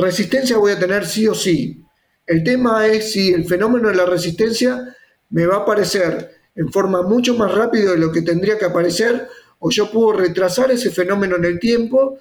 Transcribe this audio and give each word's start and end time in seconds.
Resistencia 0.00 0.56
voy 0.58 0.70
a 0.70 0.78
tener 0.78 1.04
sí 1.04 1.26
o 1.26 1.34
sí. 1.34 1.82
El 2.24 2.44
tema 2.44 2.86
es 2.86 3.10
si 3.10 3.32
el 3.32 3.44
fenómeno 3.46 3.88
de 3.88 3.96
la 3.96 4.06
resistencia 4.06 4.94
me 5.30 5.44
va 5.44 5.56
a 5.56 5.60
aparecer 5.62 6.36
en 6.54 6.70
forma 6.70 7.02
mucho 7.02 7.34
más 7.34 7.52
rápida 7.52 7.90
de 7.90 7.98
lo 7.98 8.12
que 8.12 8.22
tendría 8.22 8.56
que 8.56 8.64
aparecer 8.64 9.26
o 9.58 9.70
yo 9.70 9.90
puedo 9.90 10.12
retrasar 10.12 10.70
ese 10.70 10.92
fenómeno 10.92 11.34
en 11.34 11.44
el 11.46 11.58
tiempo 11.58 12.16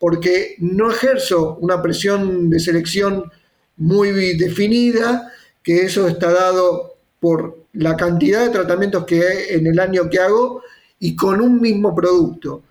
porque 0.00 0.56
no 0.58 0.90
ejerzo 0.90 1.58
una 1.60 1.80
presión 1.80 2.50
de 2.50 2.58
selección 2.58 3.30
muy 3.76 4.10
definida, 4.36 5.32
que 5.62 5.82
eso 5.82 6.08
está 6.08 6.32
dado 6.32 6.96
por 7.20 7.66
la 7.74 7.96
cantidad 7.96 8.44
de 8.44 8.50
tratamientos 8.50 9.06
que 9.06 9.22
hay 9.24 9.38
en 9.50 9.68
el 9.68 9.78
año 9.78 10.10
que 10.10 10.18
hago 10.18 10.62
y 10.98 11.14
con 11.14 11.40
un 11.40 11.60
mismo 11.60 11.94
producto. 11.94 12.64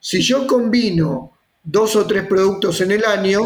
Si 0.00 0.22
yo 0.22 0.46
combino 0.46 1.32
dos 1.62 1.94
o 1.94 2.06
tres 2.06 2.26
productos 2.26 2.80
en 2.80 2.92
el 2.92 3.04
año, 3.04 3.42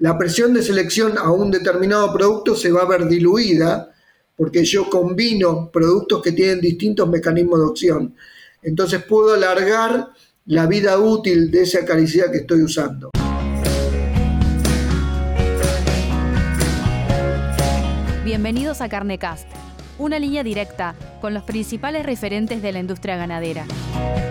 la 0.00 0.16
presión 0.16 0.54
de 0.54 0.62
selección 0.62 1.18
a 1.18 1.30
un 1.30 1.50
determinado 1.50 2.10
producto 2.10 2.56
se 2.56 2.72
va 2.72 2.82
a 2.82 2.86
ver 2.86 3.06
diluida 3.06 3.92
porque 4.34 4.64
yo 4.64 4.88
combino 4.88 5.70
productos 5.70 6.22
que 6.22 6.32
tienen 6.32 6.58
distintos 6.58 7.06
mecanismos 7.06 7.60
de 7.60 7.66
opción. 7.66 8.14
Entonces 8.62 9.02
puedo 9.04 9.34
alargar 9.34 10.08
la 10.46 10.66
vida 10.66 10.98
útil 10.98 11.50
de 11.50 11.62
esa 11.62 11.80
acaricida 11.80 12.32
que 12.32 12.38
estoy 12.38 12.62
usando. 12.62 13.10
Bienvenidos 18.24 18.80
a 18.80 18.88
Carnecast, 18.88 19.48
una 19.98 20.18
línea 20.18 20.42
directa 20.42 20.94
con 21.20 21.34
los 21.34 21.42
principales 21.42 22.06
referentes 22.06 22.62
de 22.62 22.72
la 22.72 22.78
industria 22.78 23.18
ganadera. 23.18 23.66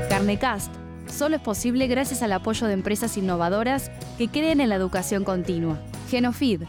Carnecast 0.09 0.88
solo 1.09 1.35
es 1.35 1.41
posible 1.41 1.87
gracias 1.87 2.21
al 2.23 2.33
apoyo 2.33 2.67
de 2.67 2.73
empresas 2.73 3.17
innovadoras 3.17 3.91
que 4.17 4.27
creen 4.27 4.61
en 4.61 4.69
la 4.69 4.75
educación 4.75 5.23
continua. 5.23 5.79
Genofeed, 6.09 6.61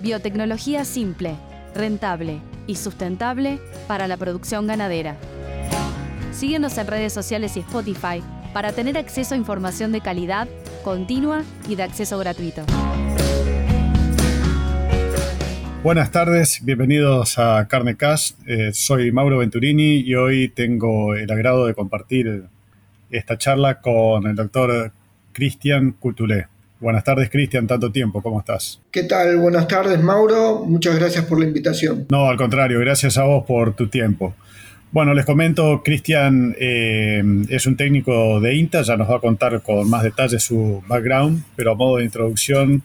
biotecnología 0.00 0.84
simple, 0.84 1.34
rentable 1.74 2.40
y 2.66 2.76
sustentable 2.76 3.58
para 3.86 4.08
la 4.08 4.16
producción 4.16 4.66
ganadera. 4.66 5.16
Síguenos 6.32 6.78
en 6.78 6.86
redes 6.86 7.12
sociales 7.12 7.56
y 7.56 7.60
Spotify 7.60 8.22
para 8.52 8.72
tener 8.72 8.96
acceso 8.96 9.34
a 9.34 9.38
información 9.38 9.92
de 9.92 10.00
calidad, 10.00 10.48
continua 10.84 11.42
y 11.68 11.74
de 11.74 11.82
acceso 11.82 12.18
gratuito. 12.18 12.62
Buenas 15.82 16.10
tardes, 16.10 16.60
bienvenidos 16.64 17.38
a 17.38 17.66
Carnecast. 17.68 18.38
Eh, 18.46 18.72
soy 18.72 19.12
Mauro 19.12 19.38
Venturini 19.38 20.00
y 20.00 20.14
hoy 20.16 20.48
tengo 20.48 21.14
el 21.14 21.30
agrado 21.30 21.66
de 21.66 21.74
compartir 21.74 22.48
esta 23.10 23.38
charla 23.38 23.80
con 23.80 24.26
el 24.26 24.34
doctor 24.34 24.92
Cristian 25.32 25.92
Cutulé. 25.92 26.46
Buenas 26.80 27.02
tardes, 27.02 27.28
Cristian, 27.28 27.66
tanto 27.66 27.90
tiempo, 27.90 28.22
¿cómo 28.22 28.38
estás? 28.38 28.80
¿Qué 28.92 29.02
tal? 29.02 29.36
Buenas 29.38 29.66
tardes, 29.66 30.00
Mauro. 30.00 30.64
Muchas 30.64 30.96
gracias 30.96 31.24
por 31.24 31.40
la 31.40 31.46
invitación. 31.46 32.06
No, 32.10 32.28
al 32.28 32.36
contrario, 32.36 32.78
gracias 32.78 33.18
a 33.18 33.24
vos 33.24 33.44
por 33.44 33.74
tu 33.74 33.88
tiempo. 33.88 34.34
Bueno, 34.90 35.12
les 35.12 35.26
comento, 35.26 35.82
Cristian 35.84 36.56
eh, 36.58 37.22
es 37.50 37.66
un 37.66 37.76
técnico 37.76 38.40
de 38.40 38.54
INTA, 38.54 38.80
ya 38.80 38.96
nos 38.96 39.10
va 39.10 39.16
a 39.16 39.20
contar 39.20 39.60
con 39.60 39.88
más 39.90 40.02
detalle 40.02 40.38
su 40.38 40.82
background, 40.88 41.42
pero 41.56 41.72
a 41.72 41.74
modo 41.74 41.98
de 41.98 42.04
introducción 42.04 42.82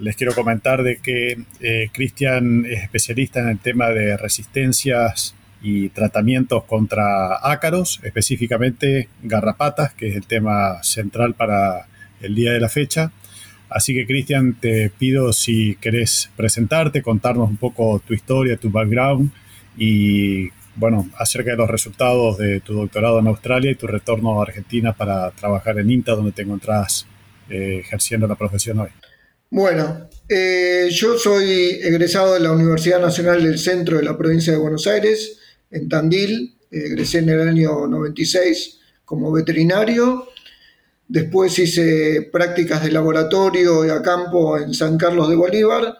les 0.00 0.16
quiero 0.16 0.34
comentar 0.34 0.82
de 0.82 0.96
que 0.96 1.38
eh, 1.60 1.88
Cristian 1.92 2.66
es 2.66 2.82
especialista 2.82 3.40
en 3.40 3.48
el 3.48 3.58
tema 3.60 3.90
de 3.90 4.16
resistencias 4.16 5.35
y 5.68 5.88
tratamientos 5.88 6.62
contra 6.62 7.38
ácaros, 7.42 7.98
específicamente 8.04 9.08
garrapatas, 9.24 9.92
que 9.94 10.10
es 10.10 10.14
el 10.14 10.24
tema 10.24 10.80
central 10.84 11.34
para 11.34 11.88
el 12.20 12.36
día 12.36 12.52
de 12.52 12.60
la 12.60 12.68
fecha. 12.68 13.10
Así 13.68 13.92
que 13.92 14.06
Cristian, 14.06 14.54
te 14.60 14.90
pido 14.90 15.32
si 15.32 15.74
querés 15.80 16.30
presentarte, 16.36 17.02
contarnos 17.02 17.50
un 17.50 17.56
poco 17.56 18.00
tu 18.06 18.14
historia, 18.14 18.56
tu 18.56 18.70
background 18.70 19.32
y 19.76 20.50
bueno, 20.76 21.10
acerca 21.18 21.50
de 21.50 21.56
los 21.56 21.68
resultados 21.68 22.38
de 22.38 22.60
tu 22.60 22.74
doctorado 22.74 23.18
en 23.18 23.26
Australia 23.26 23.72
y 23.72 23.74
tu 23.74 23.88
retorno 23.88 24.38
a 24.38 24.44
Argentina 24.44 24.92
para 24.92 25.32
trabajar 25.32 25.80
en 25.80 25.90
INTA, 25.90 26.12
donde 26.12 26.30
te 26.30 26.42
encontrás 26.42 27.08
eh, 27.50 27.78
ejerciendo 27.80 28.28
la 28.28 28.36
profesión 28.36 28.78
hoy. 28.78 28.90
Bueno, 29.50 30.08
eh, 30.28 30.88
yo 30.92 31.18
soy 31.18 31.80
egresado 31.82 32.34
de 32.34 32.40
la 32.40 32.52
Universidad 32.52 33.00
Nacional 33.00 33.42
del 33.42 33.58
Centro 33.58 33.96
de 33.96 34.04
la 34.04 34.16
provincia 34.16 34.52
de 34.52 34.60
Buenos 34.60 34.86
Aires, 34.86 35.40
en 35.70 35.88
Tandil, 35.88 36.56
egresé 36.70 37.18
en 37.18 37.30
el 37.30 37.48
año 37.48 37.86
96 37.86 38.80
como 39.04 39.32
veterinario, 39.32 40.28
después 41.08 41.58
hice 41.58 42.28
prácticas 42.32 42.82
de 42.82 42.92
laboratorio 42.92 43.84
y 43.84 43.90
a 43.90 44.02
campo 44.02 44.58
en 44.58 44.74
San 44.74 44.98
Carlos 44.98 45.28
de 45.28 45.36
Bolívar, 45.36 45.98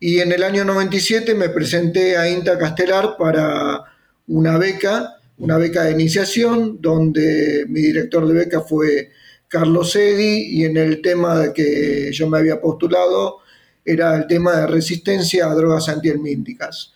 y 0.00 0.20
en 0.20 0.32
el 0.32 0.42
año 0.42 0.64
97 0.64 1.34
me 1.34 1.48
presenté 1.48 2.16
a 2.16 2.30
INTA 2.30 2.58
Castelar 2.58 3.16
para 3.18 3.82
una 4.28 4.58
beca, 4.58 5.16
una 5.38 5.56
beca 5.58 5.84
de 5.84 5.92
iniciación, 5.92 6.80
donde 6.80 7.64
mi 7.68 7.80
director 7.80 8.26
de 8.26 8.34
beca 8.34 8.60
fue 8.60 9.10
Carlos 9.48 9.92
Sedi 9.92 10.58
y 10.58 10.64
en 10.64 10.76
el 10.76 11.00
tema 11.00 11.52
que 11.52 12.10
yo 12.12 12.28
me 12.28 12.38
había 12.38 12.60
postulado 12.60 13.38
era 13.84 14.14
el 14.16 14.26
tema 14.26 14.52
de 14.60 14.66
resistencia 14.66 15.46
a 15.46 15.54
drogas 15.54 15.88
antihelmínticas. 15.88 16.92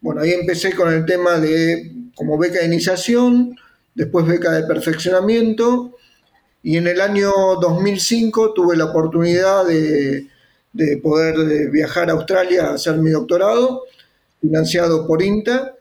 Bueno, 0.00 0.20
ahí 0.20 0.32
empecé 0.32 0.74
con 0.74 0.92
el 0.92 1.04
tema 1.04 1.38
de 1.38 1.92
como 2.14 2.38
beca 2.38 2.60
de 2.60 2.66
iniciación, 2.66 3.56
después 3.94 4.26
beca 4.26 4.52
de 4.52 4.64
perfeccionamiento 4.66 5.96
y 6.62 6.76
en 6.76 6.86
el 6.86 7.00
año 7.00 7.30
2005 7.60 8.52
tuve 8.52 8.76
la 8.76 8.86
oportunidad 8.86 9.66
de 9.66 10.28
de 10.72 10.98
poder 10.98 11.70
viajar 11.70 12.08
a 12.08 12.12
Australia 12.12 12.66
a 12.66 12.74
hacer 12.74 12.98
mi 12.98 13.10
doctorado, 13.10 13.84
financiado 14.40 15.06
por 15.06 15.22
INTA, 15.22 15.74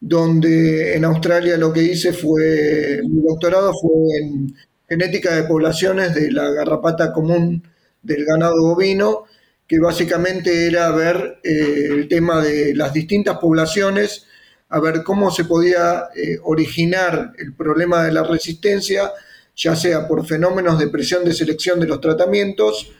donde 0.00 0.96
en 0.96 1.04
Australia 1.04 1.56
lo 1.58 1.72
que 1.72 1.82
hice 1.82 2.12
fue, 2.12 3.00
mi 3.06 3.22
doctorado 3.22 3.72
fue 3.74 4.18
en 4.22 4.54
genética 4.88 5.36
de 5.36 5.42
poblaciones 5.44 6.14
de 6.14 6.32
la 6.32 6.50
garrapata 6.50 7.12
común 7.12 7.62
del 8.02 8.24
ganado 8.24 8.62
bovino, 8.62 9.24
que 9.70 9.78
básicamente 9.78 10.66
era 10.66 10.90
ver 10.90 11.38
eh, 11.44 11.86
el 11.90 12.08
tema 12.08 12.42
de 12.42 12.74
las 12.74 12.92
distintas 12.92 13.38
poblaciones, 13.38 14.26
a 14.68 14.80
ver 14.80 15.04
cómo 15.04 15.30
se 15.30 15.44
podía 15.44 16.08
eh, 16.12 16.38
originar 16.42 17.34
el 17.38 17.54
problema 17.54 18.02
de 18.02 18.10
la 18.10 18.24
resistencia, 18.24 19.12
ya 19.54 19.76
sea 19.76 20.08
por 20.08 20.26
fenómenos 20.26 20.76
de 20.76 20.88
presión 20.88 21.24
de 21.24 21.34
selección 21.34 21.78
de 21.78 21.86
los 21.86 22.00
tratamientos, 22.00 22.90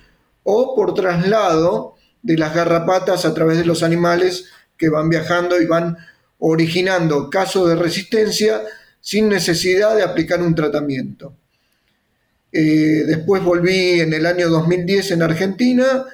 o 0.45 0.77
por 0.77 0.95
traslado 0.95 1.97
de 2.23 2.39
las 2.39 2.55
garrapatas 2.55 3.25
a 3.25 3.35
través 3.35 3.59
de 3.59 3.65
los 3.65 3.83
animales 3.83 4.45
que 4.77 4.91
van 4.91 5.09
viajando 5.09 5.61
y 5.61 5.67
van 5.67 5.97
originando 6.39 7.31
casos 7.31 7.69
de 7.69 7.75
resistencia 7.75 8.63
sin 9.01 9.29
necesidad 9.29 9.97
de 9.97 10.05
aplicar 10.05 10.41
un 10.41 10.55
tratamiento. 10.55 11.35
Eh, 12.53 13.03
después 13.09 13.43
volví 13.43 13.99
en 13.99 14.13
el 14.13 14.25
año 14.25 14.49
2010 14.49 15.11
en 15.11 15.23
Argentina 15.23 16.05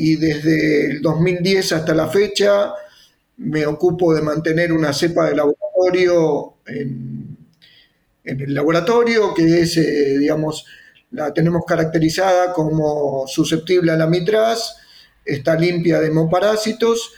y 0.00 0.16
desde 0.16 0.86
el 0.86 1.02
2010 1.02 1.72
hasta 1.72 1.92
la 1.92 2.08
fecha 2.08 2.72
me 3.38 3.66
ocupo 3.66 4.14
de 4.14 4.22
mantener 4.22 4.72
una 4.72 4.92
cepa 4.92 5.28
de 5.28 5.36
laboratorio 5.36 6.54
en, 6.66 7.36
el 8.24 8.54
laboratorio, 8.54 9.32
que 9.32 9.62
es, 9.62 9.76
eh, 9.78 10.18
digamos, 10.18 10.66
la 11.12 11.32
tenemos 11.32 11.64
caracterizada 11.66 12.52
como 12.52 13.26
susceptible 13.26 13.90
a 13.90 13.96
la 13.96 14.06
mitraz, 14.06 14.76
está 15.24 15.56
limpia 15.56 15.98
de 15.98 16.08
hemoparásitos 16.08 17.12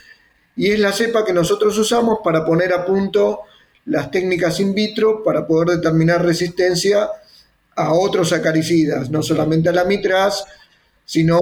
y 0.55 0.71
es 0.71 0.79
la 0.79 0.93
cepa 0.93 1.25
que 1.25 1.33
nosotros 1.33 1.77
usamos 1.77 2.21
para 2.23 2.45
poner 2.45 2.73
a 2.73 2.87
punto 2.87 3.41
las 3.87 4.11
técnicas 4.11 4.61
in 4.61 4.73
vitro 4.73 5.25
para 5.25 5.47
poder 5.47 5.77
determinar 5.77 6.25
resistencia 6.25 7.09
a 7.75 7.93
otros 7.93 8.33
acaricidas, 8.33 9.11
no 9.11 9.23
solamente 9.23 9.69
a 9.69 9.73
la 9.73 9.85
mitraz, 9.85 10.45
sino 11.05 11.41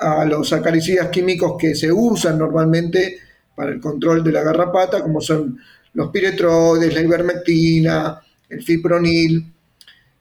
a 0.00 0.24
los 0.24 0.52
acaricidas 0.52 1.08
químicos 1.08 1.56
que 1.58 1.74
se 1.74 1.92
usan 1.92 2.38
normalmente 2.38 3.18
para 3.54 3.72
el 3.72 3.80
control 3.80 4.24
de 4.24 4.32
la 4.32 4.42
garrapata, 4.42 5.02
como 5.02 5.20
son 5.20 5.58
los 5.92 6.10
piretroides, 6.10 6.94
la 6.94 7.00
ivermectina, 7.00 8.20
el 8.48 8.62
fipronil, 8.62 9.52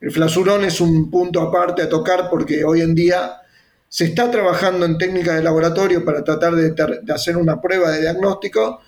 el 0.02 0.12
flasurón 0.12 0.66
es 0.66 0.80
un 0.82 1.10
punto 1.10 1.42
aparte 1.42 1.82
a 1.82 1.90
tocar 1.90 2.30
porque 2.30 2.64
hoy 2.64 2.82
en 2.82 2.96
día 2.96 3.38
se 3.88 4.06
está 4.06 4.30
trabajando 4.30 4.86
en 4.86 4.98
técnicas 4.98 5.36
de 5.36 5.44
laboratorio 5.44 6.06
para 6.06 6.24
tratar 6.24 6.56
de, 6.56 7.14
hacer 7.14 7.38
una 7.38 7.60
prueba 7.60 7.92
de 7.92 8.02
diagnóstico, 8.02 8.82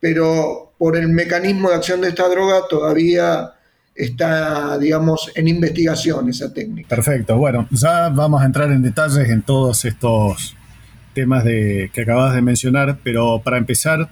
pero 0.00 0.72
por 0.78 0.96
el 0.96 1.08
mecanismo 1.08 1.68
de 1.68 1.76
acción 1.76 2.00
de 2.00 2.08
esta 2.08 2.28
droga 2.28 2.62
todavía 2.68 3.52
está, 3.94 4.78
digamos, 4.78 5.30
en 5.34 5.48
investigación 5.48 6.28
esa 6.28 6.52
técnica. 6.52 6.88
Perfecto. 6.88 7.36
Bueno, 7.36 7.68
ya 7.70 8.08
vamos 8.08 8.42
a 8.42 8.46
entrar 8.46 8.70
en 8.70 8.82
detalles 8.82 9.28
en 9.28 9.42
todos 9.42 9.84
estos 9.84 10.56
temas 11.14 11.44
de, 11.44 11.90
que 11.92 12.02
acabas 12.02 12.34
de 12.34 12.42
mencionar, 12.42 12.98
pero 13.02 13.40
para 13.42 13.58
empezar, 13.58 14.10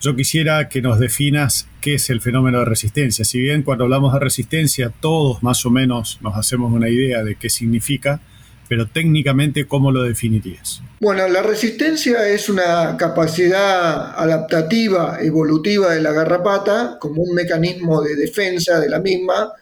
yo 0.00 0.14
quisiera 0.14 0.68
que 0.68 0.82
nos 0.82 0.98
definas 0.98 1.68
qué 1.80 1.94
es 1.94 2.10
el 2.10 2.20
fenómeno 2.20 2.60
de 2.60 2.64
resistencia. 2.64 3.24
Si 3.24 3.40
bien 3.40 3.62
cuando 3.62 3.84
hablamos 3.84 4.12
de 4.12 4.20
resistencia 4.20 4.90
todos 5.00 5.42
más 5.42 5.64
o 5.66 5.70
menos 5.70 6.18
nos 6.22 6.36
hacemos 6.36 6.72
una 6.72 6.88
idea 6.88 7.24
de 7.24 7.34
qué 7.36 7.50
significa, 7.50 8.20
pero 8.68 8.86
técnicamente, 8.88 9.66
¿cómo 9.66 9.90
lo 9.90 10.02
definirías? 10.02 10.82
Bueno, 11.00 11.28
la 11.28 11.42
resistencia 11.42 12.28
es 12.28 12.48
una 12.48 12.96
capacidad 12.96 14.18
adaptativa, 14.18 15.18
evolutiva 15.20 15.94
de 15.94 16.00
la 16.00 16.12
garrapata, 16.12 16.98
como 17.00 17.22
un 17.22 17.34
mecanismo 17.34 18.02
de 18.02 18.16
defensa 18.16 18.80
de 18.80 18.88
la 18.88 19.00
misma, 19.00 19.52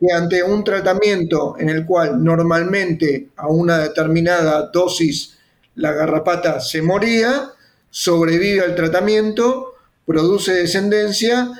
que 0.00 0.12
ante 0.12 0.42
un 0.42 0.64
tratamiento 0.64 1.56
en 1.58 1.68
el 1.68 1.84
cual 1.84 2.22
normalmente 2.24 3.28
a 3.36 3.48
una 3.48 3.78
determinada 3.78 4.70
dosis 4.72 5.36
la 5.74 5.92
garrapata 5.92 6.60
se 6.60 6.82
moría, 6.82 7.50
sobrevive 7.90 8.60
al 8.62 8.74
tratamiento, 8.74 9.74
produce 10.06 10.52
descendencia 10.52 11.50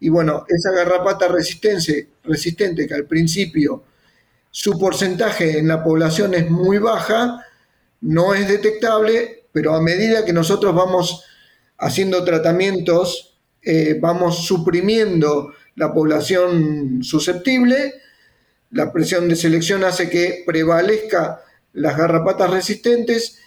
y 0.00 0.10
bueno, 0.10 0.44
esa 0.48 0.70
garrapata 0.72 1.28
resistente, 1.28 2.08
resistente 2.24 2.86
que 2.86 2.94
al 2.94 3.06
principio 3.06 3.84
su 4.50 4.78
porcentaje 4.78 5.58
en 5.58 5.68
la 5.68 5.82
población 5.84 6.34
es 6.34 6.50
muy 6.50 6.78
baja, 6.78 7.44
no 8.00 8.34
es 8.34 8.48
detectable, 8.48 9.44
pero 9.52 9.74
a 9.74 9.82
medida 9.82 10.24
que 10.24 10.32
nosotros 10.32 10.74
vamos 10.74 11.24
haciendo 11.78 12.24
tratamientos, 12.24 13.38
eh, 13.62 13.98
vamos 14.00 14.46
suprimiendo 14.46 15.52
la 15.74 15.92
población 15.92 17.00
susceptible, 17.02 17.94
la 18.70 18.92
presión 18.92 19.28
de 19.28 19.36
selección 19.36 19.84
hace 19.84 20.10
que 20.10 20.42
prevalezca 20.46 21.40
las 21.72 21.96
garrapatas 21.96 22.50
resistentes 22.50 23.38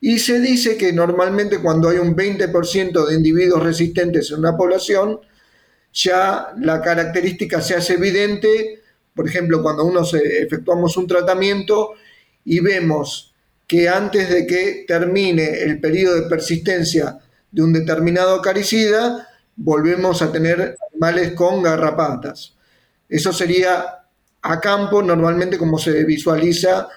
y 0.00 0.18
se 0.18 0.40
dice 0.40 0.76
que 0.76 0.92
normalmente 0.92 1.58
cuando 1.58 1.88
hay 1.88 1.98
un 1.98 2.16
20% 2.16 3.06
de 3.06 3.14
individuos 3.14 3.62
resistentes 3.62 4.30
en 4.30 4.38
una 4.38 4.56
población, 4.56 5.20
ya 5.92 6.52
la 6.58 6.80
característica 6.80 7.60
se 7.60 7.74
hace 7.74 7.94
evidente, 7.94 8.79
por 9.14 9.28
ejemplo, 9.28 9.62
cuando 9.62 9.84
uno 9.84 10.02
efectuamos 10.02 10.96
un 10.96 11.06
tratamiento 11.06 11.92
y 12.44 12.60
vemos 12.60 13.34
que 13.66 13.88
antes 13.88 14.28
de 14.28 14.46
que 14.46 14.84
termine 14.86 15.62
el 15.62 15.80
periodo 15.80 16.16
de 16.16 16.28
persistencia 16.28 17.18
de 17.50 17.62
un 17.62 17.72
determinado 17.72 18.34
acaricida, 18.36 19.28
volvemos 19.56 20.22
a 20.22 20.32
tener 20.32 20.76
animales 20.90 21.32
con 21.32 21.62
garrapatas. 21.62 22.54
Eso 23.08 23.32
sería 23.32 24.00
a 24.42 24.60
campo 24.60 25.02
normalmente 25.02 25.58
como 25.58 25.78
se 25.78 26.04
visualiza 26.04 26.88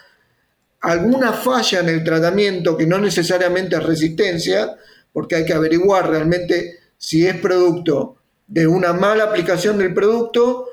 alguna 0.82 1.34
falla 1.34 1.80
en 1.80 1.90
el 1.90 2.04
tratamiento 2.04 2.78
que 2.78 2.88
no 2.88 3.00
necesariamente 3.00 3.76
es 3.76 3.84
resistencia, 3.84 4.76
porque 5.12 5.36
hay 5.36 5.46
que 5.46 5.54
averiguar 5.54 6.10
realmente 6.10 6.80
si 6.98 7.26
es 7.26 7.36
producto 7.38 8.18
de 8.48 8.68
una 8.68 8.94
mala 8.94 9.26
aplicación 9.26 9.78
del 9.78 9.94
producto 9.94 10.68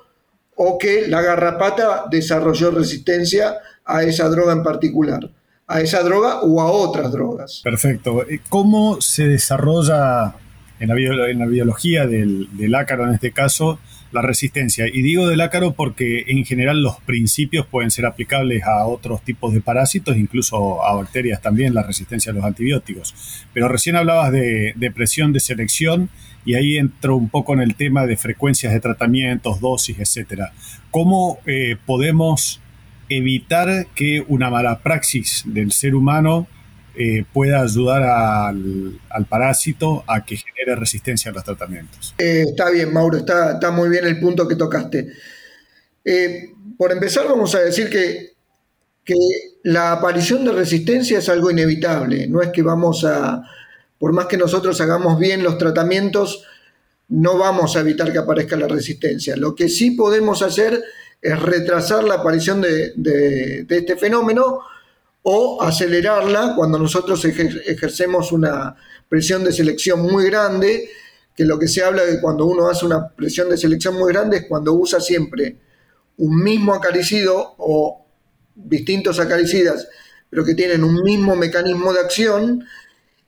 o 0.63 0.77
que 0.77 1.09
la 1.09 1.23
garrapata 1.23 2.05
desarrolló 2.11 2.71
resistencia 2.71 3.55
a 3.83 4.03
esa 4.03 4.29
droga 4.29 4.53
en 4.53 4.63
particular, 4.63 5.31
a 5.67 5.81
esa 5.81 6.03
droga 6.03 6.43
o 6.43 6.61
a 6.61 6.71
otras 6.71 7.11
drogas. 7.13 7.63
Perfecto. 7.65 8.27
¿Cómo 8.51 9.01
se 9.01 9.27
desarrolla 9.27 10.35
en 10.79 10.89
la, 10.89 11.47
biología 11.47 12.07
del, 12.07 12.47
del, 12.59 12.75
ácaro 12.75 13.07
en 13.07 13.15
este 13.15 13.33
caso, 13.33 13.79
la 14.13 14.23
resistencia. 14.23 14.87
Y 14.87 15.03
digo 15.03 15.29
del 15.29 15.41
ácaro 15.41 15.73
porque 15.73 16.25
en 16.29 16.45
general 16.45 16.83
los 16.83 17.01
principios 17.01 17.67
pueden 17.67 17.91
ser 17.91 18.07
aplicables 18.07 18.65
a 18.65 18.87
otros 18.87 19.23
tipos 19.23 19.55
de 19.55 19.61
parásitos, 19.61 20.17
incluso 20.17 20.85
a 20.85 20.95
bacterias 20.95 21.41
también, 21.41 21.75
la 21.75 21.83
resistencia 21.83 22.33
a 22.33 22.35
los 22.35 22.45
antibióticos. 22.45 23.15
Pero 23.53 23.69
recién 23.69 23.97
hablabas 23.97 24.33
de, 24.33 24.93
presión 24.95 25.33
de 25.33 25.41
selección 25.41 26.11
y 26.45 26.55
ahí 26.55 26.79
entro 26.79 27.17
un 27.17 27.29
poco 27.29 27.55
en 27.55 27.61
el 27.61 27.75
tema 27.75 28.07
de 28.07 28.17
frecuencias 28.17 28.73
de 28.73 28.81
tratamientos, 28.81 29.61
dosis, 29.61 29.99
etcétera. 29.99 30.53
¿Cómo 30.91 31.39
eh, 31.47 31.77
podemos 31.87 32.61
evitar 33.09 33.87
que 33.95 34.25
una 34.27 34.51
mala 34.51 34.81
praxis 34.81 35.43
del 35.47 35.73
ser 35.73 35.95
humano 35.95 36.47
eh, 36.97 37.25
pueda 37.33 37.63
ayudar 37.63 38.03
al, 38.03 39.27
parásito 39.29 40.03
a 40.09 40.25
que 40.25 40.37
genere 40.37 40.75
resistencia 40.75 41.31
a 41.31 41.35
los 41.35 41.45
tratamientos. 41.45 42.15
Eh, 42.19 42.45
está 42.49 42.69
bien, 42.71 42.93
Mauro, 42.93 43.19
está, 43.19 43.53
está, 43.53 43.71
muy 43.71 43.89
bien 43.89 44.07
el 44.07 44.19
punto 44.19 44.49
que 44.49 44.57
tocaste. 44.57 45.07
Eh, 46.05 46.53
por 46.77 46.91
empezar, 46.91 47.27
vamos 47.29 47.55
a 47.55 47.61
decir 47.61 47.89
que, 47.89 48.33
que 49.05 49.15
la 49.63 49.93
aparición 49.93 50.45
de 50.45 50.53
resistencia 50.53 51.19
es 51.19 51.29
algo 51.29 51.51
inevitable. 51.51 52.27
No 52.27 52.43
es 52.43 52.49
que 52.49 52.63
vamos 52.63 53.05
a, 53.05 53.43
por 53.99 54.13
más 54.13 54.27
que 54.27 54.37
nosotros 54.37 54.81
hagamos 54.81 55.19
bien 55.19 55.45
los 55.45 55.59
tratamientos, 55.59 56.45
no 57.09 57.39
vamos 57.39 57.77
a 57.77 57.81
evitar 57.81 58.11
que 58.13 58.19
aparezca 58.19 58.57
la 58.57 58.67
resistencia. 58.67 59.37
Lo 59.37 59.55
que 59.55 59.69
sí 59.69 59.93
podemos 59.93 60.43
hacer 60.43 60.83
es 61.23 61.41
retrasar 61.41 62.03
la 62.03 62.15
aparición 62.15 62.61
de, 62.61 62.95
de 62.97 63.77
este 63.77 63.97
fenómeno 63.97 64.61
o 65.23 65.63
acelerarla 65.63 66.55
cuando 66.57 66.79
nosotros 66.79 67.25
ejercemos 67.25 68.33
una 68.33 68.77
presión 69.09 69.45
de 69.45 69.53
selección 69.53 70.01
muy 70.03 70.27
grande, 70.27 70.89
que 71.37 71.45
lo 71.45 71.59
que 71.59 71.69
se 71.69 71.83
habla 71.83 72.05
de 72.05 72.21
cuando 72.21 72.47
uno 72.47 72.69
hace 72.69 72.87
una 72.87 73.09
presión 73.09 73.49
de 73.49 73.57
selección 73.57 73.97
muy 73.97 74.13
grande 74.13 74.39
es 74.39 74.47
cuando 74.47 74.73
usa 74.73 75.01
siempre 75.01 75.59
un 76.17 76.43
mismo 76.43 76.75
acaricido 76.75 77.55
o 77.59 78.07
distintos 78.55 79.19
acaricidas, 79.21 79.89
pero 80.29 80.45
que 80.45 80.55
tienen 80.55 80.85
un 80.85 81.03
mismo 81.03 81.37
mecanismo 81.37 81.93
de 81.93 82.01
acción, 82.01 82.65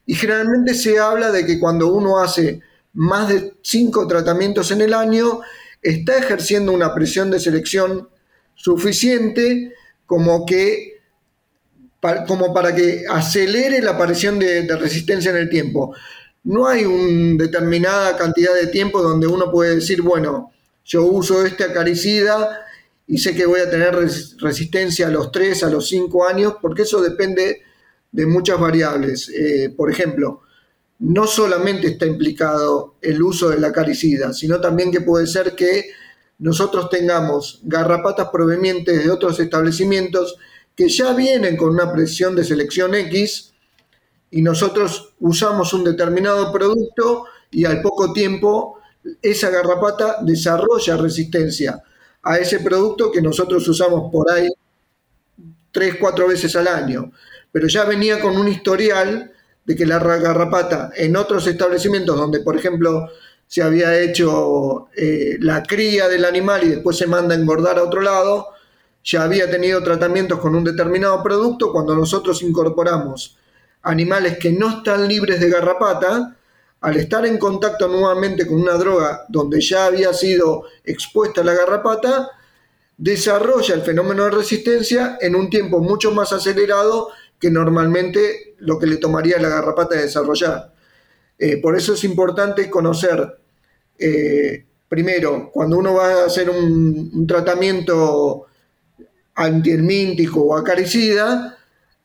y 0.04 0.14
generalmente 0.14 0.74
se 0.74 0.98
habla 0.98 1.30
de 1.30 1.46
que 1.46 1.58
cuando 1.58 1.92
uno 1.92 2.18
hace 2.18 2.60
más 2.94 3.28
de 3.28 3.54
cinco 3.62 4.06
tratamientos 4.06 4.70
en 4.70 4.82
el 4.82 4.94
año, 4.94 5.40
está 5.80 6.18
ejerciendo 6.18 6.72
una 6.72 6.94
presión 6.94 7.30
de 7.30 7.40
selección 7.40 8.08
suficiente 8.54 9.72
como 10.06 10.44
que 10.44 10.91
como 12.26 12.52
para 12.52 12.75
que 12.75 13.04
acelere 13.08 13.81
la 13.81 13.93
aparición 13.93 14.38
de, 14.38 14.66
resistencia 14.76 15.31
en 15.31 15.37
el 15.37 15.49
tiempo. 15.49 15.94
No 16.44 16.66
hay 16.66 16.84
una 16.84 17.44
determinada 17.44 18.16
cantidad 18.16 18.54
de 18.54 18.66
tiempo 18.66 19.00
donde 19.00 19.28
uno 19.28 19.50
puede 19.52 19.76
decir, 19.76 20.02
bueno, 20.02 20.50
yo 20.84 21.04
uso 21.04 21.46
este 21.46 21.64
acaricida 21.64 22.66
y 23.06 23.19
sé 23.19 23.34
que 23.34 23.46
voy 23.46 23.60
a 23.60 23.70
tener 23.70 23.94
resistencia 24.40 25.06
a 25.06 25.10
los 25.10 25.31
3, 25.31 25.62
a 25.62 25.70
los 25.70 25.88
5 25.88 26.26
años, 26.26 26.54
porque 26.60 26.82
eso 26.82 27.00
depende 27.00 27.62
de 28.10 28.26
muchas 28.26 28.58
variables. 28.58 29.28
Eh, 29.28 29.72
por 29.76 29.88
ejemplo, 29.88 30.43
no 30.99 31.28
solamente 31.28 31.87
está 31.87 32.06
implicado 32.06 32.96
el 33.00 33.22
uso 33.22 33.49
del 33.50 33.64
acaricida, 33.64 34.32
sino 34.32 34.60
también 34.60 34.90
que 34.90 35.00
puede 35.00 35.28
ser 35.28 35.54
que 35.54 35.90
nosotros 36.40 36.90
tengamos 36.90 37.60
garrapatas 37.62 38.28
provenientes 38.32 39.04
de 39.04 39.10
otros 39.10 39.38
establecimientos 39.38 40.37
que 40.76 40.88
ya 40.88 41.12
vienen 41.12 41.56
con 41.56 41.70
una 41.70 41.92
presión 41.92 42.34
de 42.34 42.44
selección 42.44 42.94
X 42.94 43.52
y 44.30 44.42
nosotros 44.42 45.14
usamos 45.20 45.73
un 45.75 45.85
determinado 45.85 46.52
producto 46.52 47.26
y 47.50 47.64
al 47.64 47.82
poco 47.82 48.12
tiempo 48.12 48.78
esa 49.20 49.50
garrapata 49.50 50.18
desarrolla 50.23 50.97
resistencia 50.97 51.82
a 52.23 52.38
ese 52.38 52.61
producto 52.61 53.11
que 53.11 53.20
nosotros 53.20 53.66
usamos 53.68 54.11
por 54.11 54.30
ahí 54.30 54.49
tres, 55.70 55.97
cuatro 55.99 56.28
veces 56.28 56.54
al 56.56 56.68
año. 56.68 57.12
Pero 57.50 57.66
ya 57.66 57.85
venía 57.85 58.20
con 58.20 58.37
un 58.37 58.49
historial 58.49 59.32
de 59.64 59.76
que 59.76 59.87
la 59.87 59.99
garrapata 59.99 60.90
en 60.97 61.16
otros 61.16 61.47
establecimientos 61.47 62.16
donde, 62.16 62.40
por 62.40 62.56
ejemplo, 62.56 63.11
se 63.47 63.62
había 63.62 64.00
hecho 64.00 64.88
eh, 64.97 65.37
la 65.40 65.62
cría 65.62 66.08
del 66.08 66.25
animal 66.25 66.64
y 66.64 66.68
después 66.70 66.97
se 66.97 67.06
manda 67.06 67.35
a 67.35 67.38
engordar 67.38 67.78
a 67.78 67.85
otro 67.85 68.00
lado, 68.00 68.49
ya 69.04 69.25
había 69.25 69.50
tenido 69.50 69.82
tratamientos 69.82 70.38
con 70.38 70.54
un 70.54 70.64
determinado 70.64 71.23
producto, 71.23 71.73
cuando 71.73 71.94
nosotros 71.94 72.42
incorporamos 72.42 73.37
animales 73.82 74.38
que 74.38 74.52
no 74.52 74.78
están 74.78 75.09
libres 75.09 75.40
de 75.40 75.50
garrapata, 75.50 76.37
al 76.80 76.97
estar 76.97 77.25
en 77.26 77.38
contacto 77.38 77.88
nuevamente 77.88 78.47
con 78.47 78.61
una 78.61 78.75
droga 78.75 79.25
donde 79.28 79.61
ya 79.61 79.87
había 79.87 80.12
sido 80.12 80.64
expuesta 80.85 81.44
la 81.44 81.54
garrapata, 81.54 82.30
desarrolla 82.97 83.75
el 83.75 83.82
fenómeno 83.82 84.25
de 84.25 84.30
resistencia 84.30 85.16
en 85.21 85.35
un 85.35 85.49
tiempo 85.49 85.80
mucho 85.80 86.12
más 86.12 86.32
acelerado 86.32 87.11
que 87.38 87.50
normalmente 87.50 88.54
lo 88.59 88.78
que 88.78 88.87
le 88.87 88.97
tomaría 88.97 89.40
la 89.40 89.49
garrapata 89.49 89.97
de 89.97 90.02
desarrollar. 90.02 90.73
Eh, 91.38 91.56
por 91.56 91.76
eso 91.76 91.94
es 91.94 92.04
importante 92.04 92.71
conocer, 92.71 93.38
eh, 93.99 94.64
primero, 94.88 95.50
cuando 95.52 95.78
uno 95.78 95.94
va 95.94 96.23
a 96.23 96.26
hacer 96.26 96.50
un 96.50 97.26
tratamiento 97.26 98.47
antihelmíntico 99.34 100.40
o 100.40 100.56
acaricida, 100.56 101.58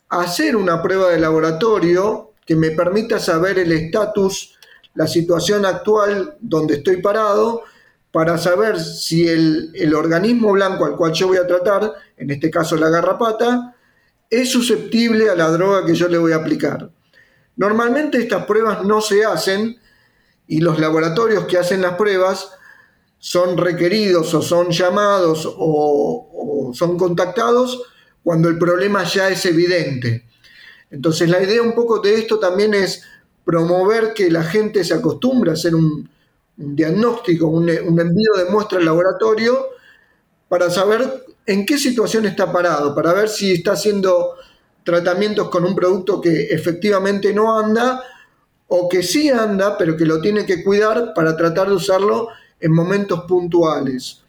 hacer 0.10 0.56
una 0.56 0.82
prueba 0.82 1.10
de 1.10 1.20
laboratorio 1.20 2.32
que 2.46 2.56
me 2.56 2.72
permita 2.72 3.20
saber 3.20 3.60
el 3.60 3.72
estatus, 3.72 4.58
la 4.94 5.08
situación 5.08 5.66
actual 5.66 6.38
donde 6.40 6.76
estoy 6.76 7.02
parado, 7.02 7.64
para 8.12 8.38
saber 8.38 8.80
si 8.80 9.28
el, 9.28 9.72
el, 9.76 9.94
organismo 9.94 10.54
blanco 10.54 10.86
al 10.86 10.96
cual 10.96 11.12
yo 11.12 11.28
voy 11.28 11.38
a 11.38 11.46
tratar, 11.46 11.94
en 12.16 12.32
este 12.32 12.50
caso 12.50 12.76
la 12.78 12.90
garrapata, 12.90 13.76
es 14.30 14.50
susceptible 14.50 15.30
a 15.30 15.36
la 15.36 15.50
droga 15.50 15.86
que 15.86 15.94
yo 15.94 16.08
le 16.08 16.18
voy 16.18 16.32
a 16.32 16.38
aplicar. 16.38 16.90
Normalmente 17.58 18.18
estas 18.18 18.46
pruebas 18.46 18.84
no 18.84 19.02
se 19.02 19.26
hacen 19.26 19.78
y 20.48 20.62
los 20.62 20.80
laboratorios 20.80 21.46
que 21.46 21.58
hacen 21.58 21.82
las 21.82 21.96
pruebas 21.96 22.52
son 23.20 23.58
requeridos 23.58 24.34
o 24.34 24.42
son 24.42 24.70
llamados 24.70 25.48
o, 25.58 26.72
son 26.74 26.98
contactados 26.98 27.82
cuando 28.24 28.50
el 28.50 28.58
problema 28.58 29.04
ya 29.04 29.30
es 29.30 29.46
evidente. 29.46 30.26
Entonces 30.92 31.30
la 31.30 31.42
idea 31.42 31.62
un 31.62 31.74
poco 31.74 32.00
de 32.00 32.16
esto 32.16 32.40
también 32.40 32.74
es 32.74 33.04
promover 33.46 34.14
que 34.14 34.30
la 34.30 34.44
gente 34.44 34.84
se 34.84 34.94
acostumbre 34.94 35.52
a 35.52 35.54
hacer 35.54 35.74
un, 35.76 36.10
diagnóstico, 36.58 37.48
un, 37.48 37.70
un, 37.70 38.00
envío 38.00 38.34
de 38.36 38.46
muestra 38.50 38.80
al 38.80 38.86
laboratorio 38.86 39.68
para 40.50 40.70
saber 40.70 41.26
en 41.46 41.66
qué 41.66 41.78
situación 41.78 42.26
está 42.26 42.52
parado, 42.52 42.96
para 42.96 43.14
ver 43.14 43.30
si 43.30 43.54
está 43.54 43.74
haciendo 43.74 44.34
tratamientos 44.84 45.50
con 45.50 45.66
un 45.66 45.76
producto 45.76 46.20
que 46.20 46.46
efectivamente 46.46 47.34
no 47.34 47.58
anda 47.60 48.02
o 48.68 48.90
que 48.90 49.04
sí 49.04 49.30
anda, 49.30 49.78
pero 49.78 49.96
que 49.96 50.06
lo 50.06 50.20
tiene 50.20 50.46
que 50.46 50.64
cuidar 50.64 51.14
para 51.14 51.38
tratar 51.38 51.68
de 51.68 51.76
usarlo 51.76 52.30
en 52.60 52.74
momentos 52.74 53.24
puntuales. 53.28 54.22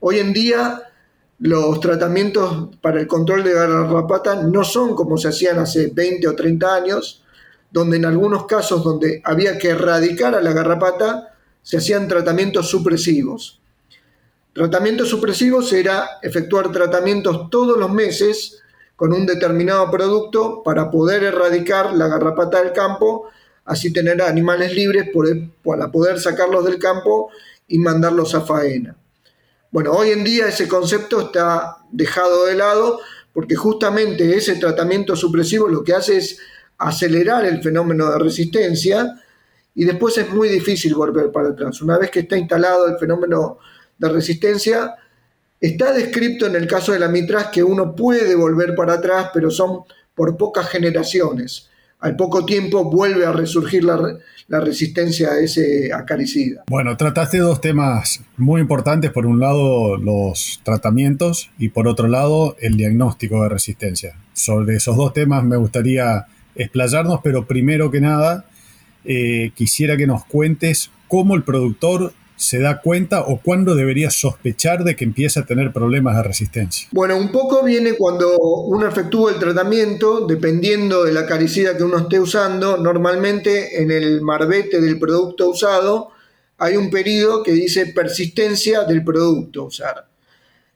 Hoy 0.00 0.18
en 0.18 0.32
día 0.32 0.82
los 1.38 1.80
tratamientos 1.80 2.68
para 2.80 3.00
el 3.00 3.06
control 3.06 3.42
de 3.42 3.54
garrapata 3.54 4.42
no 4.42 4.64
son 4.64 4.94
como 4.94 5.18
se 5.18 5.28
hacían 5.28 5.58
hace 5.58 5.90
20 5.92 6.28
o 6.28 6.34
30 6.34 6.74
años, 6.74 7.22
donde 7.70 7.96
en 7.96 8.04
algunos 8.04 8.46
casos 8.46 8.84
donde 8.84 9.20
había 9.24 9.58
que 9.58 9.70
erradicar 9.70 10.34
a 10.34 10.40
la 10.40 10.52
garrapata, 10.52 11.34
se 11.62 11.78
hacían 11.78 12.06
tratamientos 12.06 12.68
supresivos. 12.68 13.60
Tratamientos 14.52 15.08
supresivos 15.08 15.72
era 15.72 16.18
efectuar 16.22 16.70
tratamientos 16.70 17.50
todos 17.50 17.76
los 17.76 17.90
meses 17.90 18.62
con 18.94 19.12
un 19.12 19.26
determinado 19.26 19.90
producto 19.90 20.62
para 20.62 20.90
poder 20.90 21.24
erradicar 21.24 21.92
la 21.94 22.06
garrapata 22.06 22.62
del 22.62 22.72
campo, 22.72 23.28
así 23.64 23.92
tener 23.92 24.22
animales 24.22 24.72
libres 24.72 25.10
para 25.64 25.90
poder 25.90 26.20
sacarlos 26.20 26.64
del 26.64 26.78
campo 26.78 27.30
y 27.68 27.78
mandarlos 27.78 28.34
a 28.34 28.42
faena. 28.42 28.96
Bueno, 29.70 29.92
hoy 29.92 30.10
en 30.10 30.24
día 30.24 30.48
ese 30.48 30.68
concepto 30.68 31.20
está 31.20 31.78
dejado 31.90 32.46
de 32.46 32.54
lado 32.54 33.00
porque 33.32 33.56
justamente 33.56 34.36
ese 34.36 34.56
tratamiento 34.56 35.16
supresivo 35.16 35.68
lo 35.68 35.82
que 35.82 35.94
hace 35.94 36.18
es 36.18 36.38
acelerar 36.78 37.44
el 37.44 37.62
fenómeno 37.62 38.10
de 38.10 38.18
resistencia 38.18 39.20
y 39.74 39.84
después 39.84 40.16
es 40.18 40.30
muy 40.30 40.48
difícil 40.48 40.94
volver 40.94 41.32
para 41.32 41.48
atrás. 41.48 41.82
Una 41.82 41.98
vez 41.98 42.10
que 42.10 42.20
está 42.20 42.36
instalado 42.36 42.86
el 42.86 42.98
fenómeno 42.98 43.58
de 43.98 44.08
resistencia, 44.08 44.96
Está 45.64 45.94
descrito 45.94 46.44
en 46.44 46.56
el 46.56 46.66
caso 46.66 46.92
de 46.92 46.98
la 46.98 47.08
mitras 47.08 47.46
que 47.46 47.62
uno 47.62 47.96
puede 47.96 48.34
volver 48.34 48.74
para 48.74 48.92
atrás, 48.92 49.30
pero 49.32 49.50
son 49.50 49.84
por 50.14 50.36
pocas 50.36 50.68
generaciones. 50.68 51.70
Al 52.04 52.16
poco 52.16 52.44
tiempo 52.44 52.84
vuelve 52.84 53.24
a 53.24 53.32
resurgir 53.32 53.82
la, 53.82 54.60
resistencia 54.60 55.30
a 55.30 55.40
ese 55.40 55.90
acaricida. 55.90 56.64
Bueno, 56.68 56.98
trataste 56.98 57.38
dos 57.38 57.62
temas 57.62 58.20
muy 58.36 58.60
importantes. 58.60 59.10
Por 59.10 59.24
un 59.24 59.40
lado, 59.40 59.96
los 59.96 60.60
tratamientos 60.64 61.48
y 61.58 61.70
por 61.70 61.88
otro 61.88 62.06
lado, 62.06 62.56
el 62.60 62.76
diagnóstico 62.76 63.42
de 63.42 63.48
resistencia. 63.48 64.18
Sobre 64.34 64.76
esos 64.76 64.98
dos 64.98 65.14
temas 65.14 65.44
me 65.44 65.56
gustaría 65.56 66.26
explayarnos, 66.54 67.20
pero 67.24 67.46
primero 67.46 67.90
que 67.90 68.02
nada, 68.02 68.44
eh, 69.06 69.52
quisiera 69.54 69.96
que 69.96 70.06
nos 70.06 70.26
cuentes 70.26 70.90
cómo 71.08 71.34
el 71.34 71.42
productor 71.42 72.12
se 72.44 72.58
da 72.58 72.80
cuenta 72.80 73.22
o 73.22 73.40
cuándo 73.40 73.74
debería 73.74 74.10
sospechar 74.10 74.84
de 74.84 74.94
que 74.94 75.04
empieza 75.04 75.40
a 75.40 75.46
tener 75.46 75.72
problemas 75.72 76.16
de 76.16 76.22
resistencia? 76.22 76.88
Bueno, 76.92 77.16
un 77.16 77.32
poco 77.32 77.64
viene 77.64 77.94
cuando 77.94 78.36
uno 78.38 78.86
efectúa 78.86 79.32
el 79.32 79.38
tratamiento, 79.38 80.26
dependiendo 80.26 81.04
de 81.04 81.12
la 81.12 81.26
caricida 81.26 81.76
que 81.76 81.82
uno 81.82 81.98
esté 81.98 82.20
usando. 82.20 82.76
Normalmente 82.76 83.82
en 83.82 83.90
el 83.90 84.20
marbete 84.20 84.80
del 84.80 84.98
producto 84.98 85.50
usado 85.50 86.10
hay 86.58 86.76
un 86.76 86.90
periodo 86.90 87.42
que 87.42 87.52
dice 87.52 87.86
persistencia 87.86 88.84
del 88.84 89.02
producto 89.02 89.64
a. 89.64 90.06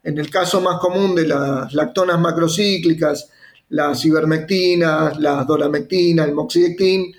En 0.02 0.18
el 0.18 0.30
caso 0.30 0.60
más 0.60 0.80
común 0.80 1.14
de 1.14 1.26
las 1.26 1.72
lactonas 1.74 2.18
macrocíclicas, 2.18 3.28
las 3.68 4.04
ivermectinas, 4.04 5.18
las 5.18 5.46
doramectina, 5.46 6.24
el 6.24 6.32
moxidectin, 6.32 7.12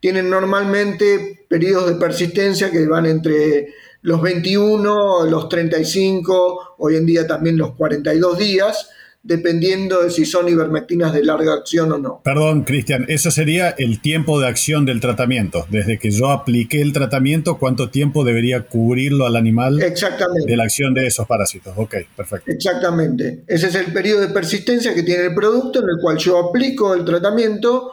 tienen 0.00 0.30
normalmente 0.30 1.44
periodos 1.48 1.88
de 1.88 1.96
persistencia 1.96 2.70
que 2.70 2.86
van 2.86 3.06
entre 3.06 3.68
los 4.02 4.22
21, 4.22 5.26
los 5.26 5.48
35, 5.48 6.76
hoy 6.78 6.96
en 6.96 7.06
día 7.06 7.26
también 7.26 7.56
los 7.56 7.74
42 7.74 8.38
días, 8.38 8.90
dependiendo 9.20 10.04
de 10.04 10.10
si 10.10 10.24
son 10.24 10.48
ivermectinas 10.48 11.12
de 11.12 11.24
larga 11.24 11.52
acción 11.52 11.90
o 11.92 11.98
no. 11.98 12.20
Perdón, 12.22 12.62
Cristian, 12.62 13.04
eso 13.08 13.32
sería 13.32 13.70
el 13.70 14.00
tiempo 14.00 14.40
de 14.40 14.46
acción 14.46 14.86
del 14.86 15.00
tratamiento. 15.00 15.66
Desde 15.68 15.98
que 15.98 16.12
yo 16.12 16.30
apliqué 16.30 16.80
el 16.80 16.92
tratamiento, 16.92 17.58
¿cuánto 17.58 17.90
tiempo 17.90 18.24
debería 18.24 18.62
cubrirlo 18.62 19.26
al 19.26 19.34
animal 19.34 19.82
Exactamente. 19.82 20.48
de 20.48 20.56
la 20.56 20.64
acción 20.64 20.94
de 20.94 21.08
esos 21.08 21.26
parásitos? 21.26 21.74
Ok, 21.76 21.96
perfecto. 22.16 22.52
Exactamente. 22.52 23.42
Ese 23.48 23.66
es 23.66 23.74
el 23.74 23.92
periodo 23.92 24.20
de 24.20 24.28
persistencia 24.28 24.94
que 24.94 25.02
tiene 25.02 25.24
el 25.24 25.34
producto 25.34 25.80
en 25.80 25.86
el 25.90 26.00
cual 26.00 26.16
yo 26.16 26.38
aplico 26.38 26.94
el 26.94 27.04
tratamiento 27.04 27.90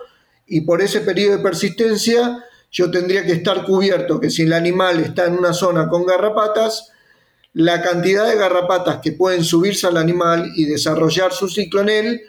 y 0.48 0.62
por 0.62 0.82
ese 0.82 1.02
periodo 1.02 1.38
de 1.38 1.44
persistencia 1.44 2.44
yo 2.72 2.92
tendría 2.92 3.26
que 3.26 3.32
estar 3.32 3.66
cubierto 3.66 4.20
que 4.20 4.30
si 4.30 4.44
el 4.44 4.54
animal 4.54 5.00
está 5.00 5.26
en 5.26 5.34
una 5.34 5.54
zona 5.54 5.88
con 5.88 6.06
garrapatas, 6.06 6.92
la 7.54 7.82
cantidad 7.82 8.28
de 8.28 8.36
garrapatas 8.36 9.00
que 9.02 9.14
pueden 9.14 9.44
subirse 9.44 9.88
al 9.88 9.98
animal 9.98 10.52
y 10.56 10.66
desarrollar 10.66 11.32
su 11.32 11.48
ciclo 11.48 11.82
en 11.82 11.90
él 11.90 12.22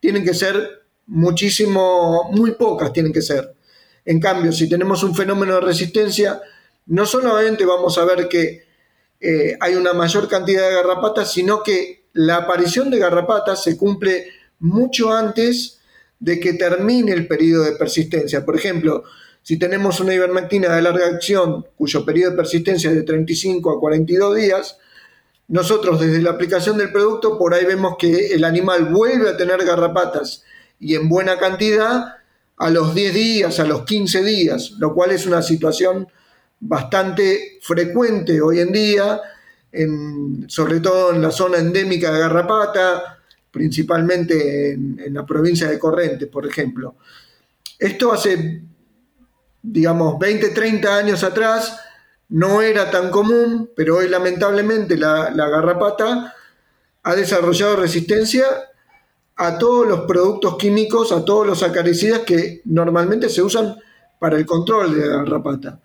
tienen 0.00 0.22
que 0.22 0.34
ser 0.34 0.84
muchísimo, 1.06 2.30
muy 2.32 2.52
pocas 2.52 2.92
tienen 2.92 3.12
que 3.12 3.22
ser. 3.22 3.54
En 4.04 4.20
cambio, 4.20 4.52
si 4.52 4.68
tenemos 4.68 5.02
un 5.02 5.14
fenómeno 5.14 5.54
de 5.54 5.60
resistencia, 5.62 6.40
no 6.86 7.06
solamente 7.06 7.64
vamos 7.64 7.96
a 7.96 8.04
ver 8.04 8.28
que 8.28 8.66
eh, 9.18 9.56
hay 9.60 9.74
una 9.74 9.94
mayor 9.94 10.28
cantidad 10.28 10.68
de 10.68 10.74
garrapatas, 10.74 11.32
sino 11.32 11.62
que 11.62 12.04
la 12.12 12.36
aparición 12.36 12.90
de 12.90 12.98
garrapatas 12.98 13.62
se 13.62 13.76
cumple 13.76 14.28
mucho 14.58 15.12
antes 15.12 15.75
de 16.18 16.40
que 16.40 16.54
termine 16.54 17.12
el 17.12 17.26
periodo 17.26 17.64
de 17.64 17.72
persistencia. 17.72 18.44
Por 18.44 18.56
ejemplo, 18.56 19.04
si 19.42 19.58
tenemos 19.58 20.00
una 20.00 20.14
ivermectina 20.14 20.74
de 20.74 20.82
larga 20.82 21.06
acción 21.06 21.66
cuyo 21.76 22.04
periodo 22.04 22.32
de 22.32 22.36
persistencia 22.36 22.90
es 22.90 22.96
de 22.96 23.02
35 23.02 23.70
a 23.70 23.80
42 23.80 24.36
días, 24.36 24.78
nosotros 25.48 26.00
desde 26.00 26.20
la 26.20 26.30
aplicación 26.30 26.76
del 26.76 26.90
producto 26.90 27.38
por 27.38 27.54
ahí 27.54 27.64
vemos 27.64 27.94
que 27.98 28.34
el 28.34 28.42
animal 28.44 28.86
vuelve 28.86 29.30
a 29.30 29.36
tener 29.36 29.64
garrapatas 29.64 30.42
y 30.80 30.96
en 30.96 31.08
buena 31.08 31.38
cantidad 31.38 32.16
a 32.56 32.70
los 32.70 32.94
10 32.94 33.14
días, 33.14 33.60
a 33.60 33.64
los 33.64 33.84
15 33.84 34.24
días, 34.24 34.72
lo 34.78 34.94
cual 34.94 35.12
es 35.12 35.26
una 35.26 35.42
situación 35.42 36.08
bastante 36.58 37.58
frecuente 37.60 38.40
hoy 38.40 38.60
en 38.60 38.72
día, 38.72 39.20
sobre 40.48 40.80
todo 40.80 41.12
en 41.12 41.22
la 41.22 41.30
zona 41.30 41.58
endémica 41.58 42.10
de 42.10 42.20
garrapata, 42.20 43.15
principalmente 43.56 44.72
en, 44.72 45.14
la 45.14 45.24
provincia 45.24 45.66
de 45.66 45.78
Corrientes, 45.78 46.28
por 46.28 46.46
ejemplo. 46.46 46.96
Esto 47.78 48.12
hace, 48.12 48.60
digamos, 49.62 50.18
20, 50.18 50.50
30 50.50 50.94
años 50.94 51.24
atrás 51.24 51.80
no 52.28 52.60
era 52.60 52.90
tan 52.90 53.10
común, 53.10 53.70
pero 53.74 53.96
hoy 53.96 54.10
lamentablemente 54.10 54.98
la, 54.98 55.30
garrapata 55.34 56.34
ha 57.02 57.14
desarrollado 57.14 57.76
resistencia 57.76 58.44
a 59.36 59.56
todos 59.56 59.88
los 59.88 60.00
productos 60.00 60.58
químicos, 60.58 61.10
a 61.10 61.24
todos 61.24 61.46
los 61.46 61.62
acaricidas 61.62 62.20
que 62.20 62.60
normalmente 62.66 63.30
se 63.30 63.40
usan 63.40 63.74
para 64.18 64.36
el 64.36 64.44
control 64.44 65.00
de 65.00 65.06
la 65.06 65.16
garrapata, 65.22 65.80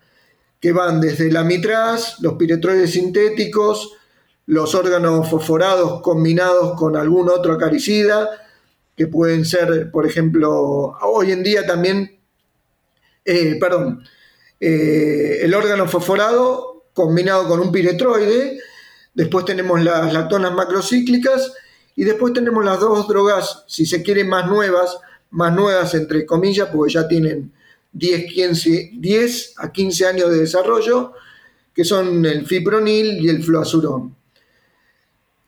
que 0.60 0.72
van 0.72 1.00
desde 1.00 1.32
la 1.32 1.42
mitraz, 1.42 2.20
los 2.20 2.34
piretroides 2.34 2.92
sintéticos, 2.92 3.96
los 4.46 4.74
órganos 4.74 5.28
fosforados 5.28 6.02
combinados 6.02 6.78
con 6.78 6.96
algún 6.96 7.28
otro 7.28 7.54
acaricida, 7.54 8.28
que 8.96 9.06
pueden 9.06 9.44
ser, 9.44 9.90
por 9.90 10.06
ejemplo, 10.06 10.96
hoy 11.02 11.32
en 11.32 11.42
día 11.42 11.66
también, 11.66 12.18
eh, 13.24 13.56
perdón, 13.58 14.04
eh, 14.60 15.40
el 15.42 15.54
órgano 15.54 15.88
fosforado 15.88 16.84
combinado 16.92 17.48
con 17.48 17.60
un 17.60 17.72
piretroide, 17.72 18.58
después 19.14 19.44
tenemos 19.44 19.82
las 19.82 20.12
lactonas 20.12 20.52
macrocíclicas 20.52 21.52
y 21.96 22.04
después 22.04 22.32
tenemos 22.32 22.64
las 22.64 22.80
dos 22.80 23.08
drogas, 23.08 23.64
si 23.66 23.86
se 23.86 24.02
quiere, 24.02 24.24
más 24.24 24.46
nuevas, 24.46 24.98
más 25.30 25.54
nuevas 25.54 25.94
entre 25.94 26.26
comillas, 26.26 26.68
porque 26.72 26.92
ya 26.92 27.08
tienen 27.08 27.52
10, 27.92 28.32
15, 28.32 28.90
10 28.94 29.54
a 29.58 29.72
15 29.72 30.06
años 30.06 30.30
de 30.30 30.40
desarrollo, 30.40 31.12
que 31.74 31.84
son 31.84 32.24
el 32.26 32.46
fipronil 32.46 33.24
y 33.24 33.28
el 33.28 33.42
fluazurón. 33.42 34.14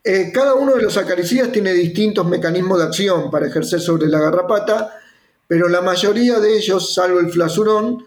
Eh, 0.07 0.31
cada 0.35 0.55
uno 0.55 0.75
de 0.75 0.83
los 0.83 0.99
acaricidas 0.99 1.51
tiene 1.51 1.73
distintos 1.73 2.27
mecanismos 2.27 2.79
de 2.79 2.85
acción 2.85 3.31
para 3.31 3.47
ejercer 3.47 3.81
sobre 3.81 4.07
la 4.07 4.21
garrapata, 4.21 5.01
pero 5.49 5.67
la 5.67 5.81
mayoría 5.81 6.41
de 6.41 6.59
ellos, 6.59 6.93
salvo 6.93 7.21
el 7.21 7.31
flasurón, 7.31 8.05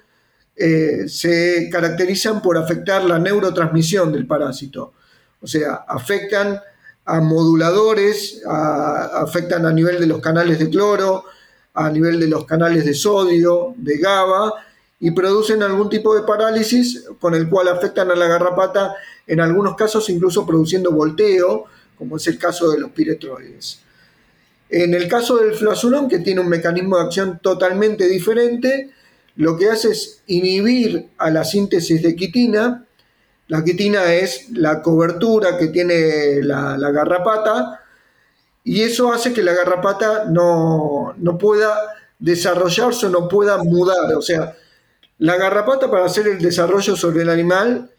eh, 0.56 1.10
se 1.10 1.70
caracterizan 1.72 2.40
por 2.44 2.56
afectar 2.56 3.04
la 3.04 3.18
neurotransmisión 3.18 4.12
del 4.12 4.28
parásito. 4.28 4.94
O 5.42 5.48
sea, 5.48 5.86
afectan 5.88 6.62
a 7.06 7.20
moduladores, 7.20 8.44
afectan 8.46 9.66
a 9.66 9.72
nivel 9.72 10.00
de 10.00 10.06
los 10.06 10.20
canales 10.20 10.60
de 10.60 10.70
cloro, 10.70 11.24
a 11.74 11.90
nivel 11.90 12.20
de 12.20 12.28
los 12.28 12.46
canales 12.46 12.86
de 12.86 12.94
sodio, 12.94 13.74
de 13.78 13.98
GABA, 13.98 14.54
y 15.00 15.12
producen 15.12 15.64
algún 15.64 15.90
tipo 15.90 16.14
de 16.16 16.24
parálisis 16.24 17.06
con 17.20 17.34
el 17.34 17.50
cual 17.50 17.70
afectan 17.70 18.12
a 18.12 18.16
la 18.16 18.28
garrapata, 18.28 18.96
en 19.26 19.40
algunos 19.40 19.76
casos 19.76 20.10
incluso 20.10 20.46
produciendo 20.46 20.92
volteo, 20.92 21.66
como 21.98 22.18
es 22.18 22.28
el 22.28 22.38
caso 22.38 22.70
de 22.72 22.80
los 22.80 22.92
piretroides. 22.92 23.80
En 24.70 24.94
el 24.94 25.08
caso 25.08 25.38
del 25.38 25.54
fluazolón, 25.54 26.10
que 26.10 26.20
tiene 26.20 26.42
un 26.42 26.50
mecanismo 26.50 26.98
de 26.98 27.04
acción 27.04 27.40
totalmente 27.42 28.08
diferente, 28.08 28.92
lo 29.38 29.56
que 29.56 29.70
hace 29.70 29.92
es 29.92 30.22
inhibir 30.28 31.10
a 31.18 31.30
la 31.30 31.44
síntesis 31.44 32.02
de 32.02 32.16
quitina. 32.16 32.86
La 33.48 33.64
quitina 33.64 34.14
es 34.14 34.50
la 34.52 34.82
cobertura 34.82 35.58
que 35.58 35.68
tiene 35.68 36.42
la, 36.42 36.76
garrapata 36.92 37.82
y 38.64 38.82
eso 38.82 39.14
hace 39.14 39.32
que 39.32 39.44
la 39.44 39.54
garrapata 39.54 40.26
no, 40.26 41.14
no 41.18 41.38
pueda 41.38 41.78
desarrollarse 42.20 43.06
o 43.06 43.10
no 43.10 43.30
pueda 43.30 43.64
mudar. 43.64 44.14
O 44.16 44.22
sea, 44.22 44.56
la 45.20 45.38
garrapata 45.38 45.90
para 45.90 46.06
hacer 46.06 46.28
el 46.28 46.40
desarrollo 46.40 46.96
sobre 46.96 47.22
el 47.22 47.30
animal 47.30 47.92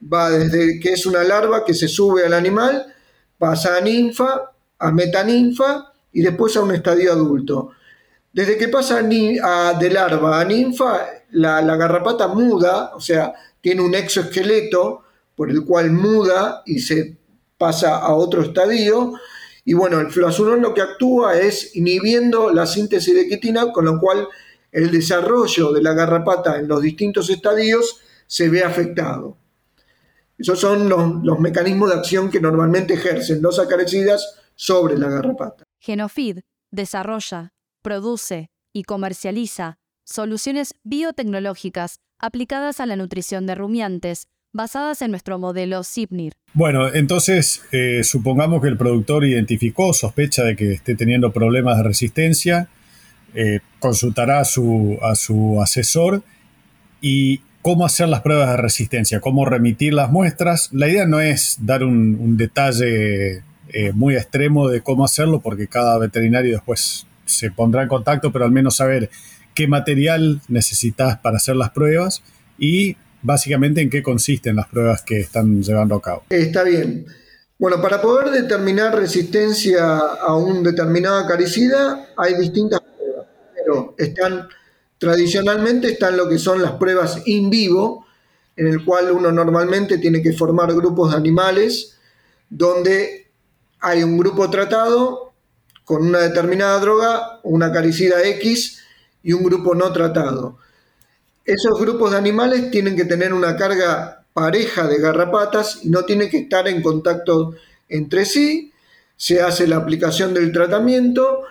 va 0.00 0.30
desde 0.30 0.80
que 0.80 0.92
es 0.92 1.06
una 1.06 1.24
larva 1.24 1.64
que 1.64 1.74
se 1.74 1.88
sube 1.88 2.24
al 2.24 2.32
animal, 2.32 2.94
pasa 3.38 3.76
a 3.76 3.80
ninfa, 3.80 4.52
a 4.78 4.90
metaninfa 4.90 5.92
y 6.12 6.22
después 6.22 6.56
a 6.56 6.62
un 6.62 6.74
estadio 6.74 7.12
adulto. 7.12 7.70
Desde 8.32 8.58
que 8.58 8.68
pasa 8.68 9.02
de 9.02 9.90
larva 9.90 10.40
a 10.40 10.44
ninfa, 10.44 11.06
la, 11.30 11.60
garrapata 11.76 12.28
muda, 12.28 12.92
o 12.94 13.00
sea, 13.00 13.32
tiene 13.60 13.82
un 13.82 13.94
exoesqueleto 13.94 15.02
por 15.34 15.50
el 15.50 15.64
cual 15.64 15.90
muda 15.90 16.62
y 16.66 16.80
se 16.80 17.16
pasa 17.56 17.98
a 17.98 18.14
otro 18.14 18.42
estadio. 18.42 19.14
Y 19.64 19.74
bueno, 19.74 20.00
el 20.00 20.10
fluazolón 20.10 20.62
lo 20.62 20.74
que 20.74 20.82
actúa 20.82 21.38
es 21.38 21.74
inhibiendo 21.76 22.50
la 22.52 22.66
síntesis 22.66 23.14
de 23.14 23.28
quitina, 23.28 23.72
con 23.72 23.84
lo 23.84 23.98
cual 24.00 24.28
el 24.72 24.90
desarrollo 24.90 25.72
de 25.72 25.82
la 25.82 25.94
garrapata 25.94 26.58
en 26.58 26.68
los 26.68 26.82
distintos 26.82 27.30
estadios 27.30 28.00
se 28.26 28.48
ve 28.48 28.62
afectado. 28.62 29.36
Esos 30.38 30.60
son 30.60 30.88
los, 30.88 31.40
mecanismos 31.40 31.90
de 31.90 31.96
acción 31.96 32.30
que 32.30 32.40
normalmente 32.40 32.94
ejercen 32.94 33.42
los 33.42 33.58
acaricidas 33.58 34.36
sobre 34.54 34.96
la 34.96 35.08
garrapata. 35.08 35.64
Genofid 35.80 36.40
desarrolla, 36.70 37.52
produce 37.82 38.50
y 38.72 38.84
comercializa 38.84 39.78
soluciones 40.04 40.74
biotecnológicas 40.84 41.98
aplicadas 42.20 42.80
a 42.80 42.86
la 42.86 42.96
nutrición 42.96 43.46
de 43.46 43.54
rumiantes, 43.54 44.26
basadas 44.52 45.02
en 45.02 45.10
nuestro 45.10 45.38
modelo 45.38 45.82
SIPNIR. 45.82 46.32
Bueno, 46.54 46.92
entonces 46.92 47.62
eh, 47.72 48.02
supongamos 48.02 48.62
que 48.62 48.68
el 48.68 48.78
productor 48.78 49.24
identificó, 49.24 49.92
sospecha 49.92 50.44
de 50.44 50.56
que 50.56 50.72
esté 50.72 50.94
teniendo 50.94 51.32
problemas 51.32 51.76
de 51.76 51.82
resistencia, 51.82 52.68
eh, 53.34 53.60
consultará 53.78 54.40
a 54.40 54.44
su, 54.44 54.98
a 55.02 55.14
su 55.14 55.60
asesor 55.60 56.22
y 57.00 57.40
cómo 57.68 57.84
hacer 57.84 58.08
las 58.08 58.22
pruebas 58.22 58.48
de 58.48 58.56
resistencia, 58.56 59.20
cómo 59.20 59.44
remitir 59.44 59.92
las 59.92 60.10
muestras. 60.10 60.70
La 60.72 60.88
idea 60.88 61.04
no 61.04 61.20
es 61.20 61.58
dar 61.60 61.84
un, 61.84 62.38
detalle 62.38 63.42
eh, 63.68 63.92
muy 63.92 64.16
extremo 64.16 64.70
de 64.70 64.80
cómo 64.80 65.04
hacerlo, 65.04 65.40
porque 65.40 65.68
cada 65.68 65.98
veterinario 65.98 66.52
después 66.52 67.06
se 67.26 67.50
pondrá 67.50 67.82
en 67.82 67.88
contacto, 67.88 68.32
pero 68.32 68.46
al 68.46 68.52
menos 68.52 68.76
saber 68.76 69.10
qué 69.54 69.66
material 69.66 70.40
necesitas 70.48 71.18
para 71.18 71.36
hacer 71.36 71.56
las 71.56 71.68
pruebas 71.68 72.22
y 72.58 72.96
básicamente 73.20 73.82
en 73.82 73.90
qué 73.90 74.02
consisten 74.02 74.56
las 74.56 74.68
pruebas 74.68 75.02
que 75.02 75.20
están 75.20 75.62
llevando 75.62 75.96
a 75.96 76.00
cabo. 76.00 76.22
Está 76.30 76.62
bien. 76.62 77.04
Bueno, 77.58 77.82
para 77.82 78.00
poder 78.00 78.30
determinar 78.30 78.96
resistencia 78.96 79.98
a 79.98 80.34
un 80.36 80.62
determinado 80.62 81.18
acaricida 81.18 82.06
hay 82.16 82.32
distintas 82.32 82.80
pruebas, 82.80 83.26
pero 83.54 83.94
están 83.98 84.48
Tradicionalmente 84.98 85.92
están 85.92 86.16
lo 86.16 86.28
que 86.28 86.38
son 86.38 86.60
las 86.60 86.72
pruebas 86.72 87.22
in 87.26 87.50
vivo, 87.50 88.06
en 88.56 88.66
el 88.66 88.84
cual 88.84 89.12
uno 89.12 89.30
normalmente 89.30 89.98
tiene 89.98 90.20
que 90.20 90.32
formar 90.32 90.74
grupos 90.74 91.12
de 91.12 91.16
animales 91.16 91.96
donde 92.50 93.30
hay 93.80 94.02
un 94.02 94.18
grupo 94.18 94.50
tratado 94.50 95.32
con 95.84 96.06
una 96.06 96.18
determinada 96.18 96.78
droga, 96.80 97.40
una 97.44 97.72
caricida 97.72 98.22
X 98.24 98.80
y 99.22 99.32
un 99.32 99.44
grupo 99.44 99.74
no 99.74 99.92
tratado. 99.92 100.58
Esos 101.44 101.80
grupos 101.80 102.10
de 102.10 102.18
animales 102.18 102.70
tienen 102.70 102.96
que 102.96 103.04
tener 103.04 103.32
una 103.32 103.56
carga 103.56 104.24
pareja 104.32 104.86
de 104.86 104.98
garrapatas 104.98 105.80
y 105.82 105.88
no 105.88 106.04
tienen 106.04 106.28
que 106.28 106.38
estar 106.38 106.68
en 106.68 106.82
contacto 106.82 107.54
entre 107.88 108.24
sí. 108.24 108.72
Se 109.16 109.40
hace 109.40 109.66
la 109.66 109.76
aplicación 109.76 110.34
del 110.34 110.52
tratamiento 110.52 111.42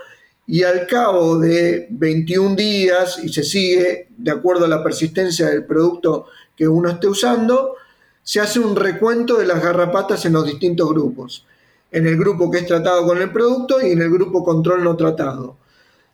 y 0.47 0.63
al 0.63 0.87
cabo 0.87 1.37
de 1.37 1.87
21 1.89 2.55
días, 2.55 3.19
y 3.21 3.27
se 3.27 3.43
sigue 3.43 4.07
de 4.17 4.31
acuerdo 4.31 4.63
a 4.63 4.69
la 4.69 4.81
persistencia 4.81 5.49
del 5.49 5.65
producto 5.65 6.27
que 6.55 6.67
uno 6.67 6.89
esté 6.89 7.07
usando, 7.07 7.75
se 8.23 8.39
hace 8.39 8.59
un 8.59 8.75
recuento 8.75 9.37
de 9.37 9.45
las 9.45 9.61
garrapatas 9.61 10.25
en 10.25 10.33
los 10.33 10.45
distintos 10.45 10.89
grupos. 10.89 11.45
En 11.91 12.07
el 12.07 12.17
grupo 12.17 12.49
que 12.49 12.59
es 12.59 12.65
tratado 12.65 13.05
con 13.05 13.21
el 13.21 13.31
producto 13.31 13.85
y 13.85 13.91
en 13.91 14.01
el 14.01 14.09
grupo 14.09 14.43
control 14.43 14.83
no 14.83 14.95
tratado. 14.95 15.57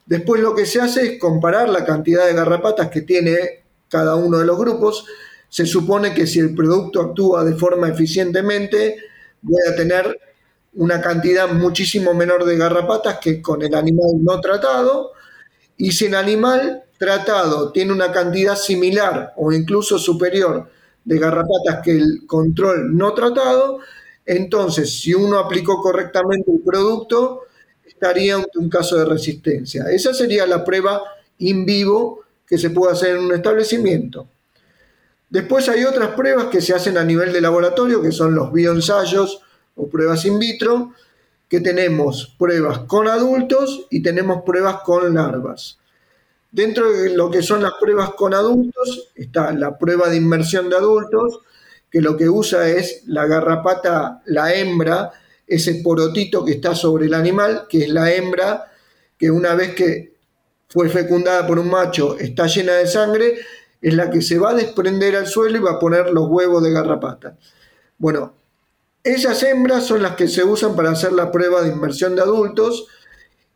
Después 0.05 0.41
lo 0.41 0.53
que 0.55 0.65
se 0.65 0.81
hace 0.81 1.13
es 1.13 1.19
comparar 1.19 1.69
la 1.69 1.85
cantidad 1.85 2.25
de 2.25 2.33
garrapatas 2.33 2.89
que 2.89 3.01
tiene 3.01 3.63
cada 3.87 4.15
uno 4.15 4.39
de 4.39 4.45
los 4.45 4.57
grupos. 4.57 5.05
Se 5.47 5.65
supone 5.65 6.13
que 6.13 6.27
si 6.27 6.39
el 6.39 6.55
producto 6.55 7.01
actúa 7.01 7.43
de 7.43 7.53
forma 7.53 7.89
eficientemente, 7.89 8.97
voy 9.41 9.61
a 9.71 9.75
tener 9.75 10.19
una 10.75 11.01
cantidad 11.01 11.49
muchísimo 11.49 12.13
menor 12.13 12.45
de 12.45 12.57
garrapatas 12.57 13.19
que 13.19 13.41
con 13.41 13.61
el 13.61 13.75
animal 13.75 14.11
no 14.21 14.39
tratado. 14.41 15.11
Y 15.77 15.91
si 15.91 16.05
el 16.05 16.15
animal 16.15 16.83
tratado 16.97 17.71
tiene 17.71 17.91
una 17.91 18.11
cantidad 18.11 18.55
similar 18.55 19.33
o 19.37 19.51
incluso 19.51 19.99
superior 19.99 20.69
de 21.03 21.19
garrapatas 21.19 21.81
que 21.83 21.91
el 21.91 22.23
control 22.25 22.95
no 22.95 23.13
tratado, 23.13 23.79
entonces 24.25 25.01
si 25.01 25.13
uno 25.13 25.37
aplicó 25.37 25.81
correctamente 25.81 26.51
el 26.51 26.61
producto, 26.61 27.41
estaría 27.85 28.37
un 28.37 28.69
caso 28.69 28.97
de 28.97 29.05
resistencia. 29.05 29.85
Esa 29.91 30.13
sería 30.13 30.47
la 30.47 30.63
prueba 30.63 31.03
in 31.39 31.65
vivo 31.65 32.21
que 32.47 32.57
se 32.57 32.69
puede 32.69 32.93
hacer 32.93 33.17
en 33.17 33.25
un 33.25 33.33
establecimiento. 33.33 34.27
Después 35.29 35.67
hay 35.67 35.83
otras 35.83 36.09
pruebas 36.09 36.45
que 36.45 36.61
se 36.61 36.73
hacen 36.73 36.97
a 36.97 37.03
nivel 37.03 37.33
de 37.33 37.41
laboratorio, 37.41 38.01
que 38.01 38.11
son 38.11 38.35
los 38.35 38.51
bioensayos 38.53 39.42
o 39.75 39.87
pruebas 39.87 40.25
in 40.25 40.39
vitro, 40.39 40.93
que 41.47 41.59
tenemos 41.59 42.35
pruebas 42.37 42.79
con 42.79 43.07
adultos 43.07 43.85
y 43.89 44.01
tenemos 44.01 44.43
pruebas 44.43 44.77
con 44.83 45.13
larvas. 45.13 45.77
Dentro 46.51 46.91
de 46.91 47.15
lo 47.15 47.31
que 47.31 47.41
son 47.41 47.63
las 47.63 47.73
pruebas 47.79 48.11
con 48.13 48.33
adultos 48.33 49.11
está 49.15 49.51
la 49.53 49.77
prueba 49.77 50.09
de 50.09 50.17
inmersión 50.17 50.69
de 50.69 50.77
adultos, 50.77 51.41
que 51.89 52.01
lo 52.01 52.17
que 52.17 52.29
usa 52.29 52.67
es 52.69 53.03
la 53.07 53.25
garrapata, 53.27 54.21
la 54.25 54.53
hembra, 54.53 55.11
ese 55.47 55.75
porotito 55.83 56.43
que 56.43 56.53
está 56.53 56.73
sobre 56.75 57.05
el 57.05 57.13
animal, 57.13 57.65
que 57.69 57.83
es 57.83 57.89
la 57.89 58.11
hembra, 58.13 58.71
que 59.17 59.29
una 59.29 59.55
vez 59.55 59.75
que 59.75 60.13
fue 60.69 60.89
fecundada 60.89 61.45
por 61.45 61.59
un 61.59 61.69
macho 61.69 62.17
está 62.17 62.47
llena 62.47 62.73
de 62.73 62.87
sangre, 62.87 63.35
es 63.81 63.93
la 63.93 64.09
que 64.09 64.21
se 64.21 64.39
va 64.39 64.51
a 64.51 64.55
desprender 64.55 65.15
al 65.15 65.27
suelo 65.27 65.57
y 65.57 65.61
va 65.61 65.73
a 65.73 65.79
poner 65.79 66.09
los 66.09 66.27
huevos 66.29 66.63
de 66.63 66.71
garrapata. 66.71 67.37
Bueno, 67.97 68.33
esas 69.03 69.43
hembras 69.43 69.85
son 69.85 70.01
las 70.01 70.15
que 70.15 70.27
se 70.27 70.43
usan 70.43 70.75
para 70.75 70.91
hacer 70.91 71.11
la 71.11 71.31
prueba 71.31 71.61
de 71.61 71.69
inmersión 71.69 72.15
de 72.15 72.21
adultos 72.21 72.87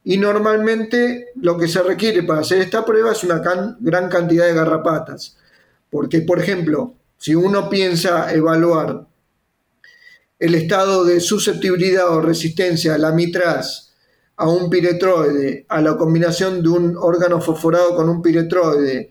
y 0.04 0.18
normalmente 0.18 1.28
lo 1.36 1.58
que 1.58 1.68
se 1.68 1.82
requiere 1.82 2.24
para 2.24 2.42
hacer 2.42 2.60
esta 2.60 2.86
prueba 2.86 3.12
es 3.12 3.24
una 3.24 3.42
gran 3.80 4.10
cantidad 4.10 4.46
de 4.46 4.54
garrapatas. 4.54 5.38
Porque, 5.90 6.22
por 6.22 6.40
ejemplo, 6.40 6.96
si 7.18 7.36
uno 7.36 7.70
piensa 7.70 8.34
evaluar 8.34 9.08
el 10.40 10.56
estado 10.56 11.04
de 11.04 11.20
susceptibilidad 11.20 12.10
o 12.10 12.22
resistencia 12.22 12.96
a 12.96 12.98
la 12.98 13.12
mitraz, 13.12 13.94
a 14.36 14.48
un 14.48 14.70
piretroide, 14.70 15.66
a 15.68 15.82
la 15.82 15.98
combinación 15.98 16.62
de 16.62 16.70
un 16.70 16.96
órgano 16.98 17.42
fosforado 17.42 17.96
con 17.96 18.08
un 18.08 18.22
piretroide 18.22 19.10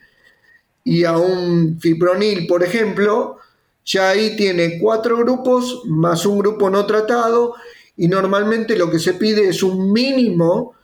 y 0.84 1.04
a 1.04 1.16
un 1.18 1.80
fipronil, 1.80 2.46
por 2.46 2.62
ejemplo, 2.62 3.38
ya 3.86 4.10
ahí 4.10 4.36
tiene 4.36 4.78
cuatro 4.80 5.16
grupos 5.16 5.82
más 5.86 6.26
un 6.26 6.38
grupo 6.38 6.68
no 6.68 6.84
tratado 6.86 7.54
y 7.96 8.08
normalmente 8.08 8.76
lo 8.76 8.90
que 8.90 8.98
se 8.98 9.14
pide 9.14 9.48
es 9.48 9.62
un 9.62 9.92
mínimo 9.92 10.74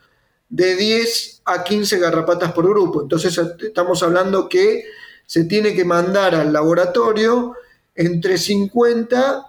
de 0.49 0.77
10 0.77 1.43
a 1.45 1.65
15 1.65 1.99
garrapatas 1.99 2.53
por 2.53 2.69
grupo. 2.69 3.03
Entonces 3.03 3.39
estamos 3.61 4.03
hablando 4.03 4.49
que 4.49 4.85
se 5.27 5.45
tiene 5.45 5.75
que 5.75 5.85
mandar 5.85 6.35
al 6.35 6.53
laboratorio 6.53 7.55
entre 7.95 8.39
50 8.39 9.47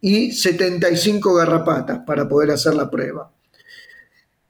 y 0.00 0.32
75 0.32 1.34
garrapatas 1.34 2.00
para 2.06 2.26
poder 2.26 2.52
hacer 2.52 2.74
la 2.74 2.90
prueba. 2.90 3.30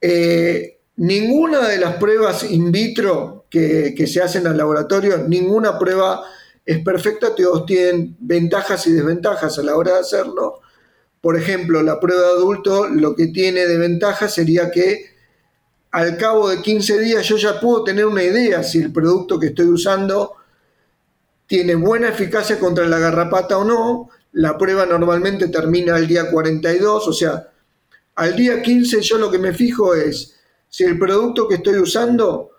Eh, 0.00 0.78
ninguna 0.96 1.68
de 1.68 1.78
las 1.78 1.96
pruebas 1.96 2.44
in 2.44 2.70
vitro 2.70 3.46
que, 3.50 3.94
que 3.96 4.06
se 4.06 4.22
hacen 4.22 4.46
al 4.46 4.56
laboratorio, 4.56 5.18
ninguna 5.28 5.78
prueba 5.78 6.22
es 6.64 6.84
perfecta, 6.84 7.34
todos 7.34 7.66
tienen 7.66 8.16
ventajas 8.20 8.86
y 8.86 8.92
desventajas 8.92 9.58
a 9.58 9.62
la 9.62 9.76
hora 9.76 9.94
de 9.94 10.00
hacerlo. 10.00 10.60
Por 11.20 11.36
ejemplo, 11.36 11.82
la 11.82 11.98
prueba 12.00 12.22
de 12.22 12.32
adulto 12.34 12.88
lo 12.88 13.14
que 13.14 13.28
tiene 13.28 13.66
de 13.66 13.78
ventaja 13.78 14.28
sería 14.28 14.70
que 14.70 15.12
al 15.90 16.16
cabo 16.16 16.48
de 16.48 16.62
15 16.62 16.98
días 17.00 17.26
yo 17.26 17.36
ya 17.36 17.60
puedo 17.60 17.84
tener 17.84 18.06
una 18.06 18.22
idea 18.22 18.62
si 18.62 18.78
el 18.78 18.92
producto 18.92 19.38
que 19.38 19.48
estoy 19.48 19.66
usando 19.66 20.36
tiene 21.46 21.74
buena 21.74 22.08
eficacia 22.08 22.58
contra 22.58 22.88
la 22.88 22.98
garrapata 22.98 23.58
o 23.58 23.64
no. 23.64 24.08
La 24.32 24.56
prueba 24.56 24.86
normalmente 24.86 25.48
termina 25.48 25.96
al 25.96 26.06
día 26.06 26.30
42, 26.30 27.08
o 27.08 27.12
sea, 27.12 27.48
Al 28.14 28.36
día 28.36 28.62
15 28.62 29.00
yo 29.02 29.18
lo 29.18 29.30
que 29.30 29.38
me 29.38 29.52
fijo 29.52 29.94
es 29.94 30.34
si 30.68 30.84
el 30.84 30.98
producto 30.98 31.48
que 31.48 31.56
estoy 31.56 31.78
usando 31.78 32.51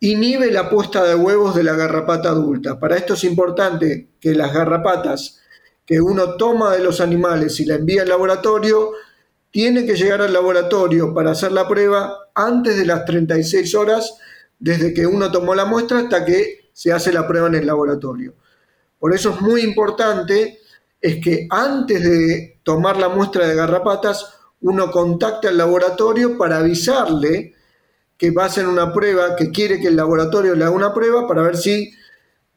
inhibe 0.00 0.50
la 0.50 0.70
puesta 0.70 1.04
de 1.04 1.14
huevos 1.14 1.54
de 1.54 1.62
la 1.62 1.74
garrapata 1.74 2.30
adulta. 2.30 2.78
Para 2.78 2.96
esto 2.96 3.14
es 3.14 3.24
importante 3.24 4.10
que 4.20 4.34
las 4.34 4.52
garrapatas 4.52 5.40
que 5.88 6.02
uno 6.02 6.36
toma 6.36 6.74
de 6.74 6.84
los 6.84 7.00
animales 7.00 7.58
y 7.60 7.64
la 7.64 7.76
envía 7.76 8.02
al 8.02 8.10
laboratorio, 8.10 8.92
tiene 9.50 9.86
que 9.86 9.96
llegar 9.96 10.20
al 10.20 10.34
laboratorio 10.34 11.14
para 11.14 11.30
hacer 11.30 11.50
la 11.50 11.66
prueba 11.66 12.14
antes 12.34 12.76
de 12.76 12.84
las 12.84 13.06
36 13.06 13.74
horas 13.74 14.18
desde 14.58 14.92
que 14.92 15.06
uno 15.06 15.32
tomó 15.32 15.54
la 15.54 15.64
muestra 15.64 16.00
hasta 16.00 16.26
que 16.26 16.68
se 16.74 16.92
hace 16.92 17.10
la 17.10 17.26
prueba 17.26 17.48
en 17.48 17.54
el 17.54 17.66
laboratorio. 17.66 18.34
Por 18.98 19.14
eso 19.14 19.30
es 19.30 19.40
muy 19.40 19.62
importante 19.62 20.58
es 21.00 21.24
que 21.24 21.46
antes 21.48 22.02
de 22.02 22.60
tomar 22.62 22.98
la 22.98 23.08
muestra 23.08 23.48
de 23.48 23.54
garrapatas, 23.54 24.34
uno 24.60 24.90
contacte 24.90 25.48
al 25.48 25.56
laboratorio 25.56 26.36
para 26.36 26.58
avisarle 26.58 27.54
que 28.18 28.32
va 28.32 28.42
a 28.42 28.46
hacer 28.46 28.66
una 28.66 28.92
prueba, 28.92 29.36
que 29.36 29.50
quiere 29.50 29.80
que 29.80 29.88
el 29.88 29.96
laboratorio 29.96 30.54
le 30.54 30.64
haga 30.64 30.74
una 30.74 30.92
prueba 30.92 31.26
para 31.26 31.42
ver 31.42 31.56
si 31.56 31.92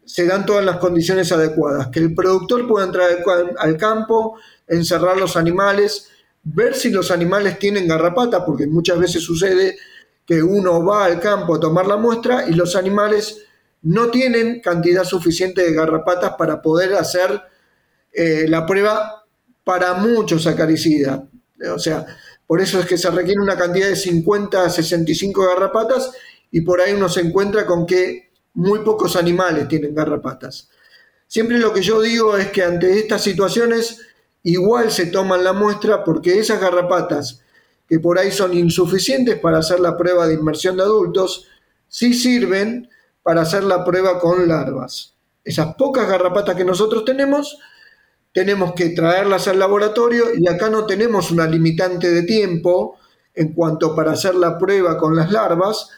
se 0.03 0.25
dan 0.25 0.45
todas 0.45 0.65
las 0.65 0.77
condiciones 0.77 1.31
adecuadas, 1.31 1.87
que 1.89 1.99
el 1.99 2.15
productor 2.15 2.67
pueda 2.67 2.85
entrar 2.85 3.07
al 3.59 3.77
campo, 3.77 4.37
encerrar 4.67 5.17
los 5.17 5.37
animales, 5.37 6.09
ver 6.43 6.73
si 6.73 6.89
los 6.89 7.11
animales 7.11 7.59
tienen 7.59 7.87
garrapata, 7.87 8.43
porque 8.43 8.65
muchas 8.65 8.99
veces 8.99 9.23
sucede 9.23 9.77
que 10.25 10.41
uno 10.41 10.83
va 10.83 11.05
al 11.05 11.19
campo 11.19 11.55
a 11.55 11.59
tomar 11.59 11.85
la 11.85 11.97
muestra 11.97 12.49
y 12.49 12.53
los 12.53 12.75
animales 12.75 13.43
no 13.83 14.09
tienen 14.09 14.61
cantidad 14.61 15.03
suficiente 15.03 15.61
de 15.63 15.73
garrapatas 15.73 16.33
para 16.37 16.61
poder 16.61 16.95
hacer 16.95 17.41
eh, 18.11 18.45
la 18.47 18.65
prueba 18.65 19.25
para 19.63 19.93
muchos 19.93 20.47
acaricidas. 20.47 21.21
O 21.73 21.79
sea, 21.79 22.05
por 22.51 22.59
eso 22.59 22.81
es 22.81 22.85
que 22.85 22.97
se 22.97 23.09
requiere 23.09 23.39
una 23.39 23.55
cantidad 23.55 23.87
de 23.87 23.95
50 23.95 24.65
a 24.65 24.69
65 24.69 25.41
garrapatas 25.47 26.11
y 26.51 26.59
por 26.59 26.81
ahí 26.81 26.91
uno 26.91 27.07
se 27.07 27.21
encuentra 27.21 27.65
con 27.65 27.85
que 27.85 28.33
muy 28.55 28.79
pocos 28.79 29.15
animales 29.15 29.69
tienen 29.69 29.95
garrapatas. 29.95 30.67
Siempre 31.27 31.57
lo 31.59 31.71
que 31.71 31.81
yo 31.81 32.01
digo 32.01 32.35
es 32.35 32.51
que 32.51 32.61
ante 32.61 32.99
estas 32.99 33.23
situaciones 33.23 34.01
igual 34.43 34.91
se 34.91 35.05
toman 35.05 35.45
la 35.45 35.53
muestra 35.53 36.03
porque 36.03 36.39
esas 36.39 36.59
garrapatas 36.59 37.39
que 37.87 37.99
por 38.01 38.19
ahí 38.19 38.33
son 38.33 38.53
insuficientes 38.53 39.39
para 39.39 39.59
hacer 39.59 39.79
la 39.79 39.95
prueba 39.95 40.27
de 40.27 40.33
inmersión 40.33 40.75
de 40.75 40.83
adultos, 40.83 41.47
sí 41.87 42.13
sirven 42.13 42.89
para 43.23 43.43
hacer 43.43 43.63
la 43.63 43.85
prueba 43.85 44.19
con 44.19 44.49
larvas. 44.49 45.13
Esas 45.45 45.75
pocas 45.75 46.05
garrapatas 46.05 46.57
que 46.57 46.65
nosotros 46.65 47.05
tenemos, 47.05 47.57
tenemos 48.33 48.73
que 48.73 48.89
traerlas 48.89 49.47
al 49.47 49.59
laboratorio 49.59 50.25
y 50.37 50.47
acá 50.47 50.69
no 50.69 50.85
tenemos 50.85 51.31
una 51.31 51.47
limitante 51.47 52.11
de 52.11 52.23
tiempo 52.23 52.97
en 53.33 53.53
cuanto 53.53 53.95
para 53.95 54.11
hacer 54.11 54.35
la 54.35 54.57
prueba 54.57 54.97
con 54.97 55.15
las 55.15 55.31
larvas, 55.31 55.89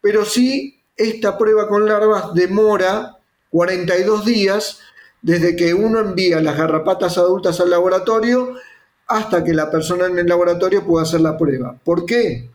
pero 0.00 0.24
sí 0.24 0.82
esta 0.96 1.38
prueba 1.38 1.68
con 1.68 1.86
larvas 1.86 2.34
demora 2.34 3.18
42 3.50 4.24
días 4.24 4.78
desde 5.22 5.56
que 5.56 5.74
uno 5.74 6.00
envía 6.00 6.40
las 6.40 6.56
garrapatas 6.56 7.18
adultas 7.18 7.60
al 7.60 7.70
laboratorio 7.70 8.54
hasta 9.06 9.44
que 9.44 9.52
la 9.52 9.70
persona 9.70 10.06
en 10.06 10.18
el 10.18 10.26
laboratorio 10.26 10.84
pueda 10.84 11.04
hacer 11.04 11.20
la 11.20 11.36
prueba. 11.36 11.76
¿Por 11.84 12.06
qué? 12.06 12.48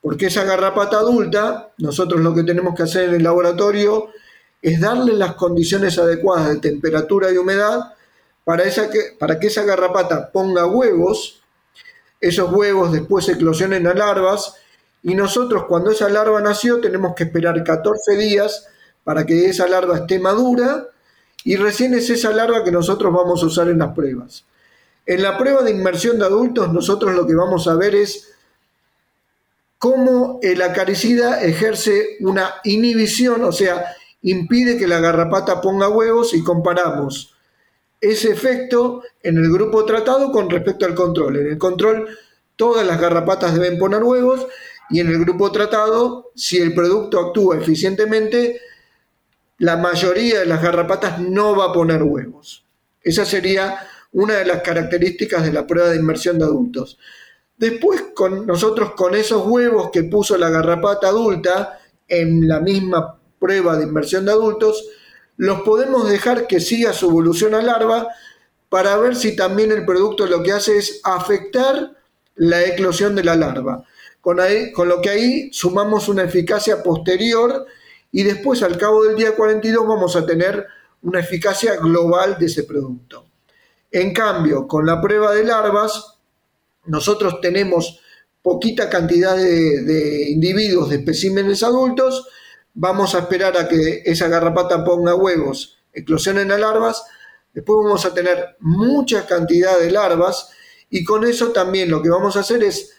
Porque 0.00 0.26
esa 0.26 0.44
garrapata 0.44 0.98
adulta, 0.98 1.72
nosotros 1.78 2.20
lo 2.20 2.34
que 2.34 2.44
tenemos 2.44 2.74
que 2.74 2.84
hacer 2.84 3.08
en 3.08 3.14
el 3.16 3.22
laboratorio 3.22 4.08
es 4.60 4.80
darle 4.80 5.14
las 5.14 5.34
condiciones 5.34 5.98
adecuadas 5.98 6.48
de 6.50 6.58
temperatura 6.58 7.30
y 7.32 7.36
humedad 7.36 7.94
para, 8.44 8.64
que, 8.64 9.38
que 9.40 9.46
esa 9.46 9.62
garrapata 9.62 10.30
ponga 10.32 10.66
huevos, 10.66 11.42
esos 12.20 12.52
huevos 12.52 12.92
después 12.92 13.28
eclosionen 13.28 13.86
a 13.86 13.94
larvas 13.94 14.54
y 15.02 15.14
nosotros 15.14 15.64
cuando 15.68 15.90
esa 15.90 16.08
larva 16.08 16.40
nació 16.40 16.80
tenemos 16.80 17.14
que 17.14 17.24
esperar 17.24 17.62
14 17.62 18.16
días 18.16 18.68
para 19.04 19.26
que 19.26 19.46
esa 19.46 19.66
larva 19.66 19.98
esté 19.98 20.18
madura 20.18 20.88
y 21.44 21.56
recién 21.56 21.94
es 21.94 22.08
esa 22.10 22.30
larva 22.30 22.62
que 22.62 22.70
nosotros 22.70 23.12
vamos 23.12 23.42
a 23.42 23.46
usar 23.46 23.68
en 23.68 23.78
las 23.78 23.94
pruebas. 23.94 24.44
En 25.04 25.22
la 25.22 25.36
prueba 25.36 25.62
de 25.62 25.72
inmersión 25.72 26.18
de 26.18 26.26
adultos 26.26 26.72
nosotros 26.72 27.14
lo 27.14 27.26
que 27.26 27.34
vamos 27.34 27.66
a 27.66 27.74
ver 27.74 27.94
es 27.94 28.28
cómo 29.78 30.38
el 30.42 30.62
acaricida 30.62 31.42
ejerce 31.42 32.16
una 32.20 32.54
inhibición, 32.62 33.42
o 33.42 33.50
sea, 33.50 33.96
impide 34.22 34.78
que 34.78 34.86
la 34.86 35.00
garrapata 35.00 35.60
ponga 35.60 35.88
huevos 35.88 36.34
y 36.34 36.44
comparamos 36.44 37.31
ese 38.02 38.32
efecto 38.32 39.04
en 39.22 39.38
el 39.38 39.50
grupo 39.50 39.84
tratado 39.84 40.32
con 40.32 40.50
respecto 40.50 40.84
al 40.84 40.94
control. 40.94 41.36
En 41.36 41.46
el 41.46 41.58
control 41.58 42.08
todas 42.56 42.84
las 42.84 43.00
garrapatas 43.00 43.54
deben 43.54 43.78
poner 43.78 44.02
huevos 44.02 44.48
y 44.90 45.00
en 45.00 45.08
el 45.08 45.20
grupo 45.20 45.52
tratado, 45.52 46.32
si 46.34 46.58
el 46.58 46.74
producto 46.74 47.20
actúa 47.20 47.56
eficientemente, 47.56 48.60
la 49.58 49.76
mayoría 49.76 50.40
de 50.40 50.46
las 50.46 50.60
garrapatas 50.60 51.20
no 51.20 51.56
va 51.56 51.66
a 51.66 51.72
poner 51.72 52.02
huevos. 52.02 52.64
Esa 53.00 53.24
sería 53.24 53.78
una 54.10 54.34
de 54.34 54.46
las 54.46 54.62
características 54.62 55.44
de 55.44 55.52
la 55.52 55.66
prueba 55.66 55.88
de 55.88 55.96
inmersión 55.96 56.38
de 56.38 56.44
adultos. 56.44 56.98
Después, 57.56 58.06
con 58.14 58.46
nosotros 58.46 58.94
con 58.96 59.14
esos 59.14 59.46
huevos 59.46 59.90
que 59.92 60.02
puso 60.02 60.36
la 60.36 60.50
garrapata 60.50 61.06
adulta 61.06 61.78
en 62.08 62.48
la 62.48 62.58
misma 62.58 63.16
prueba 63.38 63.76
de 63.76 63.84
inmersión 63.84 64.24
de 64.24 64.32
adultos, 64.32 64.84
los 65.42 65.62
podemos 65.62 66.08
dejar 66.08 66.46
que 66.46 66.60
siga 66.60 66.92
su 66.92 67.10
evolución 67.10 67.56
a 67.56 67.62
larva 67.62 68.06
para 68.68 68.96
ver 68.96 69.16
si 69.16 69.34
también 69.34 69.72
el 69.72 69.84
producto 69.84 70.24
lo 70.26 70.40
que 70.44 70.52
hace 70.52 70.78
es 70.78 71.00
afectar 71.02 71.96
la 72.36 72.62
eclosión 72.62 73.16
de 73.16 73.24
la 73.24 73.34
larva 73.34 73.84
con, 74.20 74.36
lo 74.36 75.00
que 75.02 75.10
ahí 75.10 75.52
sumamos 75.52 76.08
una 76.08 76.22
eficacia 76.22 76.80
posterior 76.80 77.66
y 78.12 78.22
después 78.22 78.62
al 78.62 78.78
cabo 78.78 79.02
del 79.02 79.16
día 79.16 79.34
42 79.34 79.84
vamos 79.84 80.14
a 80.14 80.24
tener 80.24 80.64
una 81.02 81.18
eficacia 81.18 81.74
global 81.74 82.36
de 82.38 82.46
ese 82.46 82.62
producto. 82.62 83.26
En 83.90 84.14
cambio, 84.14 84.68
con 84.68 84.86
la 84.86 85.00
prueba 85.00 85.34
de 85.34 85.42
larvas, 85.42 86.18
nosotros 86.84 87.40
tenemos 87.40 88.00
poquita 88.42 88.88
cantidad 88.88 89.36
de, 89.36 89.82
de, 89.82 90.30
individuos 90.30 90.90
de 90.90 90.98
especímenes 90.98 91.64
adultos, 91.64 92.28
vamos 92.74 93.14
a 93.14 93.20
esperar 93.20 93.56
a 93.56 93.68
que 93.68 94.02
esa 94.04 94.28
garrapata 94.28 94.84
ponga 94.84 95.14
huevos, 95.14 95.78
eclosionen 95.92 96.50
a 96.52 96.58
larvas, 96.58 97.04
después 97.52 97.84
vamos 97.84 98.04
a 98.04 98.14
tener 98.14 98.56
mucha 98.60 99.26
cantidad 99.26 99.78
de 99.78 99.90
larvas 99.90 100.50
y 100.90 101.04
con 101.04 101.24
eso 101.24 101.52
también 101.52 101.90
lo 101.90 102.02
que 102.02 102.10
vamos 102.10 102.36
a 102.36 102.40
hacer 102.40 102.62
es 102.62 102.94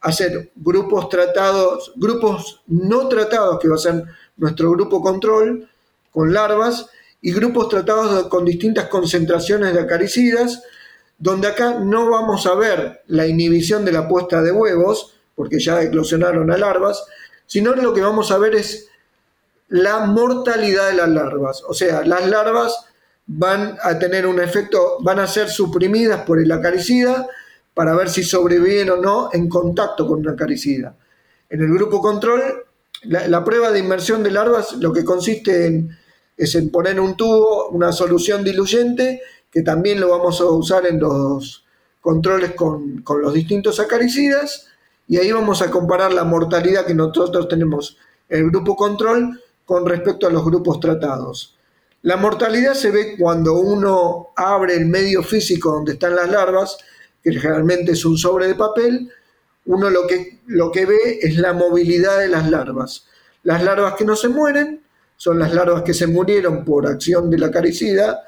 hacer 0.00 0.52
grupos 0.54 1.08
tratados, 1.08 1.92
grupos 1.96 2.62
no 2.66 3.08
tratados, 3.08 3.58
que 3.58 3.68
va 3.68 3.74
a 3.74 3.78
ser 3.78 4.04
nuestro 4.36 4.70
grupo 4.70 5.02
control, 5.02 5.68
con 6.10 6.32
larvas, 6.32 6.86
y 7.20 7.32
grupos 7.32 7.68
tratados 7.68 8.28
con 8.28 8.44
distintas 8.44 8.86
concentraciones 8.86 9.74
de 9.74 9.80
acaricidas, 9.80 10.62
donde 11.18 11.48
acá 11.48 11.80
no 11.80 12.08
vamos 12.10 12.46
a 12.46 12.54
ver 12.54 13.02
la 13.08 13.26
inhibición 13.26 13.84
de 13.84 13.92
la 13.92 14.06
puesta 14.06 14.40
de 14.40 14.52
huevos, 14.52 15.14
porque 15.34 15.58
ya 15.58 15.82
eclosionaron 15.82 16.50
a 16.50 16.58
larvas, 16.58 17.04
sino 17.46 17.74
lo 17.74 17.92
que 17.92 18.02
vamos 18.02 18.30
a 18.30 18.38
ver 18.38 18.54
es 18.54 18.88
la 19.68 20.00
mortalidad 20.00 20.88
de 20.90 20.96
las 20.96 21.08
larvas. 21.08 21.62
O 21.66 21.74
sea, 21.74 22.02
las 22.04 22.26
larvas 22.28 22.86
van 23.26 23.76
a 23.82 23.98
tener 23.98 24.26
un 24.26 24.40
efecto, 24.40 24.98
van 25.00 25.18
a 25.18 25.26
ser 25.26 25.50
suprimidas 25.50 26.22
por 26.22 26.40
el 26.40 26.50
acaricida, 26.50 27.26
para 27.74 27.94
ver 27.94 28.10
si 28.10 28.24
sobreviven 28.24 28.90
o 28.90 28.96
no 28.96 29.28
en 29.32 29.48
contacto 29.48 30.06
con 30.06 30.20
una 30.20 30.32
acaricida. 30.32 30.96
En 31.48 31.60
el 31.60 31.72
grupo 31.72 32.00
control, 32.00 32.64
la, 33.02 33.44
prueba 33.44 33.70
de 33.70 33.78
inmersión 33.78 34.24
de 34.24 34.32
larvas 34.32 34.72
lo 34.72 34.92
que 34.92 35.04
consiste 35.04 35.66
en, 35.66 35.96
es 36.36 36.54
en 36.56 36.70
poner 36.70 36.98
un 36.98 37.16
tubo, 37.16 37.68
una 37.68 37.92
solución 37.92 38.42
diluyente, 38.42 39.22
que 39.50 39.62
también 39.62 40.00
lo 40.00 40.08
vamos 40.08 40.40
a 40.40 40.46
usar 40.46 40.86
en 40.86 40.98
los 40.98 41.64
controles 42.00 42.54
con, 42.54 43.02
con 43.02 43.22
los 43.22 43.32
distintos 43.32 43.78
acaricidas, 43.78 44.66
y 45.06 45.18
ahí 45.18 45.30
vamos 45.30 45.62
a 45.62 45.70
comparar 45.70 46.12
la 46.12 46.24
mortalidad 46.24 46.84
que 46.84 46.94
nosotros 46.94 47.48
tenemos 47.48 47.96
en 48.28 48.44
el 48.44 48.50
grupo 48.50 48.74
control 48.74 49.40
con 49.68 49.84
respecto 49.84 50.26
a 50.26 50.30
los 50.30 50.42
grupos 50.46 50.80
tratados. 50.80 51.54
La 52.00 52.16
mortalidad 52.16 52.72
se 52.72 52.90
ve 52.90 53.16
cuando 53.18 53.60
uno 53.60 54.28
abre 54.34 54.74
el 54.74 54.86
medio 54.86 55.22
físico 55.22 55.72
donde 55.72 55.92
están 55.92 56.16
las 56.16 56.30
larvas 56.30 56.78
que 57.22 57.32
generalmente 57.32 57.92
es 57.92 58.02
un 58.06 58.16
sobre 58.16 58.46
de 58.46 58.54
papel, 58.54 59.12
uno 59.66 59.90
lo 59.90 60.06
que, 60.06 60.40
lo 60.46 60.72
que 60.72 60.86
ve 60.86 61.18
es 61.20 61.36
la 61.36 61.52
movilidad 61.52 62.18
de 62.18 62.28
las 62.28 62.48
larvas. 62.48 63.04
Las 63.42 63.62
larvas 63.62 63.92
que 63.92 64.06
no 64.06 64.16
se 64.16 64.28
mueren 64.28 64.80
son 65.18 65.38
las 65.38 65.52
larvas 65.52 65.82
que 65.82 65.92
se 65.92 66.06
murieron 66.06 66.64
por 66.64 66.86
acción 66.86 67.28
de 67.28 67.36
la 67.36 67.50
caricida 67.50 68.22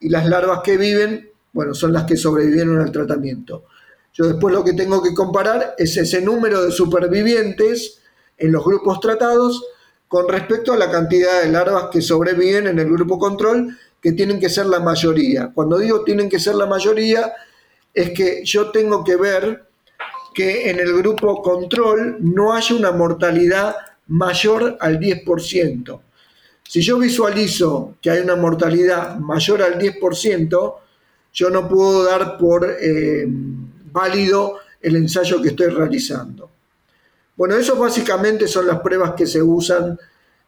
y 0.00 0.08
las 0.08 0.26
larvas 0.26 0.62
que 0.64 0.76
viven, 0.76 1.30
bueno, 1.52 1.72
son 1.72 1.92
las 1.92 2.02
que 2.02 2.16
sobrevivieron 2.16 2.80
al 2.80 2.90
tratamiento. 2.90 3.66
Yo 4.12 4.26
después 4.26 4.52
lo 4.52 4.64
que 4.64 4.72
tengo 4.72 5.00
que 5.00 5.14
comparar 5.14 5.76
es 5.78 5.96
ese 5.96 6.20
número 6.20 6.64
de 6.64 6.72
supervivientes 6.72 8.00
en 8.36 8.50
los 8.50 8.64
grupos 8.64 8.98
tratados 8.98 9.64
con 10.10 10.28
respecto 10.28 10.72
a 10.72 10.76
la 10.76 10.90
cantidad 10.90 11.40
de 11.40 11.52
larvas 11.52 11.84
que 11.92 12.02
sobreviven 12.02 12.66
en 12.66 12.80
el 12.80 12.90
grupo 12.90 13.16
control, 13.16 13.78
que 14.02 14.10
tienen 14.10 14.40
que 14.40 14.48
ser 14.48 14.66
la 14.66 14.80
mayoría. 14.80 15.52
Cuando 15.54 15.78
digo 15.78 16.02
tienen 16.02 16.28
que 16.28 16.40
ser 16.40 16.56
la 16.56 16.66
mayoría, 16.66 17.32
es 17.94 18.10
que 18.10 18.44
yo 18.44 18.72
tengo 18.72 19.04
que 19.04 19.14
ver 19.14 19.68
que 20.34 20.68
en 20.68 20.80
el 20.80 20.92
grupo 20.94 21.40
control 21.40 22.16
no 22.18 22.52
haya 22.52 22.74
una 22.74 22.90
mortalidad 22.90 23.76
mayor 24.08 24.76
al 24.80 24.98
10%. 24.98 26.00
Si 26.68 26.80
yo 26.80 26.98
visualizo 26.98 27.94
que 28.02 28.10
hay 28.10 28.18
una 28.18 28.34
mortalidad 28.34 29.16
mayor 29.16 29.62
al 29.62 29.78
10%, 29.78 30.74
yo 31.32 31.50
no 31.50 31.68
puedo 31.68 32.02
dar 32.02 32.36
por 32.36 32.68
eh, 32.80 33.26
válido 33.28 34.58
el 34.82 34.96
ensayo 34.96 35.40
que 35.40 35.50
estoy 35.50 35.68
realizando. 35.68 36.50
Bueno, 37.40 37.54
eso 37.54 37.74
básicamente 37.78 38.46
son 38.46 38.66
las 38.66 38.80
pruebas 38.80 39.14
que 39.16 39.26
se 39.26 39.40
usan 39.40 39.98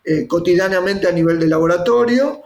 eh, 0.04 0.26
cotidianamente 0.26 1.08
a 1.08 1.12
nivel 1.12 1.40
de 1.40 1.46
laboratorio 1.46 2.42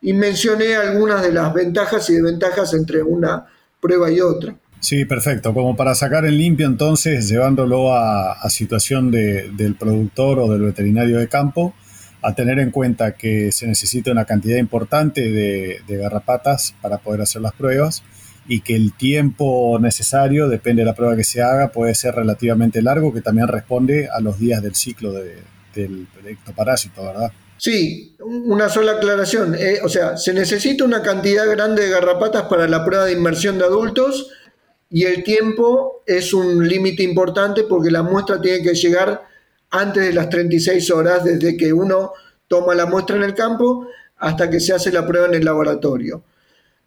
y 0.00 0.14
mencioné 0.14 0.74
algunas 0.74 1.22
de 1.22 1.30
las 1.30 1.52
ventajas 1.52 2.08
y 2.08 2.14
desventajas 2.14 2.72
entre 2.72 3.02
una 3.02 3.44
prueba 3.78 4.10
y 4.10 4.22
otra. 4.22 4.56
Sí, 4.80 5.04
perfecto. 5.04 5.52
Como 5.52 5.76
para 5.76 5.94
sacar 5.94 6.24
en 6.24 6.38
limpio 6.38 6.66
entonces, 6.66 7.28
llevándolo 7.28 7.94
a, 7.94 8.48
situación 8.48 9.10
del 9.10 9.76
productor 9.78 10.38
o 10.38 10.50
del 10.50 10.62
veterinario 10.62 11.18
de 11.18 11.28
campo, 11.28 11.74
a 12.22 12.34
tener 12.34 12.58
en 12.58 12.70
cuenta 12.70 13.12
que 13.12 13.52
se 13.52 13.66
necesita 13.66 14.10
una 14.10 14.24
cantidad 14.24 14.56
importante 14.56 15.30
de, 15.30 15.82
de, 15.86 15.96
garrapatas 15.98 16.74
para 16.80 16.96
poder 16.96 17.20
hacer 17.20 17.42
las 17.42 17.52
pruebas 17.52 18.02
y 18.52 18.62
que 18.62 18.74
el 18.74 18.94
tiempo 18.94 19.78
necesario, 19.80 20.48
depende 20.48 20.82
de 20.82 20.86
la 20.86 20.94
prueba 20.96 21.14
que 21.14 21.22
se 21.22 21.40
haga, 21.40 21.70
puede 21.70 21.94
ser 21.94 22.16
relativamente 22.16 22.82
largo, 22.82 23.14
que 23.14 23.20
también 23.20 23.46
responde 23.46 24.08
a 24.12 24.18
los 24.18 24.40
días 24.40 24.60
del 24.60 24.74
ciclo 24.74 25.12
del 25.12 26.08
ectoparásito, 26.26 27.04
¿verdad? 27.04 27.30
Sí, 27.58 28.16
una 28.18 28.68
sola 28.68 28.94
aclaración. 28.96 29.54
Eh, 29.54 29.78
o 29.84 29.88
sea, 29.88 30.16
se 30.16 30.34
necesita 30.34 30.84
una 30.84 31.00
cantidad 31.00 31.48
grande 31.48 31.84
de 31.84 31.90
garrapatas 31.90 32.42
para 32.48 32.66
la 32.66 32.84
prueba 32.84 33.04
de 33.04 33.12
inmersión 33.12 33.56
de 33.56 33.66
adultos 33.66 34.32
y 34.90 35.04
el 35.04 35.22
tiempo 35.22 36.02
es 36.04 36.34
un 36.34 36.66
límite 36.66 37.04
importante 37.04 37.62
porque 37.62 37.92
la 37.92 38.02
muestra 38.02 38.40
tiene 38.40 38.64
que 38.64 38.74
llegar 38.74 39.22
antes 39.70 40.02
de 40.02 40.12
las 40.12 40.28
36 40.28 40.90
horas 40.90 41.22
desde 41.22 41.56
que 41.56 41.72
uno 41.72 42.14
toma 42.48 42.74
la 42.74 42.86
muestra 42.86 43.14
en 43.14 43.22
el 43.22 43.34
campo 43.34 43.86
hasta 44.16 44.50
que 44.50 44.58
se 44.58 44.72
hace 44.72 44.90
la 44.90 45.06
prueba 45.06 45.28
en 45.28 45.34
el 45.34 45.44
laboratorio. 45.44 46.24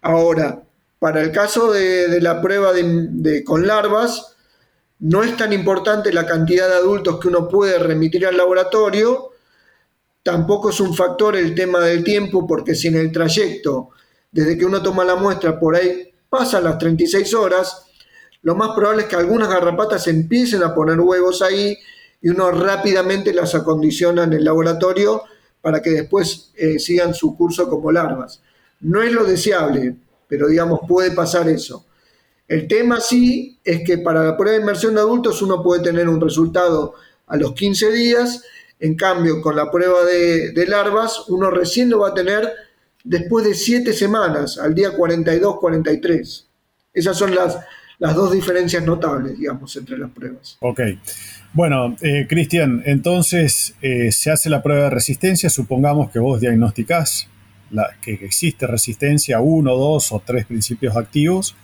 Ahora, 0.01 0.61
para 1.03 1.19
el 1.19 1.33
caso 1.33 1.69
de, 1.69 2.21
la 2.21 2.41
prueba 2.41 2.71
con 3.43 3.67
larvas, 3.67 4.37
no 4.99 5.21
es 5.21 5.35
tan 5.35 5.51
importante 5.51 6.13
la 6.13 6.25
cantidad 6.25 6.69
de 6.69 6.75
adultos 6.75 7.19
que 7.19 7.27
uno 7.27 7.49
puede 7.49 7.77
remitir 7.77 8.25
al 8.25 8.37
laboratorio, 8.37 9.31
Tampoco 10.23 10.69
es 10.69 10.79
un 10.79 10.95
factor 10.95 11.35
el 11.35 11.53
tema 11.53 11.81
del 11.81 12.05
tiempo, 12.05 12.47
porque 12.47 12.73
si 12.73 12.87
en 12.87 12.95
el 12.95 13.11
trayecto, 13.11 13.89
desde 14.31 14.57
que 14.57 14.63
uno 14.63 14.81
toma 14.81 15.03
la 15.03 15.17
muestra, 15.17 15.59
por 15.59 15.75
ahí 15.75 16.13
pasan 16.29 16.63
las 16.63 16.77
36 16.77 17.33
horas, 17.33 17.83
lo 18.41 18.55
más 18.55 18.69
probable 18.73 19.01
es 19.01 19.09
que 19.09 19.17
algunas 19.17 19.49
garrapatas 19.49 20.07
empiecen 20.07 20.63
a 20.63 20.73
poner 20.73 21.01
huevos 21.01 21.41
ahí 21.41 21.77
y 22.21 22.29
uno 22.29 22.49
rápidamente 22.51 23.33
las 23.33 23.55
acondiciona 23.55 24.23
en 24.23 24.31
el 24.31 24.45
laboratorio 24.45 25.23
para 25.59 25.81
que 25.81 25.89
después 25.89 26.53
eh, 26.55 26.79
sigan 26.79 27.13
su 27.13 27.35
curso 27.35 27.69
como 27.69 27.91
larvas. 27.91 28.41
No 28.79 29.03
es 29.03 29.11
lo 29.11 29.25
deseable, 29.25 29.97
pero 30.33 30.47
digamos, 30.47 30.79
puede 30.87 31.11
pasar 31.11 31.47
eso. 31.47 31.85
El 32.47 32.67
tema 32.67 32.99
sí 32.99 33.59
es 33.63 33.83
que 33.85 33.99
para 33.99 34.23
la 34.23 34.35
prueba 34.35 34.57
de 34.57 34.63
inmersión 34.63 34.95
de 34.95 35.01
adultos 35.01 35.43
uno 35.43 35.61
puede 35.61 35.83
tener 35.83 36.09
un 36.09 36.19
resultado 36.19 36.95
a 37.27 37.37
los 37.37 37.53
15 37.53 37.91
días 37.91 38.41
en 38.79 38.95
cambio, 38.95 39.43
con 39.43 39.55
la 39.55 39.69
prueba 39.69 40.03
de, 40.05 40.65
larvas, 40.67 41.29
uno 41.29 41.51
recién 41.51 41.87
lo 41.91 41.99
va 41.99 42.09
a 42.09 42.13
tener 42.15 42.49
después 43.03 43.45
de 43.45 43.53
siete 43.53 43.93
semanas, 43.93 44.57
al 44.57 44.73
día 44.73 44.97
42-43. 44.97 46.45
Esas 46.95 47.15
son 47.15 47.35
las, 47.35 47.59
las 47.99 48.15
dos 48.15 48.31
diferencias 48.33 48.83
notables, 48.83 49.37
digamos, 49.37 49.75
entre 49.75 49.99
las 49.99 50.09
pruebas. 50.09 50.57
Ok. 50.61 50.79
Bueno, 51.53 51.95
eh, 52.01 52.25
Cristian, 52.27 52.81
entonces 52.87 53.75
eh, 53.83 54.11
se 54.11 54.31
hace 54.31 54.49
la 54.49 54.63
prueba 54.63 54.85
de 54.85 54.89
resistencia, 54.89 55.51
supongamos 55.51 56.09
que 56.09 56.17
vos 56.17 56.41
diagnosticás 56.41 57.29
la, 57.73 57.89
que 58.01 58.13
existe 58.13 58.67
resistencia 58.67 59.37
a 59.37 59.41
uno, 59.41 59.75
dos 59.75 60.11
o 60.11 60.21
tres 60.25 60.45
principios 60.45 60.95
activos. 60.95 61.55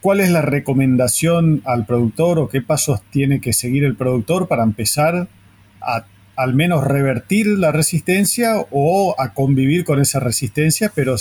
¿Cuál 0.00 0.20
es 0.20 0.30
la 0.30 0.42
recomendación 0.42 1.62
al 1.64 1.86
productor 1.86 2.38
o 2.40 2.48
qué 2.48 2.60
pasos 2.60 3.00
tiene 3.10 3.40
que 3.40 3.52
seguir 3.52 3.84
el 3.84 3.96
productor 3.96 4.48
para 4.48 4.64
empezar 4.64 5.28
a 5.80 6.06
al 6.34 6.54
menos 6.54 6.84
revertir 6.84 7.46
la 7.46 7.72
resistencia 7.72 8.66
o 8.70 9.14
a 9.18 9.34
convivir 9.34 9.84
con 9.84 10.00
esa 10.00 10.18
resistencia, 10.18 10.90
pero 10.94 11.16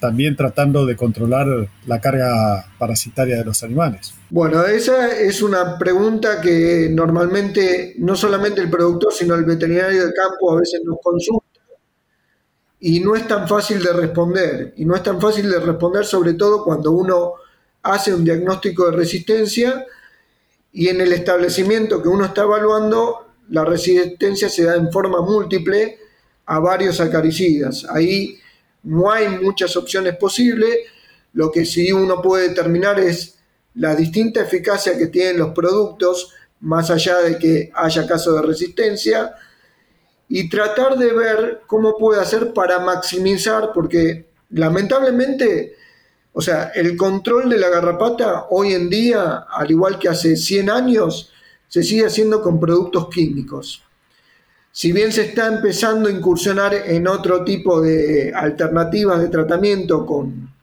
también 0.00 0.36
tratando 0.36 0.86
de 0.86 0.96
controlar 0.96 1.68
la 1.86 2.00
carga 2.00 2.66
parasitaria 2.78 3.36
de 3.36 3.44
los 3.44 3.62
animales? 3.62 4.14
Bueno, 4.30 4.64
esa 4.64 5.12
es 5.12 5.42
una 5.42 5.78
pregunta 5.78 6.40
que 6.40 6.88
normalmente 6.92 7.94
no 7.98 8.14
solamente 8.14 8.60
el 8.60 8.70
productor, 8.70 9.12
sino 9.12 9.34
el 9.34 9.44
veterinario 9.44 10.06
de 10.06 10.12
campo 10.12 10.52
a 10.52 10.60
veces 10.60 10.80
nos 10.84 10.98
consulta 11.02 11.45
y 12.80 13.00
no 13.00 13.16
es 13.16 13.26
tan 13.26 13.48
fácil 13.48 13.82
de 13.82 13.92
responder. 13.92 14.74
Y 14.76 14.84
no 14.84 14.94
es 14.94 15.02
tan 15.02 15.20
fácil 15.20 15.50
de 15.50 15.60
responder 15.60 16.04
sobre 16.04 16.34
todo 16.34 16.64
cuando 16.64 16.92
uno 16.92 17.34
hace 17.82 18.12
un 18.12 18.24
diagnóstico 18.24 18.90
de 18.90 18.96
resistencia 18.96 19.86
y 20.72 20.88
en 20.88 21.00
el 21.00 21.12
establecimiento 21.12 22.02
que 22.02 22.08
uno 22.08 22.26
está 22.26 22.42
evaluando 22.42 23.26
la 23.48 23.64
resistencia 23.64 24.48
se 24.48 24.64
da 24.64 24.76
en 24.76 24.90
forma 24.90 25.20
múltiple 25.20 25.98
a 26.46 26.58
varios 26.58 27.00
acaricidas. 27.00 27.86
Ahí 27.88 28.38
no 28.82 29.10
hay 29.10 29.28
muchas 29.28 29.76
opciones 29.76 30.16
posibles. 30.16 30.76
Lo 31.32 31.50
que 31.50 31.64
sí 31.64 31.92
uno 31.92 32.20
puede 32.20 32.48
determinar 32.48 32.98
es 32.98 33.38
la 33.74 33.94
distinta 33.94 34.40
eficacia 34.40 34.96
que 34.96 35.06
tienen 35.06 35.38
los 35.38 35.52
productos, 35.52 36.32
más 36.60 36.90
allá 36.90 37.18
de 37.18 37.38
que 37.38 37.70
haya 37.74 38.06
caso 38.06 38.34
de 38.34 38.42
resistencia, 38.42 39.34
y 40.28 40.48
tratar 40.48 40.96
de 40.96 41.12
ver 41.12 41.62
cómo 41.66 41.96
puede 41.96 42.20
hacer 42.20 42.52
para 42.52 42.78
maximizar, 42.80 43.70
porque 43.72 44.26
lamentablemente, 44.50 45.76
o 46.32 46.40
sea, 46.40 46.72
el 46.74 46.96
control 46.96 47.48
de 47.48 47.58
la 47.58 47.68
garrapata 47.68 48.46
hoy 48.50 48.72
en 48.72 48.90
día, 48.90 49.46
al 49.50 49.70
igual 49.70 49.98
que 49.98 50.08
hace 50.08 50.36
100 50.36 50.70
años, 50.70 51.32
se 51.68 51.82
sigue 51.82 52.06
haciendo 52.06 52.42
con 52.42 52.58
productos 52.58 53.08
químicos. 53.08 53.82
Si 54.72 54.92
bien 54.92 55.10
se 55.10 55.22
está 55.22 55.46
empezando 55.46 56.08
a 56.08 56.12
incursionar 56.12 56.74
en 56.74 57.08
otro 57.08 57.44
tipo 57.44 57.80
de 57.80 58.32
alternativas 58.34 59.20
de 59.20 59.28
tratamiento 59.28 60.04
con, 60.04 60.54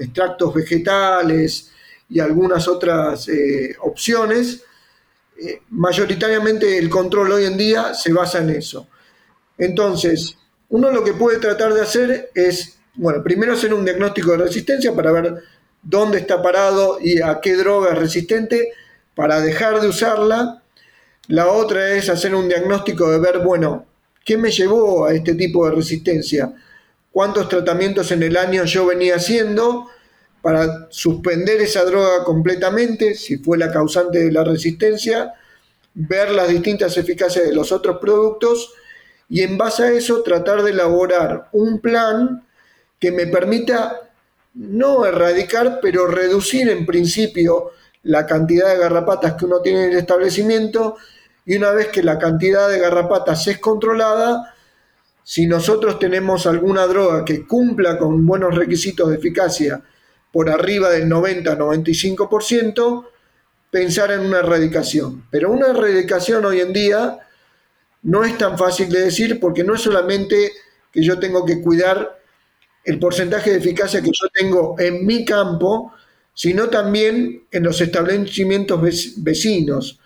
extractos 0.00 0.54
vegetales 0.54 1.70
y 2.08 2.20
algunas 2.20 2.66
otras 2.68 3.28
eh, 3.28 3.76
opciones, 3.82 4.62
eh, 5.36 5.60
mayoritariamente 5.70 6.78
el 6.78 6.88
control 6.88 7.32
hoy 7.32 7.44
en 7.44 7.56
día 7.56 7.92
se 7.94 8.12
basa 8.12 8.38
en 8.38 8.50
eso. 8.50 8.86
Entonces, 9.62 10.36
uno 10.70 10.90
lo 10.90 11.04
que 11.04 11.12
puede 11.12 11.38
tratar 11.38 11.72
de 11.72 11.82
hacer 11.82 12.30
es, 12.34 12.78
bueno, 12.94 13.22
primero 13.22 13.52
hacer 13.52 13.72
un 13.72 13.84
diagnóstico 13.84 14.32
de 14.32 14.38
resistencia 14.38 14.92
para 14.92 15.12
ver 15.12 15.40
dónde 15.80 16.18
está 16.18 16.42
parado 16.42 16.98
y 17.00 17.22
a 17.22 17.38
qué 17.40 17.54
droga 17.54 17.92
es 17.92 17.98
resistente 17.98 18.72
para 19.14 19.40
dejar 19.40 19.80
de 19.80 19.86
usarla. 19.86 20.64
La 21.28 21.46
otra 21.46 21.92
es 21.92 22.08
hacer 22.08 22.34
un 22.34 22.48
diagnóstico 22.48 23.08
de 23.08 23.20
ver, 23.20 23.38
bueno, 23.38 23.86
¿qué 24.24 24.36
me 24.36 24.50
llevó 24.50 25.06
a 25.06 25.14
este 25.14 25.34
tipo 25.34 25.64
de 25.68 25.76
resistencia? 25.76 26.52
¿Cuántos 27.12 27.48
tratamientos 27.48 28.10
en 28.10 28.24
el 28.24 28.36
año 28.36 28.64
yo 28.64 28.86
venía 28.86 29.14
haciendo 29.14 29.86
para 30.42 30.88
suspender 30.90 31.60
esa 31.60 31.84
droga 31.84 32.24
completamente, 32.24 33.14
si 33.14 33.36
fue 33.36 33.58
la 33.58 33.70
causante 33.70 34.24
de 34.24 34.32
la 34.32 34.42
resistencia? 34.42 35.34
Ver 35.94 36.32
las 36.32 36.48
distintas 36.48 36.96
eficacias 36.96 37.44
de 37.44 37.54
los 37.54 37.70
otros 37.70 37.98
productos 38.00 38.74
y 39.32 39.40
en 39.40 39.56
base 39.56 39.82
a 39.82 39.90
eso 39.90 40.22
tratar 40.22 40.62
de 40.62 40.72
elaborar 40.72 41.48
un 41.52 41.80
plan 41.80 42.44
que 43.00 43.10
me 43.10 43.26
permita 43.26 44.10
no 44.52 45.06
erradicar, 45.06 45.78
pero 45.80 46.06
reducir 46.06 46.68
en 46.68 46.84
principio 46.84 47.70
la 48.02 48.26
cantidad 48.26 48.68
de 48.68 48.76
garrapatas 48.76 49.32
que 49.32 49.46
uno 49.46 49.62
tiene 49.62 49.86
en 49.86 49.92
el 49.92 49.96
establecimiento 49.96 50.96
y 51.46 51.56
una 51.56 51.70
vez 51.70 51.88
que 51.88 52.02
la 52.02 52.18
cantidad 52.18 52.68
de 52.68 52.78
garrapatas 52.78 53.46
es 53.46 53.56
controlada, 53.56 54.54
si 55.24 55.46
nosotros 55.46 55.98
tenemos 55.98 56.46
alguna 56.46 56.86
droga 56.86 57.24
que 57.24 57.46
cumpla 57.46 57.96
con 57.96 58.26
buenos 58.26 58.54
requisitos 58.54 59.08
de 59.08 59.16
eficacia 59.16 59.80
por 60.30 60.50
arriba 60.50 60.90
del 60.90 61.08
90-95%, 61.08 63.06
pensar 63.70 64.10
en 64.10 64.20
una 64.20 64.40
erradicación. 64.40 65.24
Pero 65.30 65.50
una 65.50 65.68
erradicación 65.68 66.44
hoy 66.44 66.60
en 66.60 66.74
día 66.74 67.18
no 68.02 68.24
es 68.24 68.36
tan 68.36 68.58
fácil 68.58 68.88
de 68.90 69.02
decir 69.02 69.38
porque 69.40 69.64
no 69.64 69.74
es 69.74 69.80
solamente 69.80 70.52
que 70.92 71.02
yo 71.02 71.18
tengo 71.18 71.44
que 71.44 71.62
cuidar 71.62 72.18
el 72.84 72.98
porcentaje 72.98 73.50
de 73.50 73.58
eficacia 73.58 74.02
que 74.02 74.10
yo 74.10 74.28
tengo 74.32 74.76
en 74.78 75.06
mi 75.06 75.24
campo, 75.24 75.92
sino 76.34 76.68
también 76.68 77.44
en 77.50 77.62
los 77.62 77.80
establecimientos 77.80 78.80
vecinos. 79.18 80.00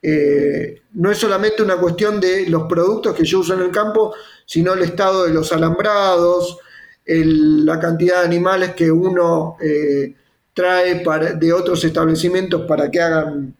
Eh, 0.00 0.82
no 0.94 1.10
es 1.10 1.18
solamente 1.18 1.62
una 1.62 1.76
cuestión 1.76 2.20
de 2.20 2.48
los 2.48 2.64
productos 2.64 3.14
que 3.14 3.24
yo 3.24 3.40
uso 3.40 3.54
en 3.54 3.60
el 3.60 3.70
campo, 3.70 4.14
sino 4.46 4.74
el 4.74 4.82
estado 4.82 5.24
de 5.24 5.32
los 5.32 5.52
alambrados, 5.52 6.58
la 7.04 7.80
cantidad 7.80 8.20
de 8.20 8.26
animales 8.26 8.74
que 8.74 8.90
uno 8.90 9.56
eh, 9.60 10.14
trae 10.54 11.02
de 11.36 11.52
otros 11.52 11.84
establecimientos 11.84 12.62
para 12.66 12.90
que 12.90 13.00
hagan 13.00 13.56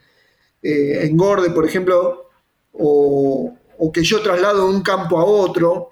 eh, 0.63 1.01
engorde, 1.07 1.51
por 1.51 1.65
ejemplo, 1.65 2.31
o, 2.73 3.55
o 3.85 3.91
que 3.91 4.05
yo 4.05 4.23
traslado 4.23 4.69
de 4.69 4.77
un 4.77 4.81
campo 4.81 5.19
a 5.19 5.25
otro. 5.25 5.91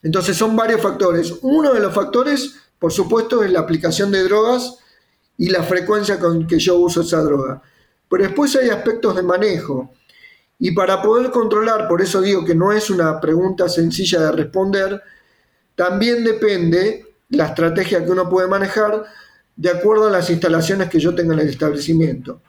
Entonces 0.00 0.36
son 0.36 0.54
varios 0.54 0.80
factores. 0.80 1.34
Uno 1.42 1.74
de 1.74 1.80
los 1.80 1.92
factores, 1.92 2.54
por 2.78 2.92
supuesto, 2.92 3.42
es 3.42 3.50
la 3.50 3.58
aplicación 3.58 4.12
de 4.12 4.22
drogas 4.22 4.76
y 5.36 5.48
la 5.48 5.64
frecuencia 5.64 6.20
con 6.20 6.46
que 6.46 6.60
yo 6.60 6.76
uso 6.76 7.00
esa 7.00 7.20
droga. 7.20 7.60
Pero 8.08 8.22
después 8.22 8.54
hay 8.54 8.70
aspectos 8.70 9.16
de 9.16 9.24
manejo. 9.24 9.92
Y 10.60 10.70
para 10.70 11.02
poder 11.02 11.32
controlar, 11.32 11.88
por 11.88 12.00
eso 12.00 12.20
digo 12.20 12.44
que 12.44 12.54
no 12.54 12.70
es 12.70 12.90
una 12.90 13.20
pregunta 13.20 13.68
sencilla 13.68 14.20
de 14.20 14.32
responder, 14.32 15.02
también 15.74 16.22
depende 16.22 17.06
la 17.30 17.46
estrategia 17.46 18.04
que 18.04 18.12
uno 18.12 18.28
puede 18.28 18.46
manejar 18.46 19.04
de 19.56 19.70
acuerdo 19.70 20.06
a 20.06 20.12
las 20.12 20.30
instalaciones 20.30 20.88
que 20.88 21.00
yo 21.00 21.12
tenga 21.12 21.34
en 21.34 21.40
el 21.40 21.48
establecimiento. 21.48 22.40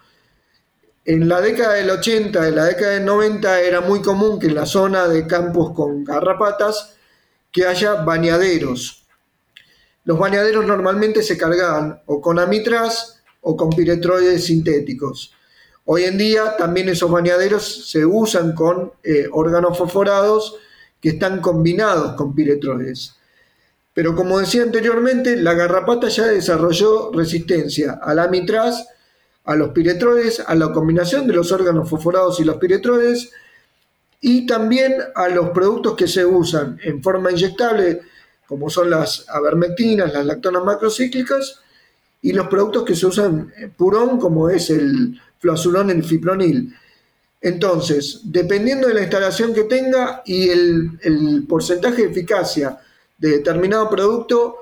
En 1.09 1.27
la 1.27 1.41
década 1.41 1.73
del 1.73 1.89
80, 1.89 2.49
en 2.49 2.55
la 2.55 2.65
década 2.65 2.91
del 2.91 3.05
90 3.05 3.61
era 3.61 3.81
muy 3.81 3.99
común 3.99 4.37
que 4.37 4.45
en 4.45 4.53
la 4.53 4.67
zona 4.67 5.07
de 5.07 5.25
campos 5.25 5.71
con 5.73 6.03
garrapatas 6.03 6.93
que 7.51 7.65
haya 7.65 7.95
bañaderos. 8.03 9.07
Los 10.03 10.19
bañaderos 10.19 10.67
normalmente 10.67 11.23
se 11.23 11.35
cargaban 11.35 11.99
o 12.05 12.21
con 12.21 12.37
amitraz 12.37 13.23
o 13.41 13.57
con 13.57 13.71
piretroides 13.71 14.45
sintéticos. 14.45 15.33
Hoy 15.83 16.03
en 16.03 16.19
día 16.19 16.55
también 16.57 16.89
esos 16.89 17.09
bañaderos 17.09 17.89
se 17.89 18.05
usan 18.05 18.53
con 18.53 18.91
eh, 19.03 19.27
órganos 19.31 19.79
fosforados 19.79 20.57
que 21.01 21.09
están 21.09 21.41
combinados 21.41 22.13
con 22.13 22.35
piretroides. 22.35 23.15
Pero 23.95 24.15
como 24.15 24.37
decía 24.37 24.61
anteriormente, 24.61 25.37
la 25.37 25.55
garrapata 25.55 26.07
ya 26.07 26.27
desarrolló 26.27 27.11
resistencia 27.13 27.99
al 27.99 28.19
amitraz, 28.19 28.85
a 29.49 29.55
los 29.55 29.69
piretroides, 29.69 30.41
a 30.45 30.53
la 30.53 30.71
combinación 30.71 31.25
de 31.25 31.33
los 31.33 31.51
órganos 31.51 31.89
fosforados 31.89 32.39
y 32.39 32.43
los 32.43 32.57
piretroides, 32.57 33.31
y 34.21 34.45
también 34.45 34.93
a 35.15 35.27
los 35.27 35.49
productos 35.49 35.95
que 35.95 36.07
se 36.07 36.23
usan 36.23 36.79
en 36.83 37.01
forma 37.01 37.31
inyectable, 37.31 38.01
como 38.47 38.69
son 38.69 38.91
las 38.91 39.25
avermectinas, 39.27 40.13
las 40.13 40.23
lactonas 40.23 40.63
macrocíclicas, 40.63 41.61
y 42.21 42.31
los 42.31 42.45
productos 42.47 42.83
que 42.83 42.95
se 42.95 43.07
usan 43.07 43.51
purón, 43.75 44.19
como 44.19 44.51
es 44.51 44.69
el 44.69 45.19
fluazulón, 45.39 45.89
el 45.89 46.03
fipronil. 46.03 46.75
Entonces, 47.41 48.21
dependiendo 48.25 48.87
de 48.87 48.93
la 48.93 49.01
instalación 49.01 49.55
que 49.55 49.63
tenga 49.63 50.21
y 50.25 50.49
el, 50.49 51.45
porcentaje 51.49 52.03
de 52.03 52.11
eficacia 52.11 52.77
de 53.17 53.29
determinado 53.29 53.89
producto, 53.89 54.57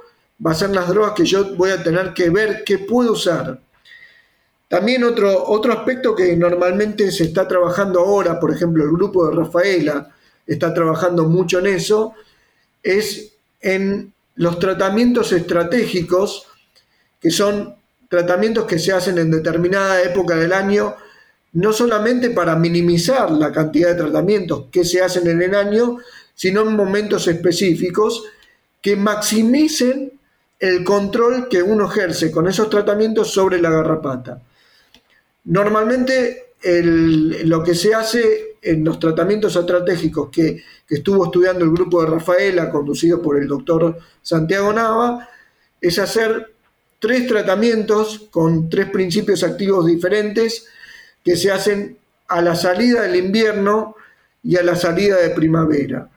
va 0.45 0.51
a 0.51 0.55
ser 0.55 0.69
las 0.69 0.87
drogas 0.87 1.11
que 1.11 1.25
yo 1.25 1.55
voy 1.55 1.71
a 1.71 1.83
tener 1.83 2.13
que 2.13 2.29
ver 2.29 2.63
qué 2.65 2.77
puedo 2.77 3.11
usar. 3.11 3.66
También 4.67 5.03
otro, 5.03 5.45
otro 5.47 5.71
aspecto 5.71 6.13
que 6.13 6.35
normalmente 6.35 7.11
se 7.11 7.25
está 7.25 7.47
trabajando 7.47 8.01
ahora, 8.01 8.39
por 8.39 8.51
ejemplo, 8.53 8.83
el 8.83 8.91
grupo 8.91 9.27
de 9.27 9.35
Rafaela 9.35 10.13
está 10.45 10.73
trabajando 10.73 11.25
mucho 11.25 11.59
en 11.59 11.67
eso, 11.67 12.13
es 12.83 13.33
en 13.61 14.13
los 14.35 14.59
tratamientos 14.59 15.31
estratégicos, 15.31 16.47
que 17.19 17.31
son 17.31 17.75
tratamientos 18.09 18.65
que 18.65 18.79
se 18.79 18.91
hacen 18.91 19.17
en 19.17 19.31
determinada 19.31 20.01
época 20.03 20.35
del 20.35 20.53
año, 20.53 20.95
no 21.53 21.73
solamente 21.73 22.29
para 22.29 22.55
minimizar 22.55 23.31
la 23.31 23.51
cantidad 23.51 23.89
de 23.89 24.03
tratamientos 24.03 24.65
que 24.71 24.85
se 24.85 25.01
hacen 25.01 25.27
en 25.27 25.41
el 25.41 25.55
año, 25.55 25.97
sino 26.35 26.61
en 26.61 26.75
momentos 26.75 27.27
específicos 27.27 28.23
que 28.81 28.95
maximicen 28.95 30.11
el 30.59 30.83
control 30.83 31.47
que 31.49 31.63
uno 31.63 31.89
ejerce 31.89 32.31
con 32.31 32.47
esos 32.47 32.69
tratamientos 32.69 33.31
sobre 33.31 33.61
la 33.61 33.69
garrapata. 33.69 34.41
Normalmente 35.47 36.55
lo 36.63 37.63
que 37.63 37.73
se 37.73 37.95
hace 37.95 38.57
en 38.61 38.83
los 38.83 38.99
tratamientos 38.99 39.55
estratégicos 39.55 40.29
que, 40.29 40.61
estuvo 40.89 41.25
estudiando 41.25 41.65
el 41.65 41.71
grupo 41.71 42.01
de 42.01 42.09
Rafaela, 42.09 42.69
conducido 42.69 43.21
por 43.21 43.37
el 43.37 43.47
doctor 43.47 43.97
Santiago 44.21 44.71
Nava, 44.71 45.27
es 45.81 45.99
hacer 45.99 46.53
tres 46.99 47.27
tratamientos 47.27 48.27
con 48.31 48.69
tres 48.69 48.89
principios 48.89 49.43
activos 49.43 49.85
diferentes 49.85 50.65
que 51.25 51.35
se 51.35 51.51
hacen 51.51 51.97
a 52.29 52.41
la 52.41 52.55
salida 52.55 53.01
del 53.01 53.17
invierno 53.17 53.95
y 54.43 54.55
a 54.55 54.63
la 54.63 54.77
salida 54.77 55.17
de 55.17 55.31
primavera. 55.31 56.09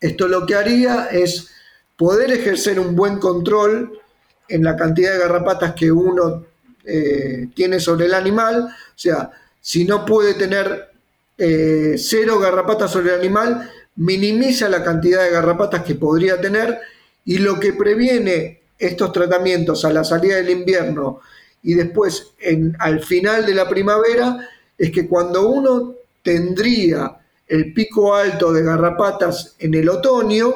Esto 0.00 0.28
lo 0.28 0.46
que 0.46 0.54
haría 0.54 1.08
es 1.10 1.50
poder 1.96 2.30
ejercer 2.30 2.80
un 2.80 2.96
buen 2.96 3.18
control 3.18 4.00
en 4.48 4.64
la 4.64 4.76
cantidad 4.76 5.12
de 5.12 5.18
garrapatas 5.18 5.74
que 5.74 5.92
uno 5.92 6.44
eh, 6.84 7.48
tiene 7.54 7.80
sobre 7.80 8.06
el 8.06 8.14
animal, 8.14 8.64
o 8.64 8.98
sea, 8.98 9.30
si 9.60 9.84
no 9.84 10.04
puede 10.04 10.34
tener 10.34 10.90
eh, 11.38 11.94
cero 11.96 12.38
garrapatas 12.38 12.90
sobre 12.90 13.14
el 13.14 13.20
animal, 13.20 13.70
minimiza 13.96 14.68
la 14.68 14.82
cantidad 14.82 15.22
de 15.22 15.30
garrapatas 15.30 15.82
que 15.82 15.94
podría 15.94 16.40
tener 16.40 16.78
y 17.24 17.38
lo 17.38 17.58
que 17.58 17.72
previene 17.72 18.60
estos 18.78 19.12
tratamientos 19.12 19.84
a 19.84 19.92
la 19.92 20.04
salida 20.04 20.36
del 20.36 20.50
invierno 20.50 21.20
y 21.62 21.74
después 21.74 22.32
al 22.78 23.00
final 23.00 23.46
de 23.46 23.54
la 23.54 23.68
primavera 23.68 24.48
es 24.76 24.90
que 24.90 25.08
cuando 25.08 25.48
uno 25.48 25.94
tendría 26.22 27.16
el 27.46 27.72
pico 27.72 28.14
alto 28.14 28.52
de 28.52 28.62
garrapatas 28.62 29.54
en 29.58 29.74
el 29.74 29.88
otoño, 29.88 30.52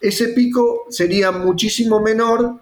ese 0.00 0.28
pico 0.28 0.86
sería 0.90 1.30
muchísimo 1.30 2.00
menor 2.00 2.60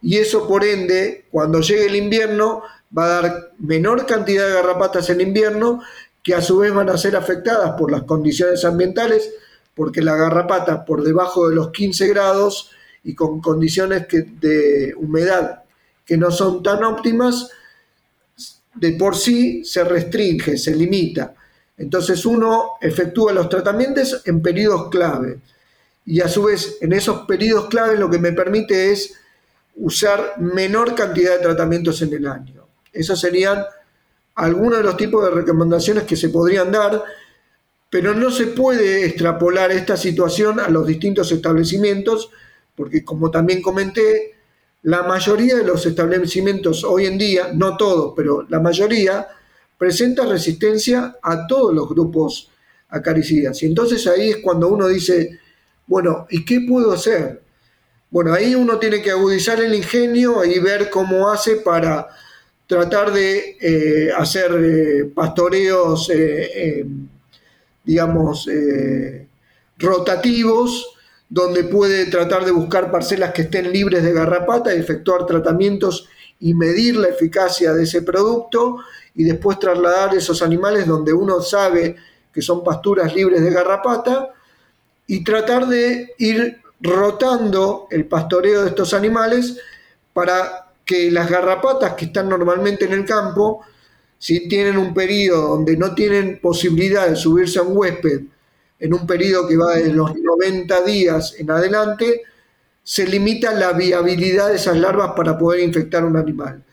y 0.00 0.18
eso 0.18 0.46
por 0.46 0.64
ende, 0.64 1.26
cuando 1.30 1.60
llegue 1.60 1.86
el 1.86 1.96
invierno, 1.96 2.62
va 2.96 3.04
a 3.04 3.22
dar 3.22 3.50
menor 3.58 4.06
cantidad 4.06 4.46
de 4.46 4.54
garrapatas 4.54 5.10
en 5.10 5.20
invierno 5.20 5.82
que 6.22 6.34
a 6.34 6.40
su 6.40 6.58
vez 6.58 6.72
van 6.72 6.88
a 6.90 6.98
ser 6.98 7.16
afectadas 7.16 7.72
por 7.78 7.90
las 7.90 8.04
condiciones 8.04 8.64
ambientales, 8.64 9.30
porque 9.74 10.02
la 10.02 10.16
garrapata 10.16 10.84
por 10.84 11.02
debajo 11.02 11.48
de 11.48 11.54
los 11.54 11.70
15 11.70 12.08
grados 12.08 12.70
y 13.04 13.14
con 13.14 13.40
condiciones 13.40 14.06
de 14.08 14.94
humedad 14.96 15.62
que 16.04 16.16
no 16.16 16.30
son 16.30 16.62
tan 16.62 16.82
óptimas, 16.84 17.50
de 18.74 18.92
por 18.92 19.16
sí 19.16 19.64
se 19.64 19.84
restringe, 19.84 20.56
se 20.56 20.74
limita. 20.74 21.34
Entonces 21.76 22.24
uno 22.24 22.72
efectúa 22.80 23.32
los 23.32 23.48
tratamientos 23.48 24.22
en 24.24 24.40
periodos 24.40 24.88
clave. 24.88 25.38
Y 26.06 26.20
a 26.20 26.28
su 26.28 26.44
vez, 26.44 26.78
en 26.80 26.92
esos 26.92 27.26
periodos 27.26 27.68
clave 27.68 27.98
lo 27.98 28.08
que 28.08 28.18
me 28.18 28.32
permite 28.32 28.90
es 28.90 29.14
usar 29.78 30.34
menor 30.38 30.94
cantidad 30.94 31.36
de 31.36 31.42
tratamientos 31.42 32.02
en 32.02 32.12
el 32.12 32.26
año. 32.26 32.66
Esos 32.92 33.20
serían 33.20 33.64
algunos 34.34 34.78
de 34.78 34.84
los 34.84 34.96
tipos 34.96 35.24
de 35.24 35.30
recomendaciones 35.30 36.04
que 36.04 36.16
se 36.16 36.28
podrían 36.28 36.70
dar, 36.70 37.02
pero 37.90 38.14
no 38.14 38.30
se 38.30 38.48
puede 38.48 39.06
extrapolar 39.06 39.72
esta 39.72 39.96
situación 39.96 40.60
a 40.60 40.68
los 40.68 40.86
distintos 40.86 41.32
establecimientos 41.32 42.30
porque 42.78 43.04
como 43.04 43.28
también 43.28 43.60
comenté, 43.60 44.36
la 44.82 45.02
mayoría 45.02 45.56
de 45.56 45.64
los 45.64 45.84
establecimientos 45.84 46.84
hoy 46.84 47.06
en 47.06 47.18
día, 47.18 47.50
no 47.52 47.76
todos, 47.76 48.14
pero 48.16 48.46
la 48.48 48.60
mayoría, 48.60 49.26
presenta 49.76 50.24
resistencia 50.24 51.16
a 51.20 51.48
todos 51.48 51.74
los 51.74 51.88
grupos 51.88 52.52
acaricidas. 52.88 53.60
Y 53.64 53.66
entonces 53.66 54.06
ahí 54.06 54.30
es 54.30 54.36
cuando 54.36 54.68
uno 54.68 54.86
dice, 54.86 55.40
bueno, 55.88 56.28
¿y 56.30 56.44
qué 56.44 56.60
puedo 56.68 56.92
hacer? 56.92 57.42
Bueno, 58.10 58.32
ahí 58.32 58.54
uno 58.54 58.78
tiene 58.78 59.02
que 59.02 59.10
agudizar 59.10 59.60
el 59.60 59.74
ingenio 59.74 60.42
y 60.44 60.58
ver 60.60 60.88
cómo 60.88 61.28
hace 61.28 61.56
para 61.56 62.08
tratar 62.66 63.12
de 63.12 63.56
eh, 63.60 64.10
hacer 64.16 64.50
eh, 64.52 65.04
pastoreos, 65.14 66.10
eh, 66.10 66.86
digamos, 67.84 68.48
rotativos, 69.78 70.96
donde 71.28 71.64
puede 71.64 72.06
tratar 72.06 72.46
de 72.46 72.50
buscar 72.50 72.90
parcelas 72.90 73.32
que 73.32 73.42
estén 73.42 73.70
libres 73.72 74.02
de 74.02 74.12
garrapata 74.12 74.74
y 74.74 74.78
efectuar 74.78 75.26
tratamientos 75.26 76.08
y 76.40 76.54
medir 76.54 76.96
la 76.96 77.08
eficacia 77.08 77.74
de 77.74 77.82
ese 77.82 78.02
producto 78.02 78.78
y 79.14 79.24
después 79.24 79.58
trasladar 79.58 80.14
esos 80.14 80.40
animales 80.42 80.86
donde 80.86 81.12
uno 81.12 81.42
sabe 81.42 81.96
que 82.32 82.40
son 82.40 82.64
pasturas 82.64 83.14
libres 83.14 83.42
de 83.42 83.50
garrapata 83.50 84.30
y 85.06 85.24
tratar 85.24 85.66
de 85.66 86.14
ir 86.18 86.60
rotando 86.80 87.88
el 87.90 88.06
pastoreo 88.06 88.62
de 88.62 88.68
estos 88.68 88.94
animales 88.94 89.56
para 90.12 90.68
que 90.84 91.10
las 91.10 91.28
garrapatas 91.28 91.94
que 91.94 92.06
están 92.06 92.28
normalmente 92.28 92.84
en 92.86 92.92
el 92.92 93.04
campo, 93.04 93.60
si 94.18 94.48
tienen 94.48 94.78
un 94.78 94.94
periodo 94.94 95.48
donde 95.48 95.76
no 95.76 95.94
tienen 95.94 96.40
posibilidad 96.40 97.08
de 97.08 97.16
subirse 97.16 97.58
a 97.58 97.62
un 97.62 97.76
huésped 97.76 98.22
en 98.80 98.94
un 98.94 99.06
periodo 99.06 99.46
que 99.48 99.56
va 99.56 99.74
de 99.74 99.92
los 99.92 100.16
90 100.16 100.80
días 100.82 101.34
en 101.38 101.50
adelante, 101.50 102.22
se 102.82 103.06
limita 103.06 103.52
la 103.52 103.72
viabilidad 103.72 104.48
de 104.48 104.56
esas 104.56 104.78
larvas 104.78 105.12
para 105.14 105.36
poder 105.36 105.60
infectar 105.60 106.04
un 106.04 106.16
animal. 106.16 106.64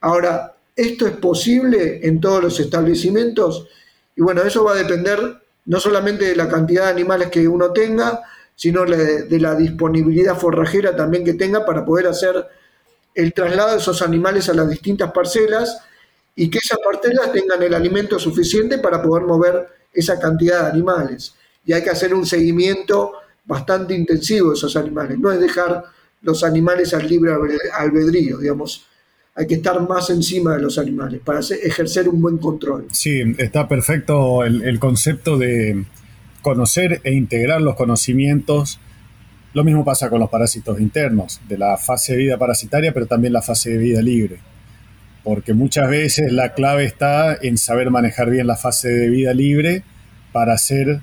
Ahora, 0.00 0.54
¿esto 0.76 1.06
es 1.06 1.16
posible 1.16 2.06
en 2.06 2.20
todos 2.20 2.42
los 2.42 2.60
establecimientos? 2.60 3.66
Y 4.14 4.22
bueno, 4.22 4.42
eso 4.42 4.62
va 4.62 4.72
a 4.72 4.76
depender 4.76 5.18
no 5.64 5.80
solamente 5.80 6.26
de 6.26 6.36
la 6.36 6.48
cantidad 6.48 6.84
de 6.84 6.90
animales 6.90 7.30
que 7.30 7.48
uno 7.48 7.72
tenga, 7.72 8.22
sino 8.56 8.84
de, 8.86 9.38
la 9.38 9.54
disponibilidad 9.54 10.36
forrajera 10.36 10.96
también 10.96 11.24
que 11.24 11.34
tenga 11.34 11.64
para 11.64 11.84
poder 11.84 12.08
hacer 12.08 12.34
el 13.14 13.32
traslado 13.32 13.72
de 13.72 13.78
esos 13.78 14.02
animales 14.02 14.48
a 14.48 14.54
las 14.54 14.68
distintas 14.68 15.12
parcelas 15.12 15.78
y 16.34 16.50
que 16.50 16.58
esas 16.58 16.78
parcelas 16.82 17.32
tengan 17.32 17.62
el 17.62 17.74
alimento 17.74 18.18
suficiente 18.18 18.78
para 18.78 19.02
poder 19.02 19.24
mover 19.24 19.68
esa 19.92 20.18
cantidad 20.18 20.62
de 20.62 20.70
animales. 20.70 21.34
Y 21.64 21.72
hay 21.72 21.82
que 21.82 21.90
hacer 21.90 22.14
un 22.14 22.26
seguimiento 22.26 23.12
bastante 23.44 23.94
intensivo 23.94 24.50
de 24.50 24.56
esos 24.56 24.76
animales. 24.76 25.18
No 25.18 25.30
es 25.30 25.40
dejar 25.40 25.84
los 26.22 26.42
animales 26.42 26.92
al 26.94 27.06
libre 27.06 27.32
albedrío, 27.74 28.38
digamos. 28.38 28.86
Hay 29.34 29.46
que 29.46 29.56
estar 29.56 29.86
más 29.86 30.08
encima 30.08 30.56
de 30.56 30.62
los 30.62 30.78
animales 30.78 31.20
para 31.22 31.40
ejercer 31.40 32.08
un 32.08 32.22
buen 32.22 32.38
control. 32.38 32.86
Sí, 32.90 33.22
está 33.36 33.68
perfecto 33.68 34.42
el, 34.44 34.78
concepto 34.78 35.36
de 35.36 35.84
conocer 36.46 37.00
e 37.02 37.12
integrar 37.12 37.60
los 37.60 37.74
conocimientos. 37.74 38.78
Lo 39.52 39.64
mismo 39.64 39.84
pasa 39.84 40.08
con 40.08 40.20
los 40.20 40.30
parásitos 40.30 40.80
internos, 40.80 41.40
de 41.48 41.58
la 41.58 41.76
fase 41.76 42.12
de 42.12 42.18
vida 42.18 42.38
parasitaria, 42.38 42.94
pero 42.94 43.06
también 43.06 43.32
la 43.32 43.42
fase 43.42 43.70
de 43.70 43.78
vida 43.78 44.00
libre. 44.00 44.38
Porque 45.24 45.54
muchas 45.54 45.90
veces 45.90 46.30
la 46.30 46.54
clave 46.54 46.84
está 46.84 47.36
en 47.42 47.58
saber 47.58 47.90
manejar 47.90 48.30
bien 48.30 48.46
la 48.46 48.54
fase 48.54 48.88
de 48.88 49.10
vida 49.10 49.34
libre 49.34 49.82
para 50.30 50.56
ser 50.56 51.00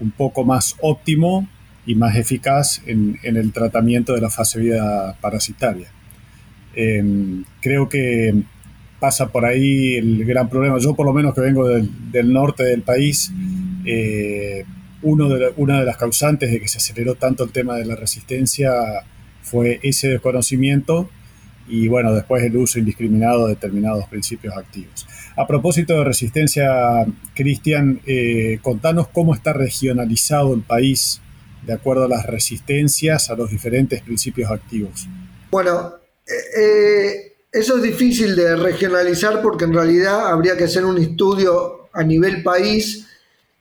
un 0.00 0.10
poco 0.10 0.44
más 0.44 0.76
óptimo 0.82 1.48
y 1.86 1.94
más 1.94 2.14
eficaz 2.16 2.82
en, 2.84 3.18
el 3.22 3.52
tratamiento 3.54 4.12
de 4.12 4.20
la 4.20 4.28
fase 4.28 4.58
de 4.58 4.66
vida 4.66 5.16
parasitaria. 5.22 5.88
Em, 6.74 7.42
creo 7.62 7.88
que 7.88 8.34
pasa 9.00 9.28
por 9.28 9.46
ahí 9.46 9.94
el 9.94 10.26
gran 10.26 10.50
problema. 10.50 10.78
Yo 10.78 10.94
por 10.94 11.06
lo 11.06 11.14
menos 11.14 11.34
que 11.34 11.40
vengo 11.40 11.66
del, 11.68 12.32
norte 12.34 12.64
del 12.64 12.82
país, 12.82 13.32
eh, 13.84 14.64
uno 15.02 15.28
de 15.28 15.52
una 15.56 15.80
de 15.80 15.86
las 15.86 15.96
causantes 15.96 16.50
de 16.50 16.60
que 16.60 16.68
se 16.68 16.78
aceleró 16.78 17.14
tanto 17.14 17.44
el 17.44 17.52
tema 17.52 17.76
de 17.76 17.84
la 17.84 17.94
resistencia 17.94 18.72
fue 19.42 19.80
ese 19.82 20.08
desconocimiento 20.08 21.10
y 21.66 21.88
bueno, 21.88 22.12
después 22.12 22.42
el 22.42 22.56
uso 22.56 22.78
indiscriminado 22.78 23.46
de 23.46 23.54
determinados 23.54 24.06
principios 24.08 24.56
activos. 24.56 25.06
A 25.36 25.46
propósito 25.46 25.94
de 25.94 26.04
resistencia, 26.04 27.06
Cristian, 27.34 28.00
eh, 28.06 28.58
contanos 28.62 29.08
cómo 29.08 29.34
está 29.34 29.52
regionalizado 29.52 30.54
el 30.54 30.62
país 30.62 31.20
de 31.66 31.72
acuerdo 31.72 32.04
a 32.04 32.08
las 32.08 32.26
resistencias 32.26 33.30
a 33.30 33.36
los 33.36 33.50
diferentes 33.50 34.02
principios 34.02 34.50
activos. 34.50 35.08
Bueno, 35.50 35.94
eh, 36.26 37.32
eso 37.50 37.76
es 37.76 37.82
difícil 37.82 38.36
de 38.36 38.56
regionalizar 38.56 39.40
porque 39.40 39.64
en 39.64 39.72
realidad 39.72 40.28
habría 40.30 40.56
que 40.56 40.64
hacer 40.64 40.84
un 40.84 40.98
estudio 40.98 41.88
a 41.92 42.02
nivel 42.02 42.42
país 42.42 43.03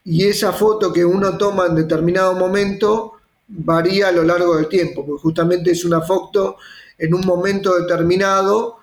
y 0.05 0.25
esa 0.25 0.51
foto 0.51 0.91
que 0.91 1.05
uno 1.05 1.37
toma 1.37 1.67
en 1.67 1.75
determinado 1.75 2.35
momento 2.35 3.13
varía 3.47 4.09
a 4.09 4.11
lo 4.11 4.23
largo 4.23 4.57
del 4.57 4.67
tiempo, 4.67 5.05
porque 5.05 5.21
justamente 5.21 5.71
es 5.71 5.85
una 5.85 6.01
foto 6.01 6.57
en 6.97 7.13
un 7.13 7.25
momento 7.25 7.77
determinado 7.79 8.77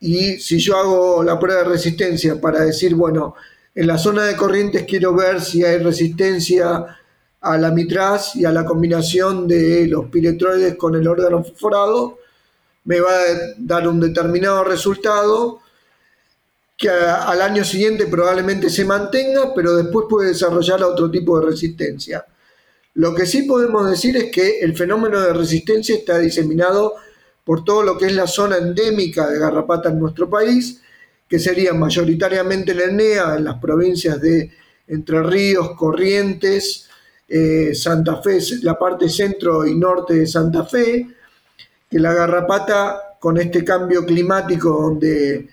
y 0.00 0.38
si 0.38 0.58
yo 0.58 0.76
hago 0.76 1.22
la 1.22 1.38
prueba 1.38 1.62
de 1.62 1.68
resistencia 1.68 2.40
para 2.40 2.60
decir, 2.60 2.94
bueno, 2.94 3.34
en 3.74 3.86
la 3.86 3.98
zona 3.98 4.24
de 4.24 4.36
corrientes 4.36 4.84
quiero 4.84 5.14
ver 5.14 5.40
si 5.40 5.64
hay 5.64 5.78
resistencia 5.78 6.98
a 7.40 7.58
la 7.58 7.70
mitraz 7.70 8.34
y 8.36 8.44
a 8.44 8.52
la 8.52 8.64
combinación 8.64 9.46
de 9.46 9.86
los 9.86 10.06
piretroides 10.06 10.76
con 10.76 10.94
el 10.94 11.06
órgano 11.06 11.44
fosforado, 11.44 12.18
me 12.84 13.00
va 13.00 13.10
a 13.10 13.54
dar 13.58 13.86
un 13.88 14.00
determinado 14.00 14.64
resultado 14.64 15.60
que 16.76 16.90
al 16.90 17.40
año 17.40 17.64
siguiente 17.64 18.06
probablemente 18.06 18.68
se 18.68 18.84
mantenga, 18.84 19.54
pero 19.54 19.76
después 19.76 20.06
puede 20.08 20.28
desarrollar 20.28 20.82
otro 20.82 21.10
tipo 21.10 21.40
de 21.40 21.46
resistencia. 21.46 22.24
Lo 22.94 23.14
que 23.14 23.26
sí 23.26 23.42
podemos 23.42 23.90
decir 23.90 24.16
es 24.16 24.30
que 24.30 24.60
el 24.60 24.76
fenómeno 24.76 25.20
de 25.20 25.32
resistencia 25.32 25.94
está 25.94 26.18
diseminado 26.18 26.94
por 27.44 27.64
todo 27.64 27.82
lo 27.82 27.96
que 27.96 28.06
es 28.06 28.14
la 28.14 28.26
zona 28.26 28.58
endémica 28.58 29.28
de 29.28 29.38
garrapata 29.38 29.88
en 29.88 30.00
nuestro 30.00 30.28
país, 30.28 30.80
que 31.28 31.38
sería 31.38 31.72
mayoritariamente 31.72 32.72
en 32.72 32.80
el 32.80 32.96
NEA, 32.96 33.36
en 33.36 33.44
las 33.44 33.58
provincias 33.58 34.20
de 34.20 34.50
Entre 34.88 35.22
Ríos, 35.22 35.72
Corrientes, 35.76 36.88
eh, 37.28 37.74
Santa 37.74 38.22
Fe, 38.22 38.38
la 38.62 38.78
parte 38.78 39.08
centro 39.08 39.66
y 39.66 39.74
norte 39.74 40.14
de 40.14 40.26
Santa 40.26 40.64
Fe, 40.64 41.06
que 41.90 41.98
la 41.98 42.12
garrapata 42.12 43.16
con 43.18 43.38
este 43.38 43.64
cambio 43.64 44.04
climático 44.04 44.70
donde 44.70 45.48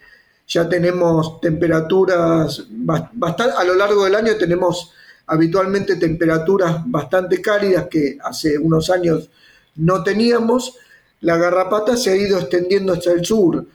ya 0.48 0.68
tenemos 0.68 1.40
temperaturas, 1.42 2.64
a 2.88 3.64
lo 3.64 3.76
largo 3.76 4.06
del 4.06 4.16
año 4.16 4.36
tenemos 4.38 4.92
habitualmente 5.28 5.96
temperaturas 5.96 6.82
bastante 6.86 7.42
cálidas 7.42 7.88
que 7.90 8.18
hace 8.24 8.58
unos 8.58 8.90
años 8.90 9.30
no 9.76 10.04
teníamos, 10.04 10.78
la 11.22 11.38
garrapata 11.38 11.96
se 11.96 12.12
ha 12.12 12.16
ido 12.16 12.38
extendiendo 12.40 12.94
hasta 12.94 13.12
el 13.12 13.26
sur. 13.26 13.66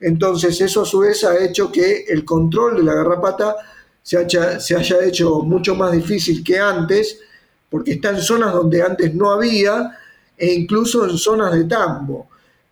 Entonces 0.00 0.60
eso 0.60 0.82
a 0.82 0.86
su 0.86 1.00
vez 1.00 1.24
ha 1.24 1.42
hecho 1.42 1.72
que 1.72 2.04
el 2.08 2.24
control 2.24 2.76
de 2.76 2.82
la 2.84 2.94
garrapata 2.94 3.56
se 4.02 4.28
se 4.60 4.76
haya 4.76 5.04
hecho 5.04 5.40
mucho 5.40 5.74
más 5.74 5.92
difícil 5.92 6.44
que 6.44 6.58
antes 6.58 7.18
porque 7.68 7.92
está 7.92 8.10
en 8.10 8.20
zonas 8.20 8.52
donde 8.52 8.82
antes 8.82 9.14
no 9.14 9.30
había 9.30 9.96
e 10.36 10.52
incluso 10.52 11.08
en 11.08 11.18
zonas 11.18 11.54
de 11.54 11.64
tambo. 11.64 12.28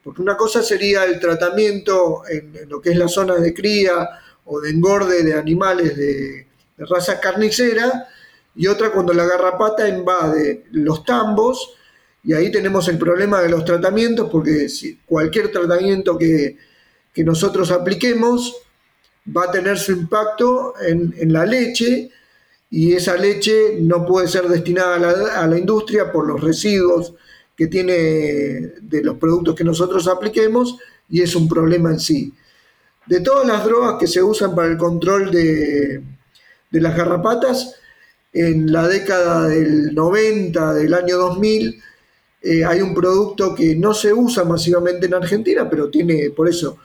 Porque 0.06 0.22
una 0.22 0.36
cosa 0.36 0.62
sería 0.62 1.04
el 1.04 1.18
tratamiento 1.18 2.22
en, 2.30 2.68
lo 2.68 2.80
que 2.80 2.90
es 2.90 2.96
la 2.96 3.08
zona 3.08 3.34
de 3.34 3.52
cría 3.52 4.08
o 4.44 4.60
de 4.60 4.70
engorde 4.70 5.24
de 5.24 5.34
animales 5.34 5.96
de, 5.96 6.46
raza 6.78 7.18
carnicera 7.18 8.06
y 8.54 8.68
otra 8.68 8.92
cuando 8.92 9.12
la 9.12 9.24
garrapata 9.24 9.88
invade 9.88 10.66
los 10.70 11.04
tambos 11.04 11.74
y 12.22 12.34
ahí 12.34 12.52
tenemos 12.52 12.86
el 12.86 12.98
problema 12.98 13.40
de 13.40 13.48
los 13.48 13.64
tratamientos 13.64 14.28
porque 14.30 14.68
si 14.68 15.00
cualquier 15.06 15.50
tratamiento 15.50 16.16
que, 16.16 16.56
nosotros 17.24 17.72
apliquemos 17.72 18.58
va 19.36 19.44
a 19.44 19.50
tener 19.50 19.76
su 19.76 19.90
impacto 19.90 20.74
en 20.78 21.32
la 21.32 21.46
leche 21.46 22.10
y 22.70 22.92
esa 22.94 23.16
leche 23.16 23.78
no 23.80 24.04
puede 24.04 24.28
ser 24.28 24.48
destinada 24.48 24.96
a 25.40 25.46
la, 25.46 25.58
industria 25.58 26.12
por 26.12 26.26
los 26.26 26.40
residuos 26.40 27.14
que 27.56 27.68
tiene 27.68 27.94
de 27.94 29.02
los 29.02 29.16
productos 29.16 29.54
que 29.54 29.64
nosotros 29.64 30.06
apliquemos 30.08 30.78
y 31.08 31.22
es 31.22 31.34
un 31.34 31.48
problema 31.48 31.90
en 31.90 32.00
sí. 32.00 32.32
De 33.06 33.20
todas 33.20 33.46
las 33.46 33.64
drogas 33.64 33.96
que 33.98 34.06
se 34.06 34.22
usan 34.22 34.54
para 34.54 34.68
el 34.68 34.76
control 34.76 35.30
de, 35.30 36.02
las 36.72 36.96
garrapatas, 36.96 37.76
en 38.32 38.70
la 38.70 38.86
década 38.86 39.48
del 39.48 39.94
90, 39.94 40.74
del 40.74 40.92
año 40.92 41.16
2000, 41.16 41.82
eh, 42.42 42.64
hay 42.64 42.82
un 42.82 42.94
producto 42.94 43.54
que 43.54 43.74
no 43.74 43.94
se 43.94 44.12
usa 44.12 44.44
masivamente 44.44 45.06
en 45.06 45.14
Argentina, 45.14 45.68
pero 45.70 45.88
tiene 45.88 46.30
por 46.30 46.48
eso 46.48 46.78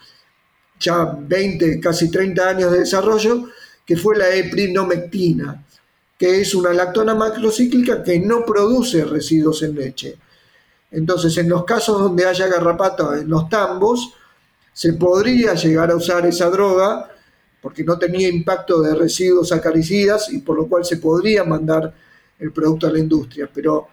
ya 0.79 1.05
20, 1.05 1.79
casi 1.79 2.09
30 2.09 2.49
años 2.49 2.71
de 2.71 2.79
desarrollo, 2.79 3.49
que 3.85 3.97
fue 3.97 4.17
la 4.17 4.33
eprinomectina 4.33 5.65
que 6.21 6.39
es 6.39 6.53
una 6.53 6.71
lactona 6.71 7.15
macrocíclica 7.15 8.03
que 8.03 8.19
no 8.19 8.45
produce 8.45 9.03
residuos 9.05 9.63
en 9.63 9.73
leche. 9.73 10.19
Entonces, 10.91 11.37
en 11.37 11.49
los 11.49 11.63
casos 11.63 11.99
donde 11.99 12.25
haya 12.25 12.47
garrapata 12.47 13.17
en 13.17 13.29
los 13.29 13.47
tambos, 13.49 14.13
se 14.73 14.93
podría 14.93 15.53
llegar 15.53 15.89
a 15.91 15.95
usar 15.95 16.25
esa 16.25 16.49
droga 16.49 17.09
porque 17.61 17.83
no 17.83 17.97
tenía 17.97 18.27
impacto 18.27 18.81
de 18.81 18.95
residuos 18.95 19.51
acaricidas 19.51 20.31
y 20.33 20.39
por 20.39 20.57
lo 20.57 20.67
cual 20.67 20.83
se 20.83 20.97
podría 20.97 21.43
mandar 21.43 21.93
el 22.39 22.51
producto 22.51 22.87
a 22.87 22.91
la 22.91 22.99
industria. 22.99 23.49
Pero, 23.53 23.87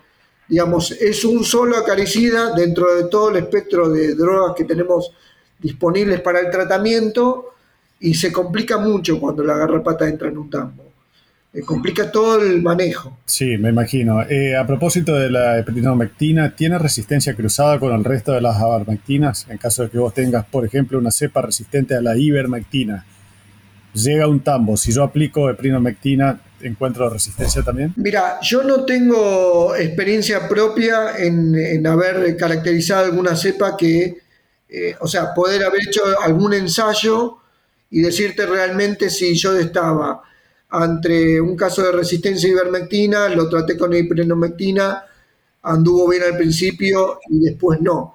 digamos, 0.48 0.90
es 0.92 1.24
un 1.24 1.44
solo 1.44 1.76
acaricida 1.76 2.54
dentro 2.54 2.94
de 2.94 3.04
todo 3.08 3.30
el 3.30 3.36
espectro 3.36 3.88
de 3.90 4.14
drogas 4.14 4.54
que 4.56 4.64
tenemos 4.64 5.12
disponibles 5.58 6.20
para 6.20 6.40
el 6.40 6.50
tratamiento 6.50 7.54
y 8.00 8.14
se 8.14 8.32
complica 8.32 8.78
mucho 8.78 9.20
cuando 9.20 9.44
la 9.44 9.56
garrapata 9.56 10.08
entra 10.08 10.28
en 10.28 10.38
un 10.38 10.50
tambo. 10.50 10.87
Eh, 11.54 11.62
complica 11.62 12.12
todo 12.12 12.42
el 12.42 12.60
manejo. 12.60 13.18
Sí, 13.24 13.56
me 13.56 13.70
imagino. 13.70 14.22
Eh, 14.22 14.54
a 14.54 14.66
propósito 14.66 15.14
de 15.14 15.30
la 15.30 15.58
epinomectina, 15.58 16.54
¿tiene 16.54 16.78
resistencia 16.78 17.34
cruzada 17.34 17.78
con 17.78 17.92
el 17.94 18.04
resto 18.04 18.32
de 18.32 18.42
las 18.42 18.56
abarmectinas? 18.58 19.46
En 19.48 19.56
caso 19.56 19.84
de 19.84 19.90
que 19.90 19.98
vos 19.98 20.12
tengas, 20.12 20.44
por 20.44 20.66
ejemplo, 20.66 20.98
una 20.98 21.10
cepa 21.10 21.40
resistente 21.40 21.94
a 21.94 22.02
la 22.02 22.16
ivermectina, 22.16 23.06
llega 23.94 24.28
un 24.28 24.40
tambo. 24.40 24.76
Si 24.76 24.92
yo 24.92 25.02
aplico 25.02 25.48
epinomectina, 25.48 26.38
¿encuentro 26.60 27.08
resistencia 27.08 27.62
también? 27.62 27.94
Mira, 27.96 28.38
yo 28.42 28.62
no 28.62 28.84
tengo 28.84 29.74
experiencia 29.74 30.46
propia 30.48 31.16
en, 31.16 31.86
haber 31.86 32.36
caracterizado 32.36 33.06
alguna 33.06 33.34
cepa 33.34 33.74
que, 33.74 34.18
eh, 34.68 34.94
o 35.00 35.08
sea, 35.08 35.32
poder 35.32 35.64
haber 35.64 35.80
hecho 35.88 36.02
algún 36.22 36.52
ensayo 36.52 37.38
y 37.90 38.02
decirte 38.02 38.44
realmente 38.44 39.08
si 39.08 39.34
yo 39.34 39.58
estaba 39.58 40.22
ante 40.70 41.40
un 41.40 41.56
caso 41.56 41.82
de 41.82 41.92
resistencia 41.92 42.48
a 42.48 42.52
ivermectina, 42.52 43.28
lo 43.28 43.48
traté 43.48 43.76
con 43.76 43.94
iprenomectina, 43.94 45.04
anduvo 45.62 46.08
bien 46.08 46.22
al 46.24 46.36
principio 46.36 47.20
y 47.28 47.40
después 47.40 47.80
no. 47.80 48.14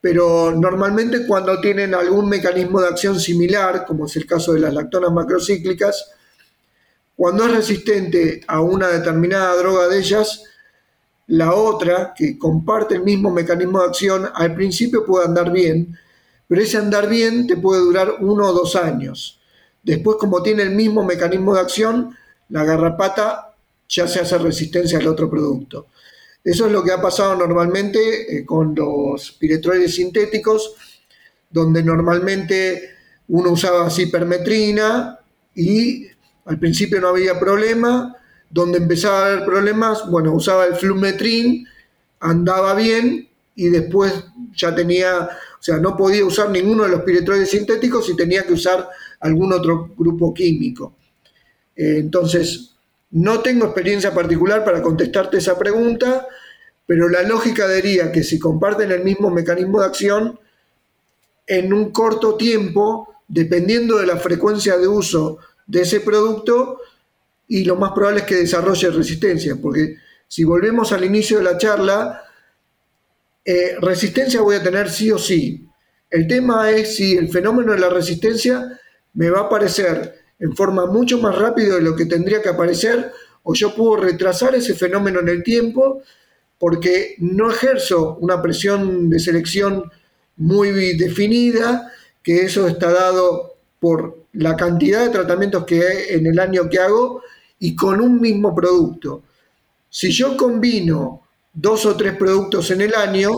Pero 0.00 0.52
normalmente 0.52 1.26
cuando 1.26 1.60
tienen 1.60 1.94
algún 1.94 2.28
mecanismo 2.28 2.80
de 2.80 2.88
acción 2.88 3.18
similar, 3.18 3.84
como 3.86 4.06
es 4.06 4.16
el 4.16 4.26
caso 4.26 4.52
de 4.52 4.60
las 4.60 4.74
lactonas 4.74 5.12
macrocíclicas, 5.12 6.12
cuando 7.16 7.46
es 7.46 7.52
resistente 7.52 8.42
a 8.46 8.60
una 8.60 8.88
determinada 8.88 9.56
droga 9.56 9.88
de 9.88 9.98
ellas, 9.98 10.44
la 11.28 11.54
otra, 11.54 12.14
que 12.16 12.38
comparte 12.38 12.96
el 12.96 13.02
mismo 13.02 13.30
mecanismo 13.30 13.80
de 13.80 13.86
acción, 13.86 14.28
al 14.34 14.54
principio 14.54 15.04
puede 15.04 15.26
andar 15.26 15.50
bien, 15.50 15.98
pero 16.46 16.62
ese 16.62 16.76
andar 16.76 17.08
bien 17.08 17.46
te 17.46 17.56
puede 17.56 17.80
durar 17.80 18.16
uno 18.20 18.46
o 18.46 18.52
dos 18.52 18.76
años. 18.76 19.35
Después, 19.86 20.16
como 20.18 20.42
tiene 20.42 20.64
el 20.64 20.70
mismo 20.70 21.04
mecanismo 21.04 21.54
de 21.54 21.60
acción, 21.60 22.16
la 22.48 22.64
garrapata 22.64 23.54
ya 23.88 24.08
se 24.08 24.18
hace 24.18 24.36
resistencia 24.36 24.98
al 24.98 25.06
otro 25.06 25.30
producto. 25.30 25.86
Eso 26.42 26.66
es 26.66 26.72
lo 26.72 26.82
que 26.82 26.90
ha 26.90 27.00
pasado 27.00 27.36
normalmente 27.36 28.36
eh, 28.36 28.44
con 28.44 28.74
los 28.74 29.30
piretroides 29.38 29.94
sintéticos, 29.94 30.74
donde 31.48 31.84
normalmente 31.84 32.96
uno 33.28 33.52
usaba 33.52 33.88
cipermetrina 33.88 35.20
y 35.54 36.08
al 36.46 36.58
principio 36.58 37.00
no 37.00 37.10
había 37.10 37.38
problema, 37.38 38.16
donde 38.50 38.78
empezaba 38.78 39.20
a 39.20 39.26
haber 39.26 39.44
problemas, 39.44 40.10
bueno, 40.10 40.32
usaba 40.32 40.66
el 40.66 40.74
flumetrin, 40.74 41.64
andaba 42.18 42.74
bien 42.74 43.28
y 43.54 43.68
después 43.68 44.12
ya 44.52 44.74
tenía, 44.74 45.28
sea, 45.66 45.78
no 45.78 45.96
podía 45.96 46.24
usar 46.24 46.50
ninguno 46.50 46.84
de 46.84 46.90
los 46.90 47.02
piretroides 47.02 47.50
sintéticos 47.50 48.08
y 48.08 48.16
tenía 48.16 48.44
que 48.44 48.52
usar 48.52 48.88
algún 49.20 49.52
otro 49.52 49.92
grupo 49.96 50.32
químico. 50.32 50.94
Eh, 51.74 51.96
entonces, 51.98 52.76
no 53.10 53.40
tengo 53.40 53.66
experiencia 53.66 54.14
particular 54.14 54.64
para 54.64 54.80
contestarte 54.80 55.38
esa 55.38 55.58
pregunta, 55.58 56.26
pero 56.86 57.08
la 57.08 57.22
lógica 57.22 57.68
diría 57.68 58.12
que 58.12 58.22
si 58.22 58.38
comparten 58.38 58.92
el 58.92 59.02
mismo 59.02 59.30
mecanismo 59.30 59.80
de 59.80 59.86
acción, 59.86 60.38
en 61.46 61.72
un 61.72 61.90
corto 61.90 62.36
tiempo, 62.36 63.14
dependiendo 63.26 63.98
de 63.98 64.06
la 64.06 64.16
frecuencia 64.16 64.76
de 64.76 64.86
uso 64.86 65.38
de 65.66 65.82
ese 65.82 66.00
producto, 66.00 66.80
y 67.48 67.64
lo 67.64 67.76
más 67.76 67.92
probable 67.92 68.20
es 68.20 68.26
que 68.26 68.36
desarrolle 68.36 68.90
resistencia, 68.90 69.56
porque 69.60 69.96
si 70.28 70.44
volvemos 70.44 70.92
al 70.92 71.04
inicio 71.04 71.38
de 71.38 71.44
la 71.44 71.58
charla, 71.58 72.22
eh, 73.46 73.76
resistencia 73.80 74.40
voy 74.40 74.56
a 74.56 74.62
tener 74.62 74.90
sí 74.90 75.12
o 75.12 75.18
sí. 75.18 75.68
El 76.10 76.26
tema 76.26 76.70
es 76.70 76.96
si 76.96 77.16
el 77.16 77.28
fenómeno 77.28 77.72
de 77.72 77.78
la 77.78 77.88
resistencia 77.88 78.80
me 79.14 79.30
va 79.30 79.40
a 79.40 79.44
aparecer 79.44 80.16
en 80.40 80.54
forma 80.56 80.86
mucho 80.86 81.18
más 81.18 81.38
rápida 81.38 81.76
de 81.76 81.80
lo 81.80 81.94
que 81.94 82.06
tendría 82.06 82.42
que 82.42 82.48
aparecer, 82.48 83.12
o 83.44 83.54
yo 83.54 83.74
puedo 83.74 83.96
retrasar 83.96 84.56
ese 84.56 84.74
fenómeno 84.74 85.20
en 85.20 85.28
el 85.28 85.44
tiempo 85.44 86.02
porque 86.58 87.14
no 87.18 87.50
ejerzo 87.50 88.16
una 88.20 88.42
presión 88.42 89.08
de 89.08 89.20
selección 89.20 89.90
muy 90.36 90.70
definida, 90.96 91.92
que 92.22 92.42
eso 92.42 92.66
está 92.66 92.90
dado 92.90 93.54
por 93.78 94.24
la 94.32 94.56
cantidad 94.56 95.04
de 95.04 95.10
tratamientos 95.10 95.64
que 95.64 95.86
hay 95.86 95.98
en 96.08 96.26
el 96.26 96.40
año 96.40 96.68
que 96.68 96.80
hago 96.80 97.22
y 97.60 97.76
con 97.76 98.00
un 98.00 98.20
mismo 98.20 98.54
producto. 98.54 99.22
Si 99.88 100.10
yo 100.10 100.36
combino 100.36 101.25
dos 101.56 101.86
o 101.86 101.96
tres 101.96 102.14
productos 102.16 102.70
en 102.70 102.82
el 102.82 102.94
año, 102.94 103.32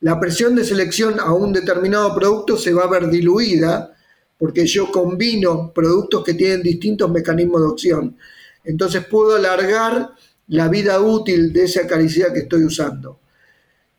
la 0.00 0.18
presión 0.18 0.54
de 0.54 0.64
selección 0.64 1.20
a 1.20 1.32
un 1.32 1.52
determinado 1.52 2.14
producto 2.14 2.56
se 2.56 2.72
va 2.72 2.84
a 2.84 2.90
ver 2.90 3.08
diluida 3.08 3.94
porque 4.38 4.66
yo 4.66 4.90
combino 4.90 5.72
productos 5.72 6.24
que 6.24 6.34
tienen 6.34 6.62
distintos 6.62 7.10
mecanismos 7.10 7.60
de 7.60 7.68
opción. 7.68 8.16
Entonces 8.64 9.04
puedo 9.04 9.36
alargar 9.36 10.10
la 10.48 10.68
vida 10.68 11.00
útil 11.00 11.52
de 11.52 11.64
esa 11.64 11.82
acaricida 11.82 12.32
que 12.32 12.40
estoy 12.40 12.64
usando. 12.64 13.20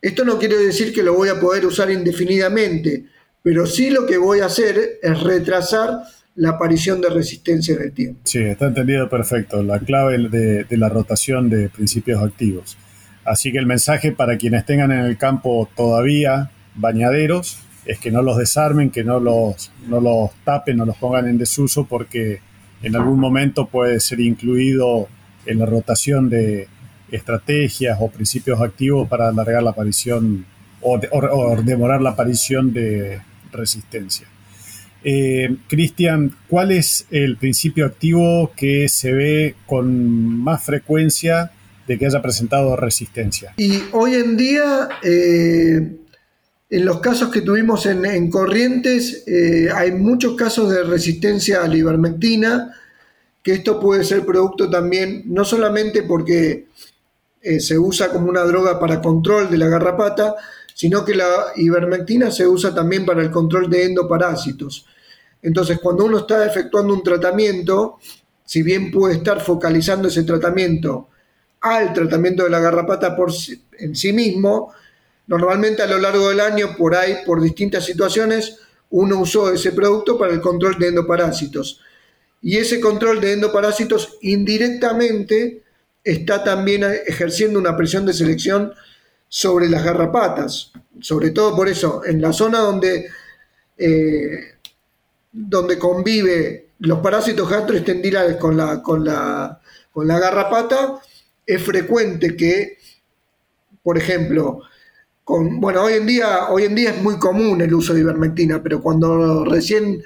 Esto 0.02 0.26
no 0.26 0.38
quiere 0.38 0.58
decir 0.58 0.94
que 0.94 1.04
lo 1.04 1.14
voy 1.14 1.30
a 1.30 1.40
poder 1.40 1.66
usar 1.66 1.92
indefinidamente, 1.92 3.06
pero 3.44 3.66
sí 3.66 3.90
lo 3.90 4.06
que 4.06 4.18
voy 4.18 4.40
a 4.40 4.46
hacer 4.46 5.00
es 5.02 5.24
retrasar 5.24 6.02
la 6.36 6.50
aparición 6.50 7.02
de 7.02 7.10
resistencia 7.10 7.76
en 7.76 7.82
el 7.82 7.92
tiempo. 7.92 8.22
Sí, 8.24 8.40
está 8.40 8.68
entendido 8.68 9.10
perfecto. 9.10 9.64
La 9.64 9.80
clave 9.80 10.30
de, 10.30 10.64
de 10.64 10.78
la 10.78 10.90
rotación 10.90 11.50
de 11.50 11.70
principios 11.70 12.22
activos. 12.22 12.78
Así 13.28 13.52
que 13.52 13.58
el 13.58 13.66
mensaje 13.66 14.14
para 14.14 14.38
quienes 14.38 14.66
tengan 14.66 14.90
en 14.94 15.00
el 15.02 15.18
campo 15.18 15.68
todavía 15.76 16.50
bañaderos 16.76 17.60
es 17.86 18.00
que 18.00 18.10
no 18.10 18.22
los 18.22 18.38
desarmen, 18.38 18.90
que 18.90 19.04
no 19.04 19.20
los, 19.20 19.70
no 19.86 20.00
los 20.00 20.32
tapen, 20.46 20.78
no 20.78 20.86
los 20.86 20.96
pongan 20.96 21.28
en 21.28 21.38
desuso 21.38 21.86
porque 21.86 22.40
en 22.82 22.96
algún 22.96 23.20
momento 23.20 23.66
puede 23.66 24.00
ser 24.00 24.22
incluido 24.22 25.10
en 25.46 25.60
la 25.60 25.66
rotación 25.66 26.30
de 26.30 26.70
estrategias 27.12 27.98
o 28.00 28.10
principios 28.10 28.62
activos 28.62 29.10
para 29.10 29.28
alargar 29.28 29.62
la 29.62 29.72
aparición 29.72 30.46
o, 30.80 30.98
demorar 31.64 32.02
la 32.02 32.12
aparición 32.12 32.72
de 32.72 33.20
resistencia. 33.52 34.26
Eh, 35.04 35.54
Cristian, 35.68 36.34
¿cuál 36.48 36.72
es 36.72 37.06
el 37.12 37.36
principio 37.36 37.86
activo 37.86 38.54
que 38.56 38.88
se 38.88 39.12
ve 39.12 39.56
con 39.66 40.40
más 40.42 40.64
frecuencia 40.64 41.52
de 41.88 41.98
que 41.98 42.06
haya 42.06 42.22
presentado 42.22 42.76
resistencia? 42.76 43.54
Y 43.58 43.84
hoy 43.94 44.16
en 44.16 44.38
día 44.38 44.90
eh, 45.02 45.98
en 46.70 46.86
los 46.86 47.00
casos 47.00 47.30
que 47.30 47.42
tuvimos 47.42 47.86
en, 47.86 48.30
Corrientes, 48.30 49.24
eh, 49.26 49.70
hay 49.74 49.92
muchos 49.92 50.36
casos 50.36 50.70
de 50.70 50.84
resistencia 50.84 51.64
a 51.64 51.68
la 51.68 51.78
ivermectina, 51.78 52.74
que 53.42 53.54
esto 53.54 53.80
puede 53.80 54.04
ser 54.04 54.26
producto 54.26 54.70
también, 54.70 55.24
no 55.28 55.46
solamente 55.46 56.04
porque 56.04 56.68
eh, 57.42 57.60
se 57.62 57.80
usa 57.80 58.10
como 58.10 58.28
una 58.28 58.44
droga 58.44 58.80
para 58.80 59.02
control 59.02 59.50
de 59.50 59.58
la 59.58 59.70
garrapata, 59.70 60.36
sino 60.74 61.06
que 61.06 61.16
la 61.16 61.54
ivermectina 61.56 62.32
se 62.32 62.46
usa 62.46 62.76
también 62.76 63.06
para 63.06 63.22
el 63.22 63.32
control 63.32 63.70
de 63.70 63.86
endoparásitos. 63.86 64.86
Entonces, 65.42 65.80
cuando 65.82 66.04
uno 66.04 66.20
está 66.20 66.46
efectuando 66.46 66.94
un 66.94 67.02
tratamiento, 67.02 68.00
si 68.44 68.62
bien 68.62 68.92
puede 68.92 69.16
estar 69.16 69.40
focalizando 69.40 70.10
ese 70.10 70.24
tratamiento 70.24 71.08
al 71.62 71.94
tratamiento 71.94 72.44
de 72.44 72.50
la 72.50 72.60
garrapata 72.60 73.16
por 73.16 73.32
en 73.80 73.96
sí 73.96 74.14
mismo, 74.14 74.74
Normalmente 75.28 75.84
a 75.84 75.88
lo 75.88 76.00
largo 76.00 76.30
del 76.30 76.40
año, 76.40 76.76
por 76.78 76.96
ahí, 76.96 77.18
por 77.26 77.42
distintas 77.42 77.86
situaciones, 77.86 78.60
uno 78.90 79.20
usó 79.20 79.52
ese 79.52 79.74
producto 79.74 80.18
para 80.18 80.34
el 80.34 80.40
control 80.40 80.80
de 80.80 80.88
endoparásitos. 80.88 81.82
Y 82.42 82.58
ese 82.58 82.80
control 82.80 83.20
de 83.20 83.34
endoparásitos 83.34 84.18
indirectamente 84.22 85.64
está 86.04 86.44
también 86.46 86.86
ejerciendo 87.06 87.60
una 87.60 87.76
presión 87.76 88.06
de 88.06 88.14
selección 88.14 88.74
sobre 89.28 89.70
las 89.70 89.84
garrapatas. 89.84 90.72
Sobre 91.02 91.32
todo 91.32 91.56
por 91.56 91.68
eso, 91.68 92.06
en 92.06 92.22
la 92.22 92.32
zona 92.32 92.60
donde, 92.60 93.10
eh, 93.78 94.54
donde 95.34 95.78
convive 95.78 96.70
los 96.80 97.00
parásitos 97.00 97.50
gastroestendilales 97.50 98.38
con 98.38 98.56
la, 98.56 98.82
con, 98.82 99.04
la, 99.04 99.60
con 99.92 100.08
la 100.08 100.20
garrapata, 100.20 101.02
es 101.48 101.64
frecuente 101.64 102.36
que, 102.36 102.78
por 103.82 103.98
ejemplo, 103.98 104.62
bueno, 105.26 105.84
hoy 105.84 105.94
en, 105.94 106.06
día, 106.06 106.50
hoy 106.50 106.66
en 106.66 106.76
día 106.76 106.92
es 106.92 107.02
muy 107.02 107.18
común 107.18 107.62
el 107.62 107.74
uso 107.74 107.94
de 107.94 108.02
ivermectina, 108.02 108.62
pero 108.62 108.82
cuando 108.82 109.46
recién 109.46 110.04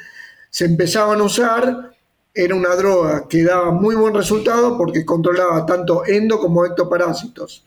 se 0.49 0.65
empezaban 0.65 1.19
a 1.19 1.23
usar, 1.23 1.91
era 2.33 2.55
una 2.55 2.75
droga 2.75 3.27
que 3.27 3.43
daba 3.43 3.71
muy 3.71 3.95
buen 3.95 4.13
resultado 4.13 4.77
porque 4.77 5.03
controlaba 5.03 5.65
tanto 5.65 6.03
endo 6.07 6.39
como 6.39 6.65
ectoparásitos. 6.65 7.65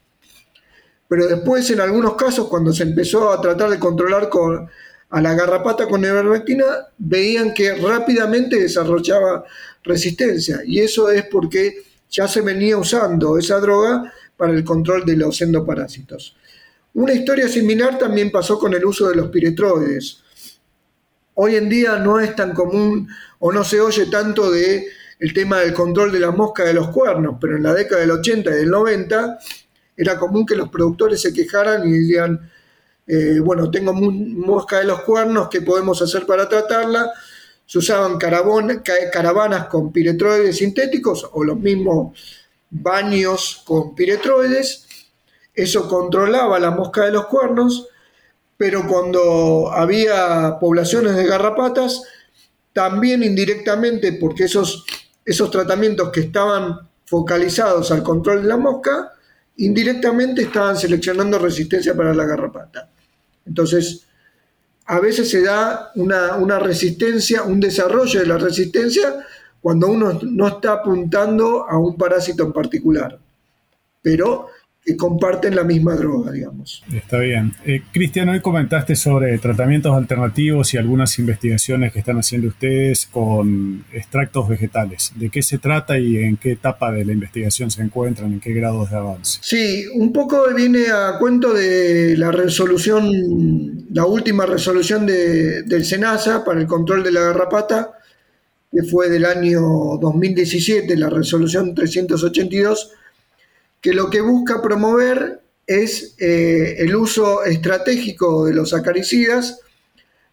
Pero 1.09 1.27
después, 1.27 1.69
en 1.71 1.81
algunos 1.81 2.15
casos, 2.15 2.49
cuando 2.49 2.73
se 2.73 2.85
empezó 2.85 3.31
a 3.31 3.41
tratar 3.41 3.71
de 3.71 3.79
controlar 3.79 4.29
con, 4.29 4.69
a 5.11 5.21
la 5.21 5.35
garrapata 5.35 5.87
con 5.87 6.03
ivermectina, 6.03 6.65
veían 6.99 7.53
que 7.55 7.75
rápidamente 7.75 8.59
desarrollaba 8.59 9.45
resistencia. 9.85 10.61
Y 10.65 10.81
eso 10.81 11.11
es 11.11 11.25
porque 11.27 11.85
ya 12.15 12.29
se 12.29 12.43
venía 12.43 12.79
usando 12.79 13.37
esa 13.39 13.59
droga 13.59 14.13
para 14.37 14.53
el 14.53 14.63
control 14.63 15.05
de 15.05 15.17
los 15.17 15.41
endoparásitos. 15.43 16.37
Una 16.95 17.13
historia 17.13 17.49
similar 17.49 17.99
también 17.99 18.31
pasó 18.31 18.57
con 18.57 18.73
el 18.73 18.85
uso 18.85 19.09
de 19.09 19.17
los 19.17 19.29
piretroides. 19.29 20.23
Hoy 21.35 21.57
en 21.57 21.69
día 21.69 21.99
no 21.99 22.21
es 22.21 22.37
tan 22.37 22.55
común 22.55 23.09
o 23.41 23.51
no 23.51 23.65
se 23.65 23.81
oye 23.81 24.07
tanto 24.07 24.53
de 24.53 24.87
el 25.19 25.33
tema 25.35 25.59
del 25.59 25.75
control 25.75 26.13
de 26.13 26.21
la 26.21 26.31
mosca 26.31 26.65
de 26.65 26.75
los 26.75 26.89
cuernos, 26.91 27.37
pero 27.41 27.57
en 27.57 27.65
la 27.65 27.75
década 27.75 28.01
del 28.01 28.13
80 28.13 28.51
y 28.51 28.55
del 28.55 28.71
90 28.71 29.39
era 29.97 30.17
común 30.17 30.47
que 30.47 30.55
los 30.55 30.69
productores 30.69 31.21
se 31.21 31.33
quejaran 31.33 31.89
y 31.89 31.93
dirían, 31.93 32.49
eh, 33.07 33.41
bueno, 33.41 33.71
tengo 33.71 33.93
mosca 33.93 34.79
de 34.79 34.85
los 34.85 35.03
cuernos, 35.03 35.49
¿qué 35.49 35.63
podemos 35.63 36.01
hacer 36.01 36.27
para 36.27 36.49
tratarla? 36.49 37.11
Se 37.67 37.79
usaban 37.79 38.19
caravanas 38.19 39.67
con 39.67 39.93
piretroides 39.93 40.59
sintéticos 40.59 41.29
o 41.33 41.45
los 41.45 41.59
mismos 41.59 42.19
baños 42.71 43.63
con 43.65 43.95
piretroides 43.95 44.85
eso 45.55 45.89
controlaba 45.89 46.59
la 46.59 46.73
mosca 46.73 47.05
de 47.05 47.13
los 47.13 47.27
cuernos, 47.27 47.89
pero 48.57 48.87
cuando 48.89 49.71
había 49.73 50.59
poblaciones 50.61 51.15
de 51.15 51.27
garrapatas, 51.27 52.03
también 52.73 53.23
indirectamente, 53.23 54.13
porque 54.15 54.45
esos, 54.45 54.85
esos 55.25 55.51
tratamientos 55.51 56.11
que 56.11 56.21
estaban 56.21 56.89
focalizados 57.05 57.93
al 57.93 58.03
control 58.03 58.43
de 58.43 58.49
la 58.49 58.57
mosca, 58.57 59.13
indirectamente 59.59 60.43
estaban 60.43 60.77
seleccionando 60.77 61.39
resistencia 61.39 61.95
para 61.95 62.13
la 62.13 62.25
garrapata. 62.25 62.91
Entonces, 63.47 64.07
a 64.87 65.01
veces 65.01 65.31
se 65.31 65.43
da 65.43 65.91
una, 65.95 66.59
resistencia, 66.59 67.43
un 67.43 67.61
desarrollo 67.61 68.21
de 68.21 68.27
la 68.27 68.39
resistencia 68.39 69.25
cuando 69.61 69.89
uno 69.89 70.19
no 70.23 70.49
está 70.49 70.75
apuntando 70.75 71.69
a 71.69 71.79
un 71.79 71.97
parásito 71.97 72.45
en 72.45 72.53
particular. 72.53 73.19
Pero 74.03 74.49
que 74.85 74.97
comparten 74.99 75.57
la 75.57 75.65
misma 75.65 75.95
droga, 75.95 76.31
digamos. 76.31 76.85
Está 76.93 77.19
bien. 77.19 77.55
Eh, 77.65 77.83
Cristian, 77.91 78.29
hoy 78.29 78.41
comentaste 78.41 78.95
sobre 78.95 79.39
tratamientos 79.39 79.97
alternativos 79.97 80.75
y 80.75 80.77
algunas 80.77 81.19
investigaciones 81.19 81.91
que 81.91 82.01
están 82.01 82.19
haciendo 82.19 82.49
ustedes 82.49 83.07
con 83.07 83.87
extractos 83.95 84.47
vegetales. 84.47 85.13
¿De 85.15 85.31
qué 85.31 85.43
se 85.43 85.57
trata 85.57 85.99
y 85.99 86.19
en 86.19 86.37
qué 86.37 86.53
etapa 86.53 86.93
de 86.93 87.07
la 87.07 87.13
investigación 87.13 87.71
se 87.71 87.81
encuentran, 87.81 88.31
en 88.35 88.41
qué 88.41 88.53
grados 88.53 88.91
de 88.91 88.97
avance? 88.99 89.39
Sí, 89.41 89.87
un 89.95 90.13
poco 90.13 90.45
viene 90.55 90.89
a 90.89 91.19
cuento 91.19 91.55
de 91.55 92.15
la 92.19 92.31
resolución, 92.31 93.87
la 93.91 94.05
última 94.05 94.45
resolución 94.45 95.07
de, 95.07 95.63
del 95.63 95.87
SENASA 95.87 96.45
para 96.45 96.61
el 96.61 96.67
control 96.67 97.03
de 97.03 97.13
la 97.13 97.21
garrapata, 97.21 97.93
que 98.71 98.83
fue 98.83 99.09
del 99.09 99.25
año 99.25 99.63
2017, 99.99 100.95
la 100.97 101.09
resolución 101.09 101.75
382 101.75 102.93
que 103.85 103.93
lo 103.93 104.09
que 104.09 104.23
busca 104.23 104.63
promover 104.63 105.43
es 105.67 106.15
eh, 106.19 106.77
el 106.79 106.97
uso 106.97 107.45
estratégico 107.45 108.47
de 108.47 108.55
los 108.55 108.73
acaricidas, 108.73 109.61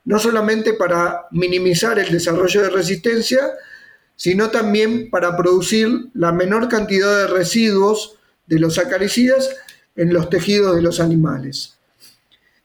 no 0.05 0.19
solamente 0.19 0.71
para 0.71 1.25
minimizar 1.31 1.99
el 1.99 2.09
desarrollo 2.13 2.61
de 2.61 2.69
resistencia, 2.69 3.41
sino 4.15 4.51
también 4.51 5.09
para 5.09 5.35
producir 5.35 5.89
la 6.13 6.31
menor 6.31 6.69
cantidad 6.69 7.13
de 7.17 7.27
residuos 7.27 8.15
de 8.47 8.57
los 8.57 8.77
acaricidas 8.77 9.49
en 9.97 10.13
los 10.13 10.29
tejidos 10.29 10.77
de 10.77 10.83
los 10.83 11.01
animales. 11.01 11.73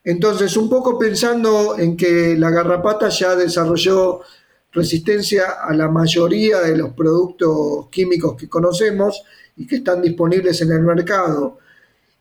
Entonces, 0.04 0.56
un 0.56 0.70
poco 0.70 1.00
pensando 1.00 1.76
en 1.80 1.96
que 1.96 2.36
la 2.38 2.50
garrapata 2.50 3.08
ya 3.08 3.34
desarrolló 3.34 4.20
resistencia 4.76 5.44
a 5.66 5.74
la 5.74 5.88
mayoría 5.88 6.60
de 6.60 6.76
los 6.76 6.92
productos 6.92 7.88
químicos 7.90 8.36
que 8.36 8.48
conocemos, 8.48 9.24
y 9.56 9.66
que 9.66 9.76
están 9.76 10.02
disponibles 10.02 10.60
en 10.60 10.72
el 10.72 10.82
mercado 10.82 11.58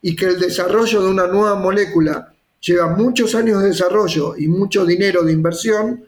y 0.01 0.15
que 0.15 0.25
el 0.25 0.39
desarrollo 0.39 1.01
de 1.01 1.09
una 1.09 1.27
nueva 1.27 1.55
molécula 1.55 2.33
lleva 2.59 2.87
muchos 2.95 3.35
años 3.35 3.61
de 3.61 3.69
desarrollo 3.69 4.35
y 4.37 4.47
mucho 4.47 4.85
dinero 4.85 5.23
de 5.23 5.31
inversión, 5.31 6.03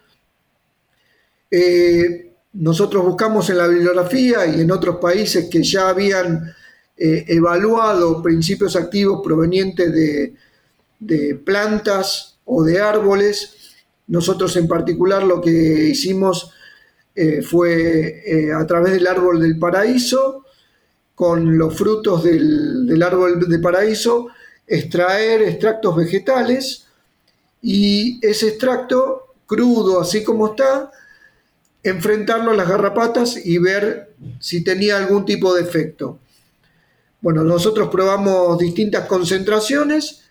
eh, 1.51 2.33
nosotros 2.53 3.05
buscamos 3.05 3.49
en 3.49 3.57
la 3.57 3.67
bibliografía 3.67 4.45
y 4.47 4.61
en 4.61 4.71
otros 4.71 4.97
países 4.97 5.49
que 5.49 5.63
ya 5.63 5.89
habían 5.89 6.53
eh, 6.97 7.25
evaluado 7.27 8.23
principios 8.23 8.75
activos 8.75 9.21
provenientes 9.23 9.91
de, 9.93 11.35
plantas 11.45 12.39
o 12.45 12.63
de 12.63 12.81
árboles. 12.81 13.53
Nosotros 14.08 14.55
en 14.58 14.68
particular 14.68 15.24
lo 15.24 15.41
que 15.41 15.51
hicimos 15.89 16.51
eh, 17.16 17.41
fue 17.41 18.51
a 18.55 18.66
través 18.66 18.93
del 18.93 19.08
árbol 19.08 19.41
del 19.41 19.58
paraíso, 19.60 20.45
con 21.18 21.58
los 21.58 21.76
frutos 21.76 22.24
del, 22.24 23.01
árbol 23.01 23.49
de 23.49 23.58
paraíso, 23.58 24.28
extraer 24.68 25.41
extractos 25.41 25.95
vegetales 25.95 26.86
y 27.60 28.20
ese 28.22 28.49
extracto 28.49 29.34
crudo, 29.47 29.99
así 29.99 30.24
como 30.24 30.49
está, 30.49 30.91
enfrentarlo 31.82 32.51
a 32.51 32.55
las 32.55 32.70
garrapatas 32.70 33.36
y 33.43 33.58
ver 33.58 34.14
si 34.39 34.64
tenía 34.64 34.97
algún 34.97 35.26
tipo 35.26 35.55
de 35.55 35.64
efecto. 35.64 36.20
Bueno, 37.20 37.43
nosotros 37.43 37.89
probamos 37.89 38.60
distintas 38.60 39.08
concentraciones 39.08 40.26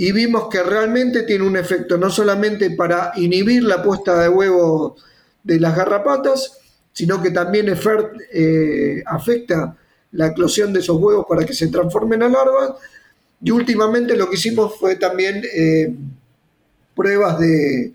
y 0.00 0.12
vimos 0.12 0.48
que 0.48 0.62
realmente 0.62 1.24
tiene 1.24 1.44
un 1.44 1.58
efecto 1.58 1.98
no 1.98 2.08
solamente 2.08 2.70
para 2.70 3.12
inhibir 3.16 3.64
la 3.64 3.82
puesta 3.82 4.18
de 4.18 4.30
huevo 4.30 4.96
de 5.42 5.60
las 5.60 5.76
garrapatas, 5.76 6.56
sino 6.90 7.20
que 7.20 7.30
también 7.30 7.66
eh, 8.32 9.02
afecta 9.04 9.76
la 10.12 10.28
eclosión 10.28 10.72
de 10.72 10.80
esos 10.80 10.96
huevos 10.96 11.26
para 11.28 11.44
que 11.44 11.52
se 11.52 11.68
transformen 11.68 12.22
a 12.22 12.30
larvas. 12.30 12.76
Y 13.44 13.50
últimamente 13.50 14.16
lo 14.16 14.30
que 14.30 14.36
hicimos 14.36 14.78
fue 14.80 14.96
también 14.96 15.42
eh, 15.54 15.94
pruebas 16.94 17.38
de, 17.38 17.92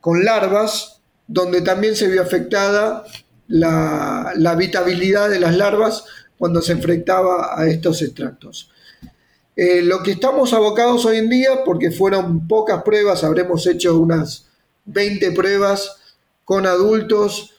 con 0.00 0.24
larvas, 0.24 1.02
donde 1.26 1.60
también 1.60 1.94
se 1.94 2.08
vio 2.08 2.22
afectada 2.22 3.04
la, 3.48 4.32
habitabilidad 4.46 5.28
de 5.28 5.40
las 5.40 5.54
larvas 5.54 6.06
cuando 6.38 6.62
se 6.62 6.72
enfrentaba 6.72 7.60
a 7.60 7.68
estos 7.68 8.00
extractos. 8.00 8.70
Eh, 9.62 9.82
lo 9.82 10.02
que 10.02 10.12
estamos 10.12 10.54
abocados 10.54 11.04
hoy 11.04 11.18
en 11.18 11.28
día, 11.28 11.64
porque 11.66 11.90
fueron 11.90 12.48
pocas 12.48 12.82
pruebas, 12.82 13.24
habremos 13.24 13.66
hecho 13.66 13.98
unas 13.98 14.46
20 14.86 15.32
pruebas 15.32 15.98
con 16.46 16.64
adultos 16.64 17.52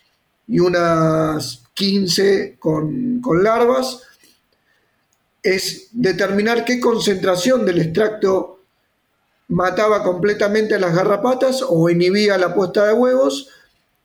y 0.47 0.61
unas 0.61 1.61
15 1.75 2.57
con, 2.57 3.21
larvas, 3.43 4.01
es 5.43 5.89
determinar 5.91 6.65
qué 6.65 6.79
concentración 6.79 7.67
del 7.67 7.81
extracto 7.81 8.61
mataba 9.49 10.01
completamente 10.01 10.73
a 10.73 10.79
las 10.79 10.95
garrapatas 10.95 11.63
o 11.69 11.87
inhibía 11.87 12.35
la 12.39 12.55
puesta 12.55 12.87
de 12.87 12.93
huevos. 12.93 13.49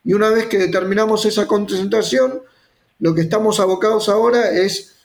Y 0.03 0.13
una 0.13 0.29
vez 0.29 0.45
que 0.45 0.59
determinamos 0.59 1.25
esa 1.25 1.47
concentración, 1.47 2.43
lo 2.99 3.15
que 3.15 3.21
estamos 3.21 3.59
abocados 3.59 4.07
ahora 4.07 4.51
es 4.51 4.97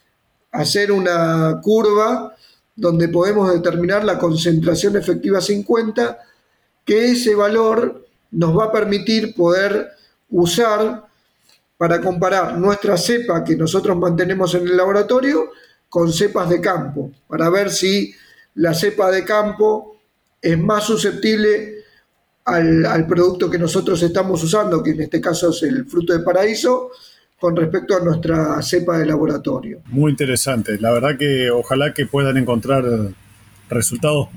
hacer 0.50 0.92
una 0.92 1.58
curva 1.62 2.36
donde 2.74 3.08
podemos 3.08 3.52
determinar 3.52 4.04
la 4.04 4.18
concentración 4.18 4.96
efectiva 4.96 5.40
50, 5.40 6.18
que 6.84 7.12
ese 7.12 7.34
valor 7.34 8.06
nos 8.30 8.56
va 8.56 8.64
a 8.64 8.72
permitir 8.72 9.34
poder 9.34 9.90
usar 10.30 11.04
para 11.76 12.00
comparar 12.00 12.56
nuestra 12.58 12.96
cepa 12.96 13.44
que 13.44 13.56
nosotros 13.56 13.96
mantenemos 13.96 14.54
en 14.54 14.66
el 14.68 14.76
laboratorio 14.76 15.50
con 15.88 16.12
cepas 16.12 16.48
de 16.48 16.60
campo, 16.60 17.10
para 17.28 17.50
ver 17.50 17.70
si 17.70 18.14
la 18.54 18.72
cepa 18.72 19.10
de 19.10 19.24
campo 19.24 19.96
es 20.40 20.58
más 20.58 20.84
susceptible 20.84 21.82
al, 22.44 23.06
producto 23.06 23.50
que 23.50 23.58
nosotros 23.58 24.02
estamos 24.02 24.42
usando, 24.42 24.82
que 24.82 24.90
en 24.90 25.02
este 25.02 25.20
caso 25.20 25.50
es 25.50 25.62
el 25.62 25.84
fruto 25.86 26.12
de 26.12 26.20
paraíso, 26.20 26.90
con 27.42 27.56
respecto 27.56 27.96
a 27.96 28.04
nuestra 28.04 28.62
cepa 28.62 28.98
de 28.98 29.04
laboratorio. 29.04 29.80
Muy 29.86 30.12
interesante. 30.12 30.78
La 30.78 30.92
verdad 30.92 31.18
que 31.18 31.50
ojalá 31.50 31.92
que 31.92 32.06
puedan 32.06 32.36
encontrar 32.36 32.84
resultados 33.68 34.28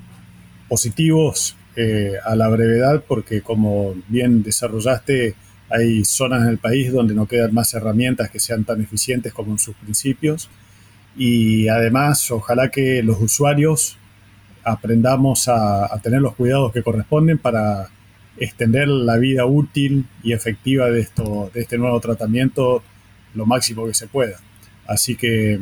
positivos 0.68 1.56
eh, 1.76 2.14
a 2.24 2.34
la 2.34 2.48
brevedad, 2.48 3.04
porque 3.06 3.42
como 3.42 3.94
bien 4.08 4.42
desarrollaste, 4.42 5.36
hay 5.70 6.04
zonas 6.04 6.42
en 6.42 6.48
el 6.48 6.58
país 6.58 6.92
donde 6.92 7.14
no 7.14 7.28
quedan 7.28 7.54
más 7.54 7.72
herramientas 7.74 8.28
que 8.28 8.40
sean 8.40 8.64
tan 8.64 8.80
eficientes 8.80 9.32
como 9.32 9.52
en 9.52 9.60
sus 9.60 9.76
principios. 9.76 10.50
Y 11.16 11.68
además, 11.68 12.28
ojalá 12.32 12.72
que 12.72 13.04
los 13.04 13.20
usuarios 13.20 13.98
aprendamos 14.64 15.46
a, 15.46 15.96
tener 16.02 16.22
los 16.22 16.34
cuidados 16.34 16.72
que 16.72 16.82
corresponden 16.82 17.38
para 17.38 17.88
extender 18.36 18.88
la 18.88 19.16
vida 19.16 19.46
útil 19.46 20.06
y 20.24 20.32
efectiva 20.32 20.90
de, 20.90 21.02
esto, 21.02 21.52
de 21.54 21.60
este 21.60 21.78
nuevo 21.78 22.00
tratamiento 22.00 22.82
lo 23.36 23.46
máximo 23.46 23.86
que 23.86 23.94
se 23.94 24.08
pueda. 24.08 24.38
Así 24.86 25.16
que 25.16 25.60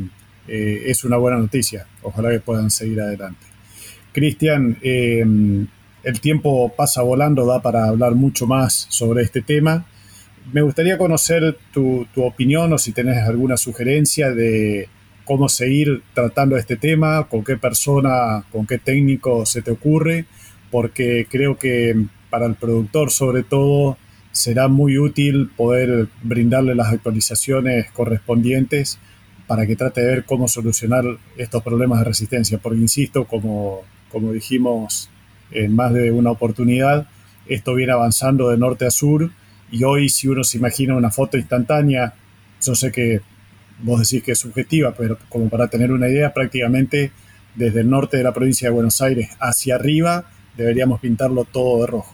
eh, 0.48 0.82
es 0.86 1.04
una 1.04 1.16
buena 1.16 1.38
noticia. 1.38 1.86
Ojalá 2.02 2.30
que 2.30 2.40
puedan 2.40 2.70
seguir 2.70 3.00
adelante. 3.00 3.46
Cristian, 4.12 4.78
eh, 4.82 5.24
el 6.02 6.20
tiempo 6.20 6.72
pasa 6.76 7.02
volando, 7.02 7.46
da 7.46 7.60
para 7.60 7.86
hablar 7.88 8.14
mucho 8.14 8.46
más 8.46 8.86
sobre 8.90 9.22
este 9.22 9.42
tema 9.42 9.86
me 10.52 10.62
gustaría 10.62 10.98
conocer 10.98 11.56
tu, 11.72 12.06
opinión 12.16 12.72
o 12.72 12.78
si 12.78 12.92
tenés 12.92 13.18
alguna 13.26 13.56
sugerencia 13.56 14.30
de 14.30 14.88
cómo 15.24 15.48
seguir 15.48 16.02
tratando 16.12 16.56
este 16.56 16.76
tema, 16.76 17.28
con 17.28 17.44
qué 17.44 17.56
persona, 17.56 18.44
con 18.52 18.66
qué 18.66 18.78
técnico 18.78 19.46
se 19.46 19.62
te 19.62 19.70
ocurre, 19.70 20.26
porque 20.70 21.26
creo 21.30 21.56
que 21.56 21.96
para 22.28 22.46
el 22.46 22.56
productor 22.56 23.10
sobre 23.10 23.42
todo 23.42 23.96
será 24.34 24.66
muy 24.66 24.98
útil 24.98 25.48
poder 25.56 26.08
brindarle 26.22 26.74
las 26.74 26.92
actualizaciones 26.92 27.90
correspondientes 27.92 28.98
para 29.46 29.66
que 29.66 29.76
trate 29.76 30.00
de 30.00 30.08
ver 30.08 30.24
cómo 30.24 30.48
solucionar 30.48 31.04
estos 31.36 31.62
problemas 31.62 32.00
de 32.00 32.06
resistencia. 32.06 32.58
Porque 32.58 32.80
insisto, 32.80 33.26
como, 33.26 33.82
como 34.10 34.32
dijimos 34.32 35.08
en 35.52 35.74
más 35.74 35.92
de 35.92 36.10
una 36.10 36.32
oportunidad, 36.32 37.06
esto 37.46 37.74
viene 37.74 37.92
avanzando 37.92 38.50
de 38.50 38.58
norte 38.58 38.86
a 38.86 38.90
sur 38.90 39.30
y 39.70 39.84
hoy, 39.84 40.08
si 40.08 40.28
uno 40.28 40.42
se 40.42 40.58
imagina 40.58 40.96
una 40.96 41.10
foto 41.10 41.36
instantánea, 41.36 42.14
yo 42.60 42.74
sé 42.74 42.90
que 42.90 43.20
vos 43.82 44.00
decís 44.00 44.22
que 44.24 44.32
es 44.32 44.38
subjetiva, 44.38 44.94
pero 44.96 45.16
como 45.28 45.48
para 45.48 45.68
tener 45.68 45.92
una 45.92 46.08
idea, 46.08 46.32
prácticamente 46.32 47.12
desde 47.54 47.80
el 47.80 47.90
norte 47.90 48.16
de 48.16 48.24
la 48.24 48.32
provincia 48.32 48.68
de 48.68 48.74
Buenos 48.74 49.00
Aires 49.00 49.30
hacia 49.38 49.76
arriba 49.76 50.26
deberíamos 50.56 51.00
pintarlo 51.00 51.44
todo 51.44 51.82
de 51.82 51.86
rojo. 51.86 52.13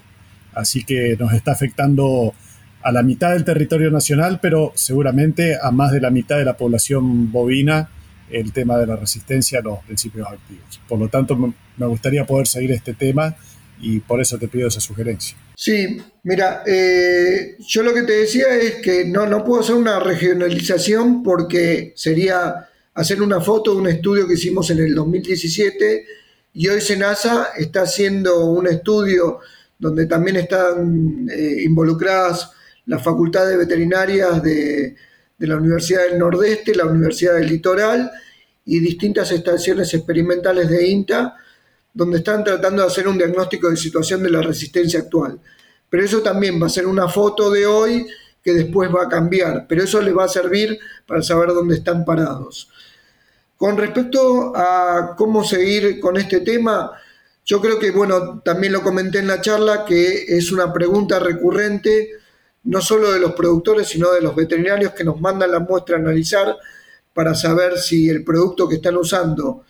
Así 0.54 0.84
que 0.84 1.16
nos 1.18 1.32
está 1.32 1.52
afectando 1.52 2.34
a 2.82 2.92
la 2.92 3.02
mitad 3.02 3.32
del 3.32 3.44
territorio 3.44 3.90
nacional, 3.90 4.38
pero 4.40 4.72
seguramente 4.74 5.56
a 5.60 5.70
más 5.70 5.92
de 5.92 6.00
la 6.00 6.10
mitad 6.10 6.38
de 6.38 6.44
la 6.44 6.56
población 6.56 7.30
bovina 7.30 7.90
el 8.30 8.52
tema 8.52 8.78
de 8.78 8.86
la 8.86 8.96
resistencia 8.96 9.58
a 9.58 9.62
los 9.62 9.80
principios 9.80 10.28
activos. 10.28 10.80
Por 10.88 10.98
lo 10.98 11.08
tanto, 11.08 11.36
me 11.36 11.86
gustaría 11.86 12.24
poder 12.24 12.46
seguir 12.46 12.72
este 12.72 12.94
tema 12.94 13.36
y 13.80 14.00
por 14.00 14.20
eso 14.20 14.38
te 14.38 14.48
pido 14.48 14.68
esa 14.68 14.80
sugerencia. 14.80 15.36
Sí, 15.56 16.00
mira, 16.22 16.62
eh, 16.66 17.56
yo 17.66 17.82
lo 17.82 17.92
que 17.92 18.02
te 18.02 18.12
decía 18.12 18.54
es 18.56 18.76
que 18.76 19.04
no, 19.04 19.26
no 19.26 19.44
puedo 19.44 19.62
hacer 19.62 19.74
una 19.74 19.98
regionalización 19.98 21.22
porque 21.22 21.92
sería 21.96 22.68
hacer 22.94 23.20
una 23.22 23.40
foto 23.40 23.72
de 23.72 23.80
un 23.80 23.88
estudio 23.88 24.26
que 24.26 24.34
hicimos 24.34 24.70
en 24.70 24.78
el 24.78 24.94
2017 24.94 26.04
y 26.52 26.68
hoy 26.68 26.80
Senasa 26.80 27.48
está 27.56 27.82
haciendo 27.82 28.46
un 28.46 28.66
estudio 28.66 29.40
donde 29.80 30.06
también 30.06 30.36
están 30.36 31.28
eh, 31.28 31.62
involucradas 31.64 32.50
las 32.86 33.02
facultades 33.02 33.56
veterinarias 33.56 34.42
de, 34.42 34.94
de 35.38 35.46
la 35.46 35.56
Universidad 35.56 36.02
del 36.02 36.18
Nordeste, 36.18 36.74
la 36.74 36.84
Universidad 36.84 37.34
del 37.34 37.48
Litoral 37.48 38.10
y 38.66 38.78
distintas 38.78 39.32
estaciones 39.32 39.92
experimentales 39.94 40.68
de 40.68 40.86
INTA, 40.86 41.34
donde 41.94 42.18
están 42.18 42.44
tratando 42.44 42.82
de 42.82 42.88
hacer 42.88 43.08
un 43.08 43.16
diagnóstico 43.16 43.70
de 43.70 43.76
situación 43.76 44.22
de 44.22 44.30
la 44.30 44.42
resistencia 44.42 45.00
actual. 45.00 45.40
Pero 45.88 46.04
eso 46.04 46.20
también 46.20 46.62
va 46.62 46.66
a 46.66 46.70
ser 46.70 46.86
una 46.86 47.08
foto 47.08 47.50
de 47.50 47.66
hoy 47.66 48.06
que 48.44 48.52
después 48.52 48.90
va 48.94 49.04
a 49.04 49.08
cambiar, 49.08 49.66
pero 49.66 49.82
eso 49.82 50.00
les 50.00 50.16
va 50.16 50.24
a 50.24 50.28
servir 50.28 50.78
para 51.06 51.22
saber 51.22 51.48
dónde 51.48 51.74
están 51.74 52.04
parados. 52.04 52.70
Con 53.56 53.76
respecto 53.76 54.52
a 54.54 55.14
cómo 55.16 55.42
seguir 55.44 56.00
con 56.00 56.16
este 56.16 56.40
tema, 56.40 56.92
yo 57.50 57.60
creo 57.60 57.80
que, 57.80 57.90
bueno, 57.90 58.42
también 58.44 58.72
lo 58.72 58.80
comenté 58.80 59.18
en 59.18 59.26
la 59.26 59.40
charla, 59.40 59.84
que 59.84 60.36
es 60.36 60.52
una 60.52 60.72
pregunta 60.72 61.18
recurrente, 61.18 62.10
no 62.62 62.80
solo 62.80 63.10
de 63.10 63.18
los 63.18 63.32
productores, 63.32 63.88
sino 63.88 64.12
de 64.12 64.20
los 64.20 64.36
veterinarios 64.36 64.92
que 64.92 65.02
nos 65.02 65.20
mandan 65.20 65.50
la 65.50 65.58
muestra 65.58 65.96
a 65.96 65.98
analizar 65.98 66.56
para 67.12 67.34
saber 67.34 67.76
si 67.76 68.08
el 68.08 68.22
producto 68.22 68.68
que 68.68 68.76
están 68.76 68.96
usando 68.96 69.64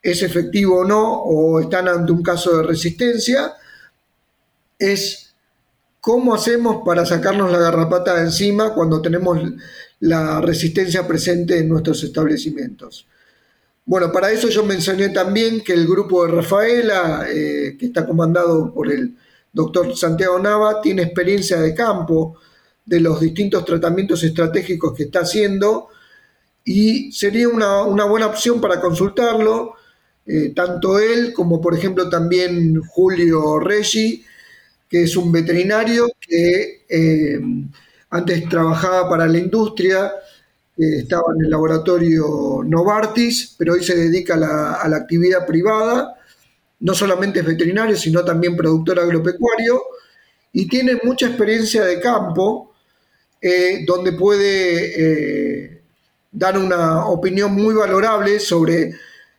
es 0.00 0.22
efectivo 0.22 0.78
o 0.78 0.84
no, 0.86 1.20
o 1.20 1.60
están 1.60 1.88
ante 1.88 2.12
un 2.12 2.22
caso 2.22 2.56
de 2.56 2.62
resistencia, 2.62 3.52
es 4.78 5.34
cómo 6.00 6.34
hacemos 6.34 6.82
para 6.82 7.04
sacarnos 7.04 7.52
la 7.52 7.58
garrapata 7.58 8.14
de 8.14 8.22
encima 8.22 8.72
cuando 8.72 9.02
tenemos 9.02 9.38
la 10.00 10.40
resistencia 10.40 11.06
presente 11.06 11.58
en 11.58 11.68
nuestros 11.68 12.02
establecimientos. 12.04 13.06
Bueno, 13.88 14.12
para 14.12 14.30
eso 14.30 14.50
yo 14.50 14.64
mencioné 14.64 15.08
también 15.08 15.62
que 15.62 15.72
el 15.72 15.86
grupo 15.86 16.26
de 16.26 16.32
Rafaela, 16.32 17.26
eh, 17.26 17.74
que 17.80 17.86
está 17.86 18.06
comandado 18.06 18.70
por 18.74 18.92
el 18.92 19.16
doctor 19.50 19.96
Santiago 19.96 20.38
Nava, 20.38 20.82
tiene 20.82 21.04
experiencia 21.04 21.58
de 21.58 21.74
campo 21.74 22.36
de 22.84 23.00
los 23.00 23.18
distintos 23.18 23.64
tratamientos 23.64 24.22
estratégicos 24.24 24.94
que 24.94 25.04
está 25.04 25.20
haciendo 25.20 25.88
y 26.66 27.10
sería 27.12 27.48
una, 27.48 28.04
buena 28.04 28.26
opción 28.26 28.60
para 28.60 28.78
consultarlo, 28.78 29.76
eh, 30.26 30.52
tanto 30.54 30.98
él 30.98 31.32
como 31.32 31.58
por 31.58 31.74
ejemplo 31.74 32.10
también 32.10 32.78
Julio 32.82 33.58
Reggi, 33.58 34.22
que 34.86 35.04
es 35.04 35.16
un 35.16 35.32
veterinario 35.32 36.08
que 36.20 36.84
eh, 36.90 37.40
antes 38.10 38.46
trabajaba 38.50 39.08
para 39.08 39.26
la 39.26 39.38
industria 39.38 40.12
estaba 40.78 41.24
en 41.36 41.44
el 41.44 41.50
laboratorio 41.50 42.62
Novartis, 42.64 43.54
pero 43.58 43.72
hoy 43.72 43.82
se 43.82 43.96
dedica 43.96 44.34
a 44.34 44.88
la, 44.88 44.96
actividad 44.96 45.44
privada. 45.46 46.14
No 46.80 46.94
solamente 46.94 47.40
es 47.40 47.46
veterinario, 47.46 47.96
sino 47.96 48.24
también 48.24 48.56
productor 48.56 49.00
agropecuario 49.00 49.82
y 50.52 50.68
tiene 50.68 51.00
mucha 51.02 51.26
experiencia 51.26 51.84
de 51.84 52.00
campo, 52.00 52.74
eh, 53.40 53.84
donde 53.86 54.12
puede 54.12 55.64
eh, 55.66 55.82
dar 56.30 56.56
una 56.56 57.06
opinión 57.06 57.52
muy 57.52 57.74
valorable 57.74 58.38
sobre 58.38 58.92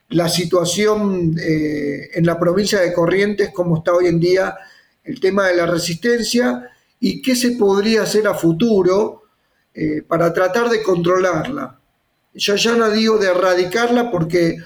la 0.09 0.27
situación 0.27 1.35
eh, 1.39 2.09
en 2.13 2.25
la 2.25 2.37
provincia 2.39 2.81
de 2.81 2.93
Corrientes, 2.93 3.51
como 3.53 3.77
está 3.77 3.93
hoy 3.93 4.07
en 4.07 4.19
día 4.19 4.55
el 5.03 5.19
tema 5.19 5.47
de 5.47 5.55
la 5.55 5.65
resistencia 5.65 6.69
y 6.99 7.21
qué 7.21 7.35
se 7.35 7.51
podría 7.51 8.03
hacer 8.03 8.27
a 8.27 8.33
futuro 8.33 9.28
eh, 9.73 10.01
para 10.07 10.33
tratar 10.33 10.69
de 10.69 10.81
controlarla. 10.81 11.79
Yo 12.33 12.55
ya 12.55 12.75
no 12.75 12.89
digo 12.89 13.17
de 13.17 13.27
erradicarla 13.27 14.11
porque 14.11 14.57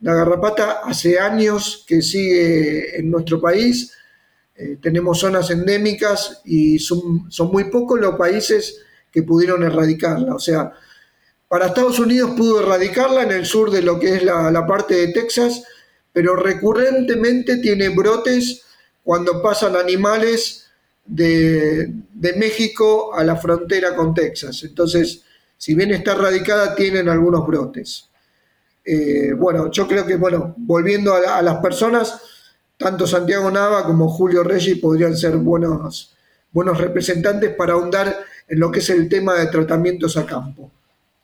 la 0.00 0.14
garrapata 0.14 0.80
hace 0.84 1.18
años 1.18 1.84
que 1.86 2.02
sigue 2.02 2.98
en 2.98 3.10
nuestro 3.10 3.40
país, 3.40 3.92
eh, 4.54 4.78
tenemos 4.80 5.18
zonas 5.18 5.50
endémicas 5.50 6.40
y 6.44 6.78
son, 6.78 7.28
muy 7.50 7.64
pocos 7.70 8.00
los 8.00 8.16
países 8.16 8.82
que 9.10 9.22
pudieron 9.22 9.62
erradicarla. 9.62 10.34
O 10.34 10.38
sea, 10.38 10.72
para 11.48 11.66
Estados 11.66 11.98
Unidos 11.98 12.32
pudo 12.36 12.60
erradicarla 12.60 13.22
en 13.22 13.32
el 13.32 13.46
sur 13.46 13.70
de 13.70 13.82
lo 13.82 13.98
que 13.98 14.16
es 14.16 14.22
la 14.22 14.66
parte 14.66 14.94
de 14.94 15.12
Texas, 15.12 15.62
pero 16.12 16.34
recurrentemente 16.34 17.58
tiene 17.58 17.90
brotes 17.90 18.62
cuando 19.02 19.40
pasan 19.40 19.76
animales 19.76 20.65
de, 21.06 21.92
México 22.36 23.14
a 23.14 23.24
la 23.24 23.36
frontera 23.36 23.94
con 23.94 24.14
Texas. 24.14 24.62
Entonces, 24.64 25.22
si 25.56 25.74
bien 25.74 25.92
está 25.92 26.14
radicada, 26.14 26.74
tienen 26.74 27.08
algunos 27.08 27.46
brotes. 27.46 28.08
Eh, 28.84 29.32
bueno, 29.32 29.70
yo 29.70 29.86
creo 29.86 30.06
que, 30.06 30.16
bueno, 30.16 30.54
volviendo 30.56 31.14
a, 31.14 31.42
las 31.42 31.56
personas, 31.56 32.20
tanto 32.76 33.06
Santiago 33.06 33.50
Nava 33.50 33.84
como 33.84 34.08
Julio 34.08 34.42
Reggi 34.42 34.76
podrían 34.76 35.16
ser 35.16 35.36
buenos, 35.36 36.14
buenos 36.52 36.78
representantes 36.78 37.54
para 37.54 37.74
ahondar 37.74 38.16
en 38.48 38.60
lo 38.60 38.70
que 38.70 38.80
es 38.80 38.90
el 38.90 39.08
tema 39.08 39.34
de 39.34 39.46
tratamientos 39.46 40.16
a 40.16 40.26
campo 40.26 40.70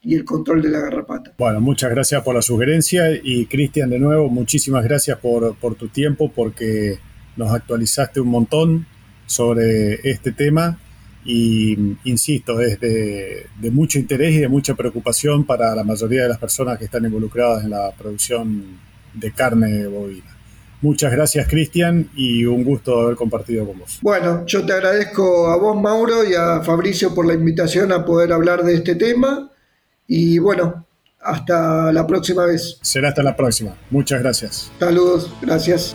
y 0.02 0.16
el 0.16 0.24
control 0.24 0.62
de 0.62 0.68
la 0.70 0.80
garrapata. 0.80 1.34
Bueno, 1.38 1.60
muchas 1.60 1.90
gracias 1.90 2.22
por 2.22 2.34
la 2.34 2.42
sugerencia 2.42 3.10
y 3.10 3.46
Cristian, 3.46 3.90
de 3.90 4.00
nuevo, 4.00 4.28
muchísimas 4.28 4.82
gracias 4.82 5.18
por, 5.18 5.54
por 5.56 5.76
tu 5.76 5.88
tiempo 5.88 6.32
porque 6.34 6.98
nos 7.36 7.52
actualizaste 7.52 8.20
un 8.20 8.28
montón 8.28 8.86
sobre 9.26 10.00
este 10.08 10.32
tema 10.32 10.78
y, 11.24 11.96
insisto, 12.04 12.60
es 12.60 12.80
de, 12.80 13.46
mucho 13.70 13.98
interés 13.98 14.34
y 14.34 14.40
de 14.40 14.48
mucha 14.48 14.74
preocupación 14.74 15.44
para 15.44 15.74
la 15.74 15.84
mayoría 15.84 16.22
de 16.22 16.28
las 16.28 16.38
personas 16.38 16.78
que 16.78 16.86
están 16.86 17.04
involucradas 17.04 17.64
en 17.64 17.70
la 17.70 17.92
producción 17.92 18.80
de 19.14 19.32
carne 19.32 19.86
bovina. 19.86 20.36
Muchas 20.80 21.12
gracias, 21.12 21.46
Cristian, 21.46 22.10
y 22.16 22.44
un 22.44 22.64
gusto 22.64 23.02
haber 23.02 23.14
compartido 23.14 23.64
con 23.66 23.78
vos. 23.78 24.00
Bueno, 24.02 24.44
yo 24.46 24.66
te 24.66 24.72
agradezco 24.72 25.48
a 25.48 25.56
vos, 25.56 25.80
Mauro, 25.80 26.28
y 26.28 26.34
a 26.34 26.60
Fabricio 26.62 27.14
por 27.14 27.24
la 27.24 27.34
invitación 27.34 27.92
a 27.92 28.04
poder 28.04 28.32
hablar 28.32 28.64
de 28.64 28.74
este 28.74 28.96
tema. 28.96 29.48
Y 30.08 30.40
bueno, 30.40 30.84
hasta 31.20 31.92
la 31.92 32.04
próxima 32.04 32.46
vez. 32.46 32.78
Será 32.82 33.10
hasta 33.10 33.22
la 33.22 33.36
próxima. 33.36 33.76
Muchas 33.90 34.20
gracias. 34.20 34.72
Saludos, 34.80 35.32
gracias. 35.40 35.94